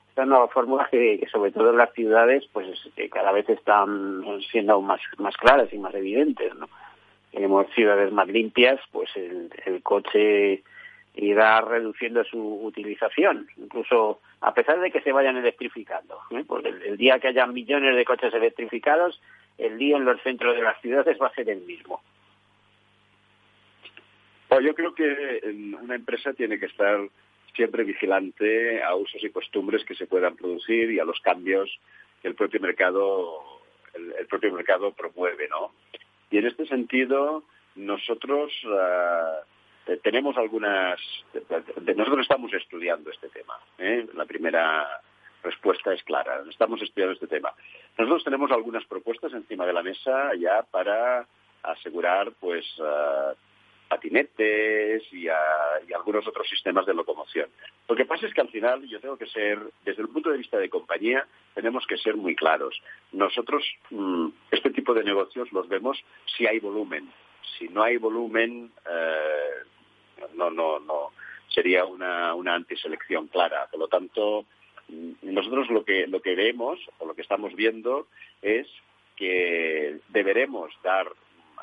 estas 0.09 0.27
nuevas 0.27 0.51
fórmulas 0.51 0.89
que, 0.89 1.27
sobre 1.31 1.51
todo 1.51 1.69
en 1.69 1.77
las 1.77 1.93
ciudades 1.93 2.43
pues 2.51 2.67
que 2.95 3.09
cada 3.09 3.31
vez 3.31 3.47
están 3.47 4.23
siendo 4.51 4.81
más 4.81 5.01
más 5.19 5.37
claras 5.37 5.71
y 5.71 5.77
más 5.77 5.93
evidentes, 5.93 6.55
¿no? 6.55 6.67
Tenemos 7.31 7.67
ciudades 7.75 8.11
más 8.11 8.27
limpias, 8.27 8.79
pues 8.91 9.09
el, 9.15 9.51
el 9.65 9.81
coche 9.83 10.63
irá 11.15 11.61
reduciendo 11.61 12.23
su 12.23 12.39
utilización, 12.63 13.47
incluso 13.57 14.19
a 14.41 14.53
pesar 14.53 14.79
de 14.79 14.89
que 14.91 15.01
se 15.01 15.11
vayan 15.11 15.37
electrificando, 15.37 16.19
¿eh? 16.31 16.43
porque 16.47 16.69
el, 16.69 16.81
el, 16.83 16.97
día 16.97 17.19
que 17.19 17.27
haya 17.29 17.45
millones 17.45 17.95
de 17.95 18.05
coches 18.05 18.33
electrificados, 18.33 19.19
el 19.57 19.77
día 19.77 19.97
en 19.97 20.05
los 20.05 20.21
centros 20.21 20.55
de 20.55 20.63
las 20.63 20.79
ciudades 20.81 21.17
va 21.21 21.27
a 21.27 21.33
ser 21.33 21.49
el 21.49 21.61
mismo. 21.61 22.01
Bueno, 24.49 24.67
yo 24.67 24.75
creo 24.75 24.93
que 24.93 25.41
una 25.81 25.95
empresa 25.95 26.33
tiene 26.33 26.59
que 26.59 26.67
estar 26.67 26.99
siempre 27.55 27.83
vigilante 27.83 28.83
a 28.83 28.95
usos 28.95 29.23
y 29.23 29.29
costumbres 29.29 29.85
que 29.85 29.95
se 29.95 30.07
puedan 30.07 30.35
producir 30.35 30.91
y 30.91 30.99
a 30.99 31.05
los 31.05 31.19
cambios 31.19 31.69
que 32.21 32.27
el 32.27 32.35
propio 32.35 32.59
mercado 32.59 33.53
el, 33.93 34.25
propio 34.27 34.51
mercado 34.51 34.91
promueve, 34.91 35.47
¿no? 35.47 35.71
Y 36.31 36.37
en 36.37 36.47
este 36.47 36.65
sentido, 36.65 37.43
nosotros 37.75 38.51
eh, 39.87 39.97
tenemos 40.03 40.35
algunas, 40.37 40.99
nosotros 41.95 42.21
estamos 42.21 42.53
estudiando 42.53 43.11
este 43.11 43.29
tema. 43.29 43.55
¿eh? 43.77 44.07
La 44.15 44.25
primera 44.25 45.01
respuesta 45.43 45.93
es 45.93 46.03
clara, 46.03 46.41
estamos 46.49 46.81
estudiando 46.81 47.13
este 47.13 47.27
tema. 47.27 47.53
Nosotros 47.97 48.23
tenemos 48.23 48.51
algunas 48.51 48.85
propuestas 48.85 49.33
encima 49.33 49.65
de 49.65 49.73
la 49.73 49.83
mesa 49.83 50.33
ya 50.35 50.63
para 50.63 51.27
asegurar, 51.63 52.31
pues, 52.39 52.65
patinetes 53.87 55.03
y, 55.13 55.27
algunos 55.93 56.27
otros 56.27 56.49
sistemas 56.49 56.85
de 56.85 56.93
locomoción. 56.93 57.47
Lo 57.87 57.95
que 57.95 58.05
pasa 58.05 58.25
es 58.25 58.33
que 58.33 58.41
al 58.41 58.49
final 58.49 58.83
yo 58.87 58.99
tengo 58.99 59.17
que 59.17 59.27
ser, 59.27 59.59
desde 59.85 60.01
el 60.01 60.09
punto 60.09 60.31
de 60.31 60.37
vista 60.37 60.57
de 60.57 60.69
compañía, 60.69 61.25
tenemos 61.53 61.85
que 61.85 61.97
ser 61.97 62.15
muy 62.15 62.35
claros. 62.35 62.81
Nosotros 63.11 63.63
mm, 63.91 64.29
este 64.51 64.71
tipo 64.71 64.93
de 64.93 65.03
negocios 65.03 65.51
los 65.51 65.67
vemos 65.67 66.03
si 66.35 66.47
hay 66.47 66.59
volumen. 66.59 67.11
Si 67.57 67.67
no 67.67 67.83
hay 67.83 67.97
volumen, 67.97 68.71
eh, 68.89 70.25
no, 70.33 70.49
no, 70.49 70.79
no 70.79 71.11
sería 71.49 71.85
una, 71.85 72.33
una 72.33 72.55
antiselección 72.55 73.27
clara. 73.27 73.67
Por 73.69 73.79
lo 73.79 73.87
tanto, 73.87 74.45
nosotros 75.21 75.69
lo 75.69 75.83
que, 75.83 76.07
lo 76.07 76.21
que 76.21 76.35
vemos 76.35 76.79
o 76.99 77.05
lo 77.05 77.13
que 77.13 77.21
estamos 77.21 77.55
viendo 77.55 78.07
es 78.41 78.67
que 79.15 79.99
deberemos 80.09 80.71
dar 80.83 81.07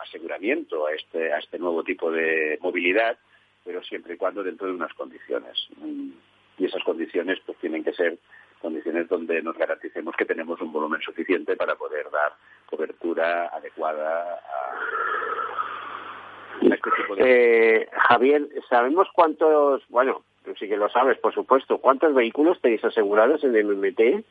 aseguramiento 0.02 0.86
a 0.86 0.92
este, 0.92 1.32
a 1.32 1.38
este 1.38 1.58
nuevo 1.58 1.84
tipo 1.84 2.10
de 2.10 2.58
movilidad, 2.62 3.18
pero 3.64 3.82
siempre 3.82 4.14
y 4.14 4.16
cuando 4.16 4.42
dentro 4.42 4.66
de 4.66 4.72
unas 4.72 4.92
condiciones. 4.94 5.68
Y 6.58 6.64
esas 6.64 6.82
condiciones 6.84 7.38
pues 7.44 7.58
tienen 7.58 7.84
que 7.84 7.92
ser 7.92 8.18
condiciones 8.60 9.08
donde 9.08 9.42
nos 9.42 9.56
garanticemos 9.56 10.14
que 10.16 10.26
tenemos 10.26 10.60
un 10.60 10.72
volumen 10.72 11.00
suficiente 11.00 11.56
para 11.56 11.76
poder 11.76 12.10
dar 12.10 12.32
cobertura 12.66 13.46
adecuada 13.46 14.34
a, 14.34 14.70
este 16.60 16.90
tipo 16.96 17.16
de... 17.16 17.76
Eh, 17.76 17.88
Javier, 18.08 18.48
¿sabemos 18.68 19.08
cuántos, 19.14 19.82
bueno, 19.88 20.22
tú 20.50 20.58
sí 20.58 20.68
que 20.68 20.76
lo 20.76 20.88
sabes, 20.88 21.18
por 21.18 21.34
supuesto, 21.34 21.78
cuántos 21.78 22.14
vehículos 22.14 22.60
tenéis 22.60 22.84
asegurados 22.84 23.42
en 23.44 23.54
el 23.56 23.66
MMT? 23.66 24.24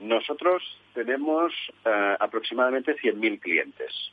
Nosotros 0.00 0.62
tenemos 0.94 1.52
uh, 1.84 2.16
aproximadamente 2.18 2.96
100.000 2.96 3.40
clientes. 3.40 4.12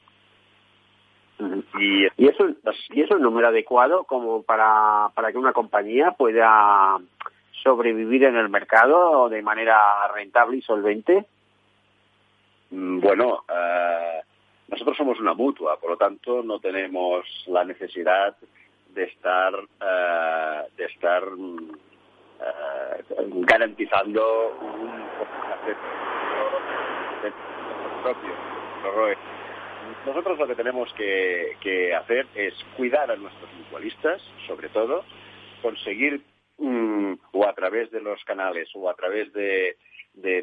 Y, 1.79 2.05
eso, 2.27 2.49
y 2.89 3.01
eso 3.01 3.13
es 3.13 3.17
un 3.17 3.21
número 3.21 3.49
adecuado 3.49 4.03
como 4.05 4.41
para, 4.41 5.09
para 5.13 5.31
que 5.31 5.37
una 5.37 5.53
compañía 5.53 6.11
pueda 6.11 6.97
sobrevivir 7.63 8.23
en 8.23 8.35
el 8.35 8.49
mercado 8.49 9.29
de 9.29 9.41
manera 9.41 10.07
rentable 10.13 10.57
y 10.57 10.61
solvente? 10.61 11.25
Mm, 12.71 12.99
bueno, 12.99 13.43
eh, 13.49 14.21
nosotros 14.69 14.97
somos 14.97 15.19
una 15.19 15.33
mutua, 15.33 15.77
por 15.79 15.91
lo 15.91 15.97
tanto 15.97 16.43
no 16.43 16.59
tenemos 16.59 17.25
la 17.47 17.63
necesidad 17.63 18.35
de 18.97 19.03
estar 19.03 19.53
eh, 19.53 20.63
de 20.75 20.85
estar 20.85 21.23
eh, 21.23 23.03
garantizando 23.45 24.57
un 24.59 25.07
propio. 28.01 28.47
Nosotros 30.05 30.39
lo 30.39 30.47
que 30.47 30.55
tenemos 30.55 30.91
que, 30.93 31.93
hacer 31.93 32.27
es 32.33 32.53
cuidar 32.75 33.11
a 33.11 33.15
nuestros 33.15 33.51
mutualistas, 33.53 34.21
sobre 34.47 34.69
todo, 34.69 35.05
conseguir, 35.61 36.21
mm, 36.57 37.13
o 37.33 37.47
a 37.47 37.53
través 37.53 37.91
de 37.91 38.01
los 38.01 38.23
canales 38.23 38.69
o 38.73 38.89
a 38.89 38.95
través 38.95 39.31
de, 39.33 39.77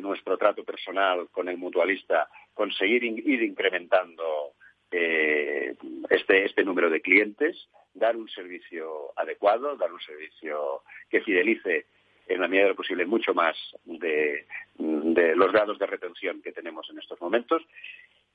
nuestro 0.00 0.38
trato 0.38 0.62
personal 0.62 1.28
con 1.32 1.48
el 1.48 1.56
mutualista, 1.58 2.28
conseguir 2.54 3.02
ir 3.02 3.42
incrementando 3.42 4.52
eh, 4.92 5.74
este, 6.10 6.44
este 6.44 6.62
número 6.62 6.90
de 6.90 7.00
clientes, 7.00 7.68
dar 7.94 8.16
un 8.16 8.28
servicio 8.28 9.12
adecuado, 9.16 9.76
dar 9.76 9.92
un 9.92 10.00
servicio 10.00 10.82
que 11.08 11.20
fidelice 11.20 11.86
en 12.26 12.40
la 12.40 12.48
medida 12.48 12.64
de 12.64 12.70
lo 12.70 12.76
posible 12.76 13.06
mucho 13.06 13.34
más 13.34 13.56
de, 13.84 14.46
los 14.76 15.52
grados 15.52 15.78
de 15.78 15.86
retención 15.86 16.42
que 16.42 16.52
tenemos 16.52 16.88
en 16.90 16.98
estos 16.98 17.20
momentos 17.20 17.62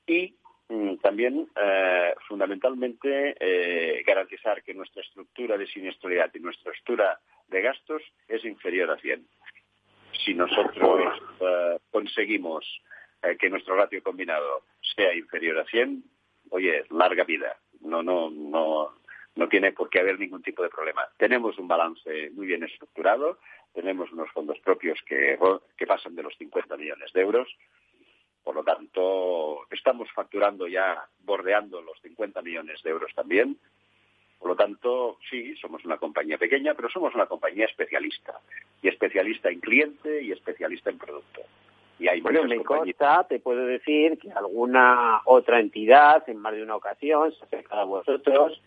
y 0.06 0.34
Mm, 0.70 0.98
también 0.98 1.48
eh, 1.60 2.14
fundamentalmente 2.28 3.34
eh, 3.40 4.04
garantizar 4.06 4.62
que 4.62 4.72
nuestra 4.72 5.02
estructura 5.02 5.58
de 5.58 5.66
siniestralidad 5.66 6.30
y 6.32 6.38
nuestra 6.38 6.70
estructura 6.70 7.18
de 7.48 7.60
gastos 7.60 8.02
es 8.28 8.44
inferior 8.44 8.88
a 8.92 8.96
100. 8.96 9.26
Si 10.24 10.32
nosotros 10.32 11.20
eh, 11.40 11.78
conseguimos 11.90 12.64
que 13.38 13.50
nuestro 13.50 13.76
ratio 13.76 14.02
combinado 14.02 14.62
sea 14.96 15.12
inferior 15.14 15.58
a 15.58 15.64
100, 15.66 16.02
oye, 16.50 16.84
larga 16.88 17.24
vida. 17.24 17.58
No, 17.80 18.02
no, 18.02 18.30
no, 18.30 18.94
no 19.36 19.48
tiene 19.48 19.72
por 19.72 19.88
qué 19.88 20.00
haber 20.00 20.18
ningún 20.18 20.42
tipo 20.42 20.62
de 20.62 20.68
problema. 20.68 21.02
Tenemos 21.16 21.58
un 21.58 21.68
balance 21.68 22.30
muy 22.34 22.46
bien 22.46 22.64
estructurado, 22.64 23.38
tenemos 23.72 24.10
unos 24.12 24.30
fondos 24.30 24.58
propios 24.60 24.98
que, 25.06 25.38
que 25.76 25.86
pasan 25.86 26.14
de 26.14 26.22
los 26.22 26.36
50 26.36 26.76
millones 26.76 27.12
de 27.12 27.20
euros 27.20 27.48
por 28.42 28.54
lo 28.54 28.64
tanto, 28.64 29.66
estamos 29.70 30.10
facturando 30.12 30.66
ya 30.66 31.04
bordeando 31.20 31.80
los 31.82 32.00
50 32.00 32.42
millones 32.42 32.82
de 32.82 32.90
euros 32.90 33.12
también. 33.14 33.56
Por 34.38 34.48
lo 34.48 34.56
tanto, 34.56 35.18
sí, 35.28 35.54
somos 35.56 35.84
una 35.84 35.98
compañía 35.98 36.38
pequeña, 36.38 36.74
pero 36.74 36.88
somos 36.88 37.14
una 37.14 37.26
compañía 37.26 37.66
especialista. 37.66 38.40
Y 38.82 38.88
especialista 38.88 39.50
en 39.50 39.60
cliente 39.60 40.22
y 40.22 40.32
especialista 40.32 40.88
en 40.88 40.98
producto. 40.98 41.42
Y 41.98 42.08
hay 42.08 42.22
bueno, 42.22 42.44
me 42.44 42.64
consta, 42.64 43.26
te 43.28 43.40
puedo 43.40 43.66
decir 43.66 44.18
que 44.18 44.32
alguna 44.32 45.20
otra 45.26 45.60
entidad, 45.60 46.26
en 46.26 46.38
más 46.38 46.54
de 46.54 46.62
una 46.62 46.76
ocasión, 46.76 47.30
se 47.32 47.44
acerca 47.44 47.82
a 47.82 47.84
vosotros, 47.84 48.58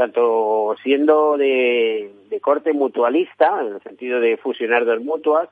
tanto 0.00 0.74
siendo 0.82 1.36
de, 1.36 2.10
corte 2.40 2.72
mutualista, 2.72 3.60
en 3.60 3.74
el 3.74 3.82
sentido 3.82 4.18
de 4.18 4.38
fusionar 4.38 4.86
dos 4.86 5.02
mutuas, 5.02 5.50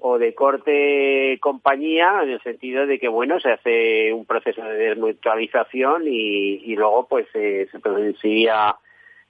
o 0.00 0.18
de 0.18 0.34
corte 0.34 1.38
compañía 1.40 2.20
en 2.22 2.28
el 2.28 2.42
sentido 2.42 2.86
de 2.86 2.98
que 2.98 3.08
bueno 3.08 3.40
se 3.40 3.52
hace 3.52 4.12
un 4.12 4.26
proceso 4.26 4.62
de 4.62 4.76
desmutualización 4.76 6.02
y, 6.04 6.76
luego 6.76 7.06
pues 7.08 7.26
se 7.32 7.66
produciría 7.82 8.76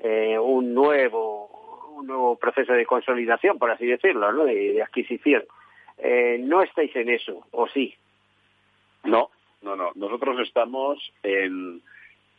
eh, 0.01 0.37
un 0.37 0.75
nuevo 0.75 1.93
un 1.95 2.09
nuevo 2.09 2.35
proceso 2.35 2.73
de 2.73 2.87
consolidación 2.87 3.61
por 3.61 3.71
así 3.71 3.87
decirlo 3.87 4.45
de, 4.45 4.83
adquisición. 4.83 5.45
Eh, 5.99 6.39
no 6.41 6.61
estáis 6.61 6.95
en 6.97 7.11
eso 7.11 7.47
o 7.53 7.69
sí 7.69 7.95
no 9.05 9.31
no 9.63 9.77
no. 9.77 9.93
Nosotros 9.95 10.41
estamos 10.41 10.99
en, 11.23 11.81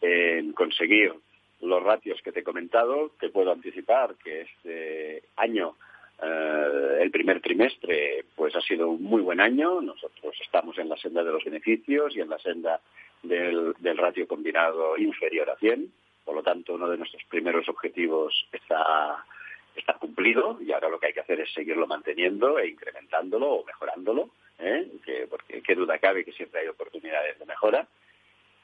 en 0.01 0.51
conseguir 0.51 1.13
los 1.61 1.83
ratios 1.83 2.21
que 2.21 2.31
te 2.31 2.41
he 2.41 2.43
comentado 2.43 3.11
que 3.19 3.29
puedo 3.29 3.51
anticipar 3.51 4.15
que 4.23 4.41
este 4.41 5.23
año 5.35 5.75
eh, 6.21 6.97
el 7.01 7.11
primer 7.11 7.41
trimestre 7.41 8.25
pues 8.35 8.55
ha 8.55 8.61
sido 8.61 8.89
un 8.89 9.03
muy 9.03 9.21
buen 9.21 9.39
año. 9.39 9.81
Nosotros 9.81 10.35
estamos 10.41 10.77
en 10.77 10.89
la 10.89 10.97
senda 10.97 11.23
de 11.23 11.31
los 11.31 11.43
beneficios 11.43 12.15
y 12.15 12.21
en 12.21 12.29
la 12.29 12.39
senda 12.39 12.79
del, 13.23 13.75
ratio 13.97 14.27
combinado 14.27 14.97
inferior 14.97 15.49
a 15.49 15.57
100. 15.57 15.91
Por 16.25 16.35
lo 16.35 16.43
tanto, 16.43 16.75
uno 16.75 16.89
de 16.89 16.97
nuestros 16.97 17.23
primeros 17.25 17.69
objetivos 17.69 18.47
está, 18.51 19.25
está 19.75 19.93
cumplido 19.93 20.59
y 20.61 20.71
ahora 20.71 20.89
lo 20.89 20.99
que 20.99 21.07
hay 21.07 21.13
que 21.13 21.21
hacer 21.21 21.39
es 21.39 21.53
seguirlo 21.53 21.87
manteniendo 21.87 22.59
e 22.59 22.67
incrementándolo 22.67 23.49
o 23.49 23.65
mejorándolo, 23.65 24.29
¿eh? 24.59 24.91
que, 25.05 25.27
porque 25.27 25.61
qué 25.61 25.75
duda 25.75 25.99
cabe 25.99 26.25
que 26.25 26.33
siempre 26.33 26.61
hay 26.61 26.67
oportunidades 26.67 27.39
de 27.39 27.45
mejora 27.45 27.87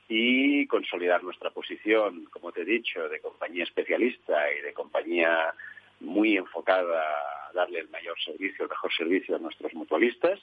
y 0.08 0.68
consolidar 0.68 1.24
nuestra 1.24 1.49
posición, 1.51 2.26
como 2.26 2.51
te 2.51 2.62
he 2.62 2.66
dicho, 2.66 3.08
de 3.10 3.20
compañía 3.20 3.64
especialista 3.64 4.51
y 4.51 4.62
de 4.62 4.74
compañía 4.74 5.54
muy 5.99 6.38
enfocada 6.38 7.01
a 7.49 7.54
darle 7.54 7.80
el 7.80 7.89
mayor 7.89 8.20
servicio, 8.24 8.66
el 8.66 8.70
mejor 8.70 8.93
servicio 8.93 9.36
a 9.36 9.39
nuestros 9.39 9.74
mutualistas. 9.74 10.39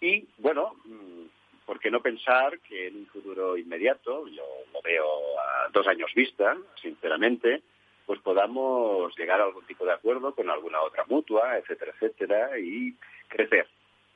Y, 0.00 0.26
bueno, 0.38 0.74
mm, 0.84 1.24
¿por 1.64 1.80
qué 1.80 1.90
no 1.90 2.00
pensar 2.00 2.58
que 2.60 2.88
en 2.88 2.96
un 2.96 3.06
futuro 3.06 3.56
inmediato, 3.56 4.26
yo 4.28 4.44
lo 4.72 4.82
veo 4.82 5.06
a 5.40 5.68
dos 5.72 5.86
años 5.86 6.12
vista, 6.14 6.56
sinceramente, 6.80 7.62
pues 8.04 8.20
podamos 8.20 9.16
llegar 9.16 9.40
a 9.40 9.44
algún 9.44 9.64
tipo 9.64 9.84
de 9.86 9.92
acuerdo 9.92 10.34
con 10.34 10.50
alguna 10.50 10.80
otra 10.82 11.04
mutua, 11.08 11.56
etcétera, 11.56 11.92
etcétera, 11.92 12.58
y 12.58 12.94
crecer 13.28 13.66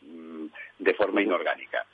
mm, 0.02 0.46
de 0.78 0.94
forma 0.94 1.22
inorgánica. 1.22 1.86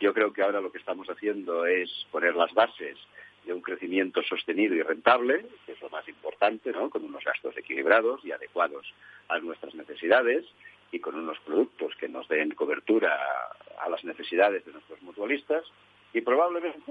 Yo 0.00 0.14
creo 0.14 0.32
que 0.32 0.42
ahora 0.42 0.62
lo 0.62 0.72
que 0.72 0.78
estamos 0.78 1.08
haciendo 1.08 1.66
es 1.66 1.90
poner 2.10 2.34
las 2.34 2.52
bases 2.54 2.96
de 3.44 3.52
un 3.52 3.60
crecimiento 3.60 4.22
sostenido 4.22 4.74
y 4.74 4.82
rentable, 4.82 5.46
que 5.66 5.72
es 5.72 5.80
lo 5.82 5.90
más 5.90 6.08
importante, 6.08 6.72
¿no? 6.72 6.88
con 6.88 7.04
unos 7.04 7.22
gastos 7.22 7.56
equilibrados 7.56 8.24
y 8.24 8.32
adecuados 8.32 8.92
a 9.28 9.38
nuestras 9.38 9.74
necesidades 9.74 10.46
y 10.90 11.00
con 11.00 11.14
unos 11.14 11.38
productos 11.40 11.94
que 11.96 12.08
nos 12.08 12.26
den 12.28 12.50
cobertura 12.54 13.18
a 13.78 13.88
las 13.88 14.02
necesidades 14.04 14.64
de 14.64 14.72
nuestros 14.72 15.00
mutualistas. 15.02 15.64
Y 16.12 16.22
probablemente, 16.22 16.82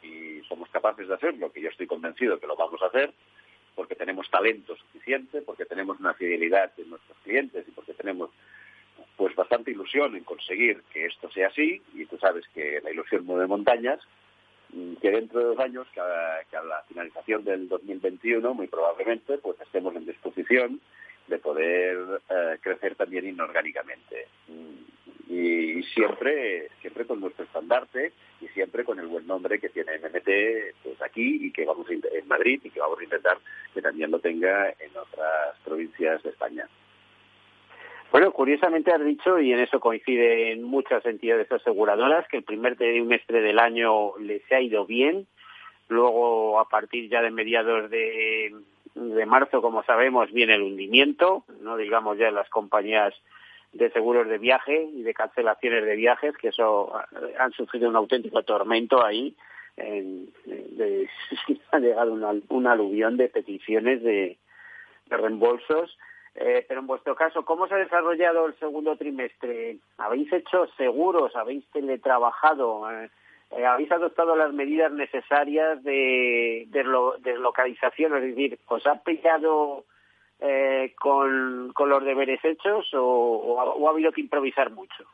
si 0.00 0.42
somos 0.42 0.68
capaces 0.70 1.08
de 1.08 1.14
hacerlo, 1.14 1.52
que 1.52 1.62
yo 1.62 1.70
estoy 1.70 1.86
convencido 1.86 2.38
que 2.38 2.46
lo 2.46 2.56
vamos 2.56 2.82
a 2.82 2.86
hacer, 2.86 3.12
porque 3.74 3.94
tenemos 3.94 4.28
talento 4.28 4.76
suficiente, 4.76 5.40
porque 5.42 5.64
tenemos 5.64 5.98
una 6.00 6.14
fidelidad 6.14 6.74
de 6.76 6.84
nuestros 6.84 7.16
clientes 7.18 7.66
y 7.66 7.70
porque 7.70 7.94
tenemos 7.94 8.30
pues 9.16 9.34
bastante 9.34 9.70
ilusión 9.70 10.14
en 10.16 10.24
conseguir 10.24 10.82
que 10.92 11.06
esto 11.06 11.30
sea 11.30 11.48
así, 11.48 11.82
y 11.94 12.04
tú 12.06 12.18
sabes 12.18 12.44
que 12.54 12.80
la 12.82 12.90
ilusión 12.90 13.24
mueve 13.24 13.46
montañas, 13.46 14.00
mm, 14.72 14.96
que 14.96 15.10
dentro 15.10 15.40
de 15.40 15.46
dos 15.46 15.58
años, 15.58 15.86
que 15.92 16.00
a, 16.00 16.62
la 16.62 16.82
finalización 16.88 17.44
del 17.44 17.68
2021, 17.68 18.54
muy 18.54 18.66
probablemente, 18.66 19.38
pues 19.38 19.60
estemos 19.60 19.94
en 19.96 20.06
disposición 20.06 20.80
de 21.28 21.38
poder 21.38 22.20
eh, 22.28 22.58
crecer 22.60 22.94
también 22.94 23.26
inorgánicamente. 23.26 24.28
Mm, 24.48 25.32
y, 25.32 25.82
siempre 25.94 26.68
siempre 26.80 27.04
con 27.04 27.20
nuestro 27.20 27.44
estandarte 27.44 28.12
y 28.40 28.48
siempre 28.48 28.84
con 28.84 28.98
el 28.98 29.06
buen 29.06 29.26
nombre 29.26 29.58
que 29.58 29.68
tiene 29.68 29.98
MMT 29.98 30.74
pues 30.82 31.00
aquí 31.02 31.46
y 31.46 31.52
que 31.52 31.64
vamos 31.64 31.86
a, 31.88 31.92
en 31.92 32.28
Madrid 32.28 32.60
y 32.62 32.70
que 32.70 32.80
vamos 32.80 32.98
a 32.98 33.04
intentar 33.04 33.38
que 33.72 33.82
también 33.82 34.10
lo 34.10 34.18
tenga 34.18 34.68
en 34.68 34.96
otras 34.96 35.58
provincias 35.64 36.22
de 36.22 36.30
España. 36.30 36.68
Bueno, 38.12 38.32
curiosamente 38.32 38.92
has 38.92 39.04
dicho, 39.04 39.38
y 39.38 39.52
en 39.52 39.60
eso 39.60 39.80
coinciden 39.80 40.62
muchas 40.62 41.04
entidades 41.04 41.50
aseguradoras, 41.50 42.26
que 42.28 42.38
el 42.38 42.44
primer 42.44 42.76
trimestre 42.76 43.40
del 43.42 43.58
año 43.58 44.16
les 44.18 44.42
ha 44.52 44.60
ido 44.60 44.86
bien. 44.86 45.26
Luego, 45.88 46.58
a 46.58 46.68
partir 46.68 47.10
ya 47.10 47.22
de 47.22 47.30
mediados 47.30 47.90
de, 47.90 48.54
de 48.94 49.26
marzo, 49.26 49.60
como 49.60 49.82
sabemos, 49.84 50.32
viene 50.32 50.54
el 50.54 50.62
hundimiento, 50.62 51.44
no 51.60 51.76
digamos 51.76 52.18
ya 52.18 52.30
las 52.30 52.48
compañías 52.48 53.14
de 53.72 53.90
seguros 53.90 54.28
de 54.28 54.38
viaje 54.38 54.88
y 54.94 55.02
de 55.02 55.14
cancelaciones 55.14 55.84
de 55.84 55.96
viajes, 55.96 56.36
que 56.36 56.48
eso 56.48 56.92
han 57.38 57.52
sufrido 57.52 57.88
un 57.88 57.96
auténtico 57.96 58.42
tormento 58.42 59.04
ahí. 59.04 59.36
En, 59.76 60.30
de, 60.46 61.08
ha 61.70 61.78
llegado 61.78 62.12
una, 62.12 62.34
un 62.48 62.66
aluvión 62.66 63.16
de 63.16 63.28
peticiones 63.28 64.02
de, 64.02 64.38
reembolsos. 65.08 65.98
Eh, 66.38 66.66
pero 66.68 66.80
en 66.80 66.86
vuestro 66.86 67.14
caso, 67.14 67.44
¿cómo 67.44 67.66
se 67.66 67.74
ha 67.74 67.78
desarrollado 67.78 68.46
el 68.46 68.54
segundo 68.58 68.96
trimestre? 68.96 69.78
¿Habéis 69.96 70.30
hecho 70.32 70.66
seguros? 70.76 71.34
¿Habéis 71.34 71.64
teletrabajado? 71.72 72.90
Eh, 72.90 73.10
eh 73.52 73.64
¿Habéis 73.64 73.90
adoptado 73.90 74.36
las 74.36 74.52
medidas 74.52 74.92
necesarias 74.92 75.82
de, 75.82 76.68
deslocalización? 77.20 78.16
Es 78.16 78.22
decir, 78.22 78.58
¿os 78.66 78.86
ha 78.86 79.02
pillado 79.02 79.86
eh, 80.40 80.94
con, 80.98 81.72
los 81.74 82.04
deberes 82.04 82.44
hechos 82.44 82.86
o, 82.92 83.86
ha, 83.86 83.90
habido 83.90 84.12
que 84.12 84.20
improvisar 84.20 84.70
mucho? 84.70 85.04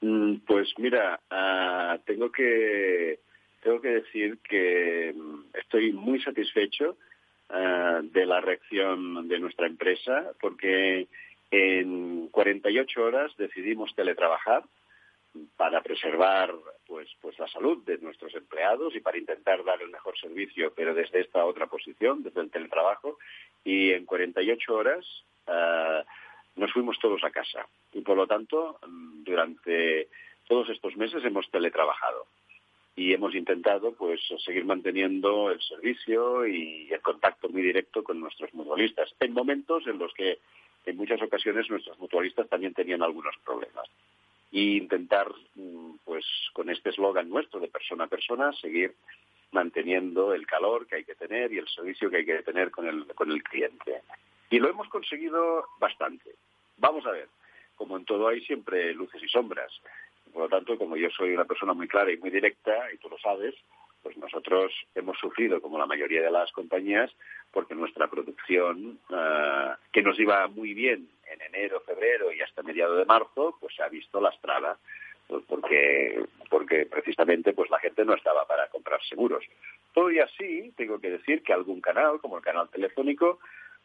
Mm, 0.00 0.36
pues 0.46 0.72
mira, 0.78 1.18
ah, 1.28 1.98
tengo 2.06 2.30
que 2.30 3.18
tengo 3.62 3.80
que 3.80 3.88
decir 3.88 4.38
que 4.48 5.12
mm, 5.14 5.56
estoy 5.58 5.92
muy 5.92 6.22
satisfecho 6.22 6.96
ah, 7.50 8.00
de 8.02 8.26
la 8.26 8.40
reacción 8.40 9.28
de 9.28 9.38
nuestra 9.38 9.66
empresa 9.66 10.32
porque 10.40 11.08
en 11.50 12.28
48 12.28 13.02
horas 13.02 13.36
decidimos 13.36 13.94
teletrabajar 13.94 14.64
para 15.56 15.80
preservar 15.82 16.52
pues 16.86 17.08
pues 17.20 17.38
la 17.38 17.48
salud 17.48 17.84
de 17.84 17.98
nuestros 17.98 18.34
empleados 18.34 18.94
y 18.94 19.00
para 19.00 19.18
intentar 19.18 19.62
dar 19.64 19.80
el 19.80 19.90
mejor 19.90 20.18
servicio 20.18 20.72
pero 20.74 20.94
desde 20.94 21.20
esta 21.20 21.44
otra 21.44 21.66
posición 21.66 22.22
desde 22.22 22.40
el 22.40 22.50
teletrabajo. 22.50 23.18
Y 23.64 23.92
en 23.92 24.06
48 24.06 24.74
horas 24.74 25.06
uh, 25.46 26.02
nos 26.56 26.72
fuimos 26.72 26.98
todos 26.98 27.22
a 27.24 27.30
casa. 27.30 27.66
Y 27.92 28.00
por 28.00 28.16
lo 28.16 28.26
tanto 28.26 28.78
mm, 28.86 29.22
durante 29.24 30.08
todos 30.48 30.68
estos 30.70 30.96
meses 30.96 31.24
hemos 31.24 31.48
teletrabajado 31.50 32.26
y 32.96 33.12
hemos 33.12 33.34
intentado 33.34 33.92
pues 33.92 34.20
seguir 34.44 34.64
manteniendo 34.64 35.50
el 35.50 35.60
servicio 35.62 36.46
y 36.46 36.88
el 36.90 37.00
contacto 37.00 37.48
muy 37.48 37.62
directo 37.62 38.02
con 38.02 38.20
nuestros 38.20 38.52
mutualistas 38.54 39.14
en 39.20 39.32
momentos 39.32 39.86
en 39.86 39.98
los 39.98 40.12
que 40.14 40.38
en 40.86 40.96
muchas 40.96 41.20
ocasiones 41.22 41.70
nuestros 41.70 41.98
mutualistas 41.98 42.48
también 42.48 42.74
tenían 42.74 43.02
algunos 43.02 43.34
problemas 43.44 43.88
y 44.50 44.76
intentar, 44.78 45.28
mm, 45.54 45.96
pues 46.04 46.24
con 46.52 46.70
este 46.70 46.90
eslogan 46.90 47.28
nuestro 47.28 47.60
de 47.60 47.68
persona 47.68 48.04
a 48.04 48.08
persona, 48.08 48.52
seguir 48.54 48.94
manteniendo 49.52 50.34
el 50.34 50.46
calor 50.46 50.86
que 50.86 50.96
hay 50.96 51.04
que 51.04 51.14
tener 51.14 51.52
y 51.52 51.58
el 51.58 51.68
servicio 51.68 52.10
que 52.10 52.18
hay 52.18 52.26
que 52.26 52.42
tener 52.42 52.70
con 52.70 52.86
el, 52.86 53.06
con 53.14 53.30
el 53.30 53.42
cliente. 53.42 54.02
Y 54.50 54.58
lo 54.58 54.68
hemos 54.68 54.88
conseguido 54.88 55.66
bastante. 55.78 56.34
Vamos 56.78 57.06
a 57.06 57.12
ver, 57.12 57.28
como 57.76 57.96
en 57.96 58.04
todo 58.04 58.28
hay 58.28 58.40
siempre 58.42 58.92
luces 58.94 59.22
y 59.22 59.28
sombras. 59.28 59.72
Por 60.32 60.42
lo 60.42 60.48
tanto, 60.48 60.78
como 60.78 60.96
yo 60.96 61.08
soy 61.10 61.34
una 61.34 61.44
persona 61.44 61.72
muy 61.72 61.88
clara 61.88 62.12
y 62.12 62.16
muy 62.16 62.30
directa, 62.30 62.92
y 62.92 62.98
tú 62.98 63.08
lo 63.08 63.18
sabes, 63.18 63.54
pues 64.02 64.16
nosotros 64.16 64.72
hemos 64.94 65.18
sufrido, 65.18 65.60
como 65.60 65.78
la 65.78 65.86
mayoría 65.86 66.22
de 66.22 66.30
las 66.30 66.50
compañías, 66.52 67.10
porque 67.52 67.74
nuestra 67.74 68.08
producción, 68.08 68.98
ah, 69.10 69.76
que 69.92 70.02
nos 70.02 70.18
iba 70.18 70.46
muy 70.48 70.74
bien 70.74 71.08
en 71.30 71.42
enero, 71.42 71.80
febrero 71.80 72.32
y 72.32 72.40
hasta 72.40 72.62
mediados 72.62 72.98
de 72.98 73.04
marzo, 73.04 73.56
pues 73.60 73.74
se 73.74 73.82
ha 73.82 73.88
visto 73.88 74.20
lastrada, 74.20 74.78
pues 75.26 75.44
porque, 75.46 76.24
porque 76.48 76.86
precisamente 76.86 77.52
pues 77.52 77.70
la 77.70 77.78
gente 77.78 78.04
no 78.04 78.14
estaba 78.14 78.46
para 78.46 78.68
comprar 78.68 79.00
seguros. 79.02 79.44
Y 80.10 80.18
así, 80.18 80.72
tengo 80.76 80.98
que 80.98 81.10
decir 81.10 81.42
que 81.42 81.52
algún 81.52 81.80
canal, 81.80 82.20
como 82.20 82.36
el 82.36 82.42
canal 82.42 82.68
telefónico, 82.68 83.38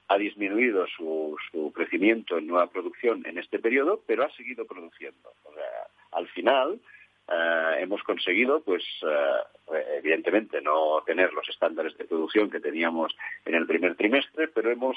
ha 0.07 0.17
disminuido 0.17 0.85
su, 0.87 1.35
su 1.51 1.71
crecimiento 1.73 2.37
en 2.37 2.47
nueva 2.47 2.67
producción 2.67 3.25
en 3.25 3.37
este 3.37 3.59
periodo, 3.59 4.01
pero 4.05 4.23
ha 4.23 4.29
seguido 4.31 4.65
produciendo. 4.65 5.33
O 5.43 5.53
sea, 5.53 5.87
al 6.11 6.27
final, 6.27 6.79
eh, 7.27 7.77
hemos 7.79 8.03
conseguido, 8.03 8.61
pues, 8.61 8.83
eh, 9.01 9.83
evidentemente, 9.97 10.61
no 10.61 11.01
tener 11.05 11.33
los 11.33 11.47
estándares 11.49 11.97
de 11.97 12.05
producción 12.05 12.51
que 12.51 12.59
teníamos 12.59 13.15
en 13.45 13.55
el 13.55 13.65
primer 13.65 13.95
trimestre, 13.95 14.47
pero 14.47 14.69
hemos 14.69 14.95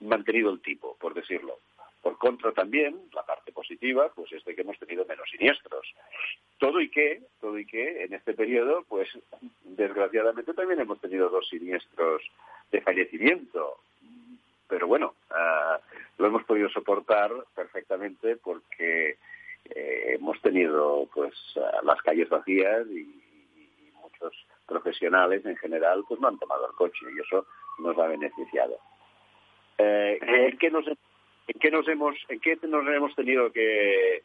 mantenido 0.00 0.50
el 0.50 0.60
tipo, 0.60 0.96
por 1.00 1.14
decirlo. 1.14 1.58
Por 2.00 2.16
contra 2.16 2.52
también, 2.52 2.96
la 3.12 3.24
parte 3.24 3.50
positiva, 3.50 4.12
pues 4.14 4.30
es 4.32 4.44
de 4.44 4.54
que 4.54 4.60
hemos 4.60 4.78
tenido 4.78 5.04
menos 5.04 5.28
siniestros. 5.30 5.84
Todo 6.58 6.80
y 6.80 6.88
que, 6.90 7.22
todo 7.40 7.58
y 7.58 7.66
que 7.66 8.04
en 8.04 8.14
este 8.14 8.34
periodo, 8.34 8.84
pues 8.88 9.08
desgraciadamente 9.64 10.54
también 10.54 10.80
hemos 10.80 11.00
tenido 11.00 11.28
dos 11.28 11.48
siniestros 11.48 12.22
de 12.70 12.80
fallecimiento. 12.82 13.78
Pero 14.68 14.86
bueno, 14.86 15.14
eh, 15.30 15.78
lo 16.18 16.26
hemos 16.26 16.44
podido 16.44 16.68
soportar 16.68 17.32
perfectamente 17.54 18.36
porque 18.36 19.16
eh, 19.64 20.14
hemos 20.14 20.40
tenido 20.40 21.08
pues 21.12 21.34
las 21.82 22.00
calles 22.02 22.28
vacías 22.28 22.86
y, 22.88 23.24
muchos 24.00 24.32
profesionales 24.66 25.44
en 25.44 25.56
general 25.56 26.04
pues 26.08 26.20
no 26.20 26.28
han 26.28 26.38
tomado 26.38 26.66
el 26.66 26.72
coche 26.74 27.06
y 27.14 27.20
eso 27.20 27.46
nos 27.78 27.96
ha 27.98 28.06
beneficiado. 28.06 28.78
Eh, 29.76 30.18
¿en, 30.20 30.58
qué 30.58 30.70
nos, 30.70 30.86
¿En 30.88 31.58
qué 31.60 31.70
nos 31.70 31.86
hemos 31.88 32.16
en 32.28 32.40
qué 32.40 32.58
nos 32.62 32.86
hemos 32.88 33.14
tenido 33.14 33.52
que 33.52 34.22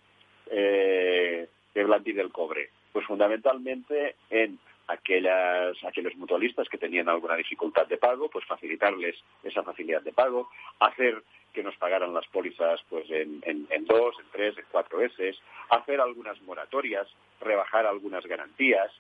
eh, 0.48 1.48
que 1.74 1.84
blandir 1.84 2.20
el 2.20 2.32
cobre? 2.32 2.70
Pues 2.91 3.06
fundamentalmente 3.06 4.16
en 4.30 4.58
aquellas, 4.88 5.78
aquellos 5.84 6.16
mutualistas 6.16 6.68
que 6.70 6.78
tenían 6.78 7.10
alguna 7.10 7.36
dificultad 7.36 7.88
de 7.88 7.98
pago, 7.98 8.30
pues 8.30 8.46
facilitarles 8.46 9.16
esa 9.44 9.64
facilidad 9.64 10.02
de 10.02 10.14
pago, 10.14 10.50
hacer 10.80 11.24
que 11.54 11.64
nos 11.64 11.78
pagaran 11.78 12.14
las 12.14 12.28
pólizas 12.28 12.82
pues 12.90 13.10
en, 13.10 13.42
dos, 13.86 14.16
en 14.20 14.26
tres, 14.32 14.58
en 14.58 14.66
cuatro 14.72 14.98
veces, 14.98 15.40
hacer 15.70 16.02
algunas 16.02 16.42
moratorias, 16.42 17.08
rebajar 17.40 17.86
algunas 17.86 18.26
garantías, 18.26 18.92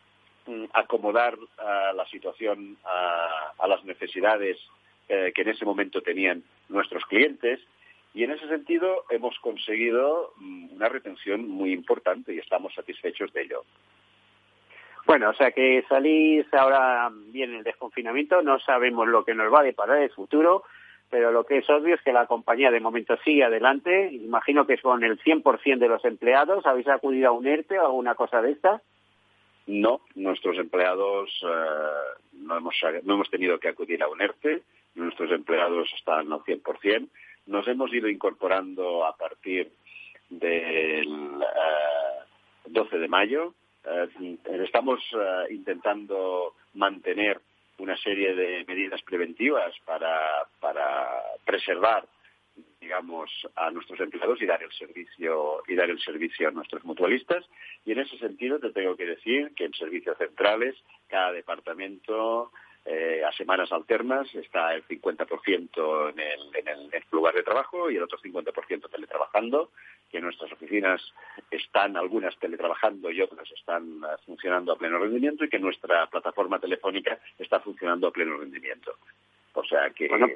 mm, 0.45 0.65
acomodar 0.73 1.37
la 1.57 2.05
situación 2.09 2.77
a, 2.85 3.67
las 3.67 3.83
necesidades 3.83 4.57
eh, 5.09 5.31
que 5.33 5.41
en 5.41 5.49
ese 5.49 5.65
momento 5.65 6.01
tenían 6.01 6.43
nuestros 6.69 7.03
clientes 7.05 7.59
y 8.13 8.23
en 8.23 8.31
ese 8.31 8.47
sentido 8.47 9.05
hemos 9.09 9.37
conseguido 9.39 10.33
mm, 10.37 10.75
una 10.75 10.89
retención 10.89 11.49
muy 11.49 11.73
importante 11.73 12.33
y 12.33 12.39
estamos 12.39 12.73
satisfechos 12.75 13.33
de 13.33 13.41
ello. 13.41 13.63
Bueno, 15.05 15.29
o 15.29 15.33
sea 15.33 15.51
que 15.51 15.83
salís 15.89 16.45
ahora 16.53 17.11
bien 17.11 17.55
el 17.55 17.63
desconfinamiento, 17.63 18.41
no 18.41 18.59
sabemos 18.59 19.07
lo 19.07 19.25
que 19.25 19.35
nos 19.35 19.53
va 19.53 19.59
a 19.59 19.63
deparar 19.63 20.01
el 20.01 20.09
futuro, 20.09 20.63
pero 21.09 21.31
lo 21.31 21.45
que 21.45 21.57
es 21.57 21.69
obvio 21.69 21.95
es 21.95 22.01
que 22.01 22.13
la 22.13 22.25
compañía 22.25 22.71
de 22.71 22.79
momento 22.79 23.15
sigue 23.23 23.43
adelante. 23.43 24.09
Imagino 24.11 24.65
que 24.65 24.73
es 24.73 24.81
con 24.81 25.03
el 25.03 25.19
100% 25.19 25.77
de 25.77 25.87
los 25.87 26.03
empleados. 26.05 26.65
¿Habéis 26.65 26.87
acudido 26.87 27.27
a 27.27 27.31
un 27.31 27.45
ERTE 27.45 27.77
o 27.77 27.85
alguna 27.85 28.15
cosa 28.15 28.41
de 28.41 28.53
esta? 28.53 28.81
No, 29.67 30.01
nuestros 30.15 30.57
empleados 30.57 31.29
eh, 31.43 32.17
no, 32.33 32.57
hemos, 32.57 32.75
no 33.03 33.13
hemos 33.13 33.29
tenido 33.29 33.59
que 33.59 33.69
acudir 33.69 34.01
a 34.01 34.07
un 34.07 34.21
ERTE. 34.21 34.63
Nuestros 34.95 35.31
empleados 35.31 35.87
están 35.95 36.33
al 36.33 36.39
100%. 36.39 37.07
Nos 37.45 37.67
hemos 37.67 37.93
ido 37.93 38.09
incorporando 38.09 39.05
a 39.05 39.15
partir 39.15 39.71
del 40.29 41.39
12 42.65 42.95
eh, 42.95 42.99
de 42.99 43.07
mayo 43.07 43.53
estamos 44.45 44.99
eh, 45.13 45.53
intentando 45.53 46.55
mantener 46.73 47.39
una 47.77 47.97
serie 47.97 48.33
de 48.35 48.65
medidas 48.67 49.01
preventivas 49.01 49.73
para, 49.85 50.47
preservar 51.45 52.07
digamos 52.79 53.31
a 53.55 53.71
nuestros 53.71 53.99
empleados 54.01 54.41
y 54.41 54.45
dar 54.45 54.61
el 54.61 54.71
servicio 54.73 55.63
y 55.67 55.75
dar 55.75 55.89
el 55.89 55.99
servicio 55.99 56.49
a 56.49 56.51
nuestros 56.51 56.83
mutualistas. 56.83 57.45
Y 57.85 57.93
en 57.93 57.99
ese 57.99 58.17
sentido 58.17 58.59
te 58.59 58.71
tengo 58.71 58.95
que 58.95 59.05
decir 59.05 59.53
que 59.55 59.65
en 59.65 59.73
servicios 59.73 60.17
centrales 60.17 60.75
cada 61.07 61.31
departamento 61.31 62.51
eh, 62.85 63.23
a 63.23 63.31
semanas 63.31 63.71
alternas, 63.71 64.27
está 64.35 64.75
el 64.75 64.85
50% 64.85 66.09
en 66.11 66.19
el, 66.19 66.55
en, 66.55 66.67
el, 66.67 66.79
en 66.87 66.93
el 66.93 67.03
lugar 67.11 67.33
de 67.33 67.43
trabajo 67.43 67.89
y 67.89 67.95
el 67.95 68.03
otro 68.03 68.17
50% 68.19 68.89
teletrabajando, 68.89 69.71
que 70.11 70.19
nuestras 70.19 70.51
oficinas 70.51 71.01
están 71.55 71.97
algunas 71.97 72.37
teletrabajando 72.37 73.11
y 73.11 73.21
otras 73.21 73.49
están 73.51 73.83
eh, 73.83 74.15
funcionando 74.25 74.71
a 74.71 74.77
pleno 74.77 74.97
rendimiento 74.99 75.45
y 75.45 75.49
que 75.49 75.59
nuestra 75.59 76.07
plataforma 76.07 76.59
telefónica 76.59 77.17
está 77.37 77.59
funcionando 77.59 78.07
a 78.07 78.11
pleno 78.11 78.37
rendimiento. 78.37 78.93
O 79.53 79.63
sea 79.63 79.89
que... 79.91 80.07
Bueno, 80.07 80.27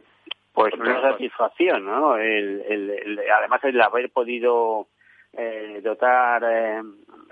pues 0.53 0.73
una 0.73 1.01
satisfacción, 1.01 1.85
¿no? 1.85 2.17
El, 2.17 2.63
el, 2.67 2.89
el, 2.89 3.19
además 3.29 3.63
el 3.63 3.79
haber 3.79 4.09
podido 4.09 4.87
eh, 5.33 5.81
dotar, 5.83 6.43
eh, 6.43 6.81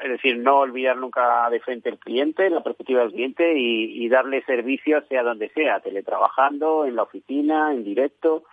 es 0.03 0.09
decir, 0.11 0.37
no 0.37 0.59
olvidar 0.59 0.95
nunca 0.97 1.49
de 1.49 1.59
frente 1.59 1.89
el 1.89 1.97
cliente, 1.97 2.49
la 2.51 2.61
perspectiva 2.61 3.01
del 3.01 3.13
cliente 3.13 3.57
y, 3.57 4.05
y 4.05 4.09
darle 4.09 4.43
servicio 4.43 5.01
sea 5.07 5.23
donde 5.23 5.49
sea, 5.49 5.79
teletrabajando, 5.79 6.85
en 6.85 6.95
la 6.95 7.01
oficina, 7.01 7.71
en 7.71 7.83
directo, 7.83 8.43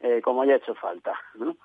eh, 0.00 0.22
como 0.22 0.42
haya 0.42 0.56
hecho 0.56 0.74
falta. 0.74 1.12
¿no? 1.34 1.56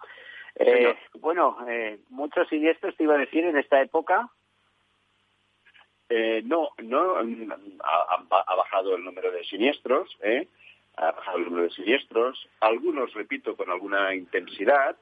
Eh, 0.59 0.95
bueno, 1.19 1.57
eh, 1.67 1.99
muchos 2.09 2.47
siniestros 2.47 2.95
te 2.95 3.03
iba 3.03 3.15
a 3.15 3.19
decir 3.19 3.43
en 3.45 3.57
esta 3.57 3.81
época. 3.81 4.29
Eh, 6.09 6.41
no, 6.45 6.69
no 6.83 7.15
ha, 7.17 8.15
ha, 8.47 8.55
bajado 8.55 8.95
el 8.95 9.03
número 9.03 9.31
de 9.31 9.43
siniestros, 9.43 10.17
¿eh? 10.21 10.47
ha 10.95 11.11
bajado 11.11 11.37
el 11.37 11.45
número 11.45 11.63
de 11.63 11.71
siniestros. 11.71 12.49
Algunos, 12.61 13.13
repito, 13.13 13.55
con 13.55 13.69
alguna 13.69 14.15
intensidad. 14.15 14.95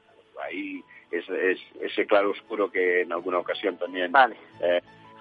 Ahí 0.43 0.84
es, 1.12 1.30
es 1.30 1.60
ese 1.80 2.06
claro 2.06 2.32
oscuro 2.32 2.70
que 2.70 3.01
en 3.01 3.14
alguna 3.14 3.38
ocasión 3.38 3.78
también 3.78 4.12
vale. 4.12 4.36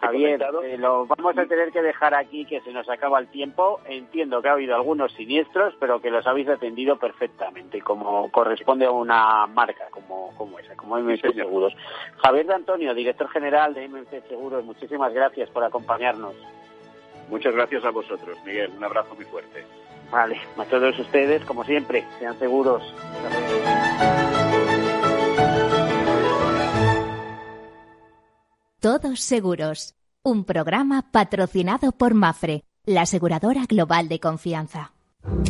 Javier, 0.01 0.45
eh, 0.65 0.77
lo 0.79 1.07
vamos 1.07 1.39
a 1.39 1.47
tener 1.47 1.73
que 1.73 1.83
dejar 1.83 2.15
aquí, 2.15 2.45
que 2.45 2.61
se 2.61 2.73
nos 2.73 2.89
acaba 2.89 3.19
el 3.19 3.29
tiempo. 3.29 3.81
Entiendo 3.87 4.43
que 4.43 4.49
ha 4.49 4.53
habido 4.53 4.75
algunos 4.75 5.13
siniestros, 5.13 5.75
pero 5.81 6.01
que 6.01 6.11
los 6.11 6.27
habéis 6.27 6.49
atendido 6.49 6.97
perfectamente, 6.97 7.81
como 7.81 8.31
corresponde 8.31 8.87
a 8.87 8.91
una 8.91 9.47
marca 9.47 9.87
como, 9.91 10.35
como 10.37 10.59
esa, 10.59 10.77
como 10.77 10.99
MMC 10.99 11.21
sí, 11.23 11.35
Seguros. 11.35 11.75
Javier 12.19 12.47
de 12.47 12.55
Antonio, 12.55 12.95
director 12.95 13.29
general 13.29 13.75
de 13.75 13.89
MMC 13.89 14.29
Seguros, 14.29 14.65
muchísimas 14.65 15.13
gracias 15.13 15.49
por 15.51 15.65
acompañarnos. 15.65 16.35
Muchas 17.29 17.55
gracias 17.55 17.85
a 17.85 17.91
vosotros, 17.91 18.37
Miguel. 18.45 18.73
Un 18.77 18.85
abrazo 18.85 19.15
muy 19.15 19.25
fuerte. 19.25 19.65
Vale, 20.11 20.41
a 20.59 20.65
todos 20.65 20.99
ustedes, 20.99 21.45
como 21.45 21.65
siempre, 21.65 22.05
sean 22.19 22.39
seguros. 22.39 22.83
Todos 28.85 29.21
Seguros, 29.21 29.95
un 30.23 30.45
programa 30.45 31.11
patrocinado 31.11 31.93
por 31.93 32.13
Mafre, 32.13 32.65
la 32.85 33.01
aseguradora 33.01 33.65
global 33.65 34.11
de 34.11 34.21
confianza. 34.21 34.93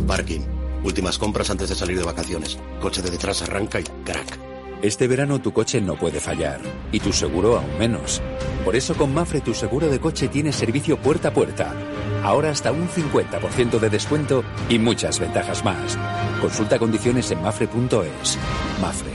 Parking. 0.07 0.43
Últimas 0.85 1.19
compras 1.19 1.51
antes 1.51 1.69
de 1.69 1.75
salir 1.75 1.99
de 1.99 2.05
vacaciones. 2.05 2.57
Coche 2.81 3.03
de 3.03 3.11
detrás 3.11 3.43
arranca 3.43 3.81
y 3.81 3.83
crack. 4.05 4.39
Este 4.83 5.09
verano 5.09 5.41
tu 5.41 5.53
coche 5.53 5.81
no 5.81 5.99
puede 5.99 6.21
fallar 6.21 6.61
y 6.93 7.01
tu 7.01 7.13
seguro 7.13 7.59
aún 7.59 7.77
menos. 7.77 8.23
Por 8.65 8.77
eso 8.77 8.95
con 8.95 9.13
Mafre 9.13 9.41
tu 9.41 9.53
seguro 9.53 9.89
de 9.89 9.99
coche 9.99 10.29
tiene 10.29 10.53
servicio 10.53 10.97
puerta 10.97 11.31
a 11.31 11.35
puerta. 11.35 11.75
Ahora 12.23 12.51
hasta 12.51 12.71
un 12.71 12.89
50% 12.89 13.81
de 13.81 13.91
descuento 13.91 14.45
y 14.69 14.79
muchas 14.79 15.19
ventajas 15.19 15.65
más. 15.65 15.99
Consulta 16.41 16.79
condiciones 16.79 17.33
en 17.33 17.43
mafre.es. 17.43 18.39
Mafre. 18.81 19.11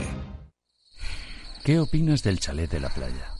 ¿Qué 1.64 1.78
opinas 1.78 2.22
del 2.22 2.38
chalet 2.38 2.70
de 2.70 2.80
la 2.80 2.90
playa? 2.90 3.39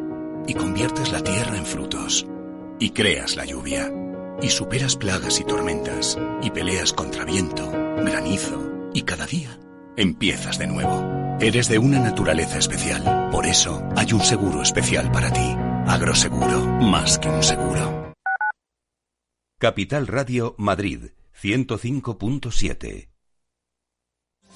y 0.47 0.53
conviertes 0.53 1.11
la 1.11 1.21
tierra 1.21 1.57
en 1.57 1.65
frutos 1.65 2.25
y 2.79 2.91
creas 2.91 3.35
la 3.35 3.45
lluvia 3.45 3.91
y 4.41 4.49
superas 4.49 4.95
plagas 4.95 5.39
y 5.39 5.43
tormentas 5.43 6.17
y 6.41 6.49
peleas 6.49 6.93
contra 6.93 7.25
viento, 7.25 7.69
granizo 7.71 8.89
y 8.93 9.03
cada 9.03 9.25
día 9.25 9.59
empiezas 9.97 10.57
de 10.57 10.67
nuevo. 10.67 11.37
Eres 11.39 11.69
de 11.69 11.79
una 11.79 11.99
naturaleza 11.99 12.57
especial, 12.57 13.29
por 13.31 13.45
eso 13.45 13.83
hay 13.95 14.13
un 14.13 14.21
seguro 14.21 14.61
especial 14.61 15.11
para 15.11 15.31
ti. 15.31 15.55
Agroseguro, 15.87 16.65
más 16.81 17.17
que 17.19 17.29
un 17.29 17.43
seguro. 17.43 18.13
Capital 19.59 20.07
Radio 20.07 20.55
Madrid 20.57 21.11
105.7 21.39 23.10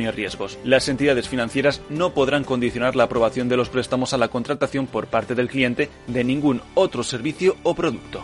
y 0.00 0.10
riesgos. 0.10 0.58
Las 0.64 0.88
entidades 0.88 1.28
financieras 1.28 1.82
no 1.90 2.14
podrán 2.14 2.44
condicionar 2.44 2.96
la 2.96 3.04
aprobación 3.04 3.48
de 3.48 3.56
los 3.56 3.68
préstamos 3.68 4.12
a 4.12 4.18
la 4.18 4.28
contratación 4.28 4.86
por 4.86 5.06
parte 5.06 5.34
del 5.34 5.48
cliente 5.48 5.90
de 6.06 6.24
ningún 6.24 6.62
otro 6.74 7.02
servicio 7.02 7.56
o 7.62 7.74
producto. 7.74 8.22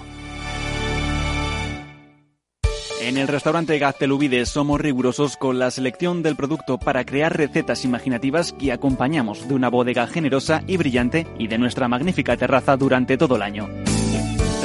En 3.01 3.17
el 3.17 3.29
restaurante 3.29 3.79
Gaztelubide 3.79 4.45
somos 4.45 4.81
rigurosos 4.81 5.37
con 5.37 5.59
la 5.59 5.71
selección 5.71 6.23
del 6.23 6.37
producto 6.37 6.79
para 6.79 7.05
crear 7.05 7.37
recetas 7.37 7.85
imaginativas 7.85 8.53
que 8.53 8.73
acompañamos 8.73 9.49
de 9.49 9.55
una 9.55 9.71
bodega 9.71 10.07
generosa 10.09 10.63
y 10.67 10.77
brillante 10.77 11.27
y 11.39 11.47
de 11.47 11.59
nuestra 11.59 11.87
magnífica 11.89 12.37
terraza 12.37 12.77
durante 12.77 13.17
todo 13.17 13.37
el 13.37 13.43
año. 13.43 13.69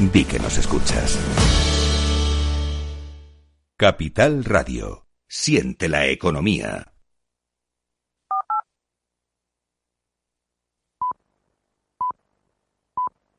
Di 0.00 0.24
que 0.24 0.38
nos 0.38 0.58
escuchas. 0.58 1.18
Capital 3.76 4.44
Radio. 4.44 5.06
Siente 5.28 5.88
la 5.88 6.06
economía. 6.06 6.93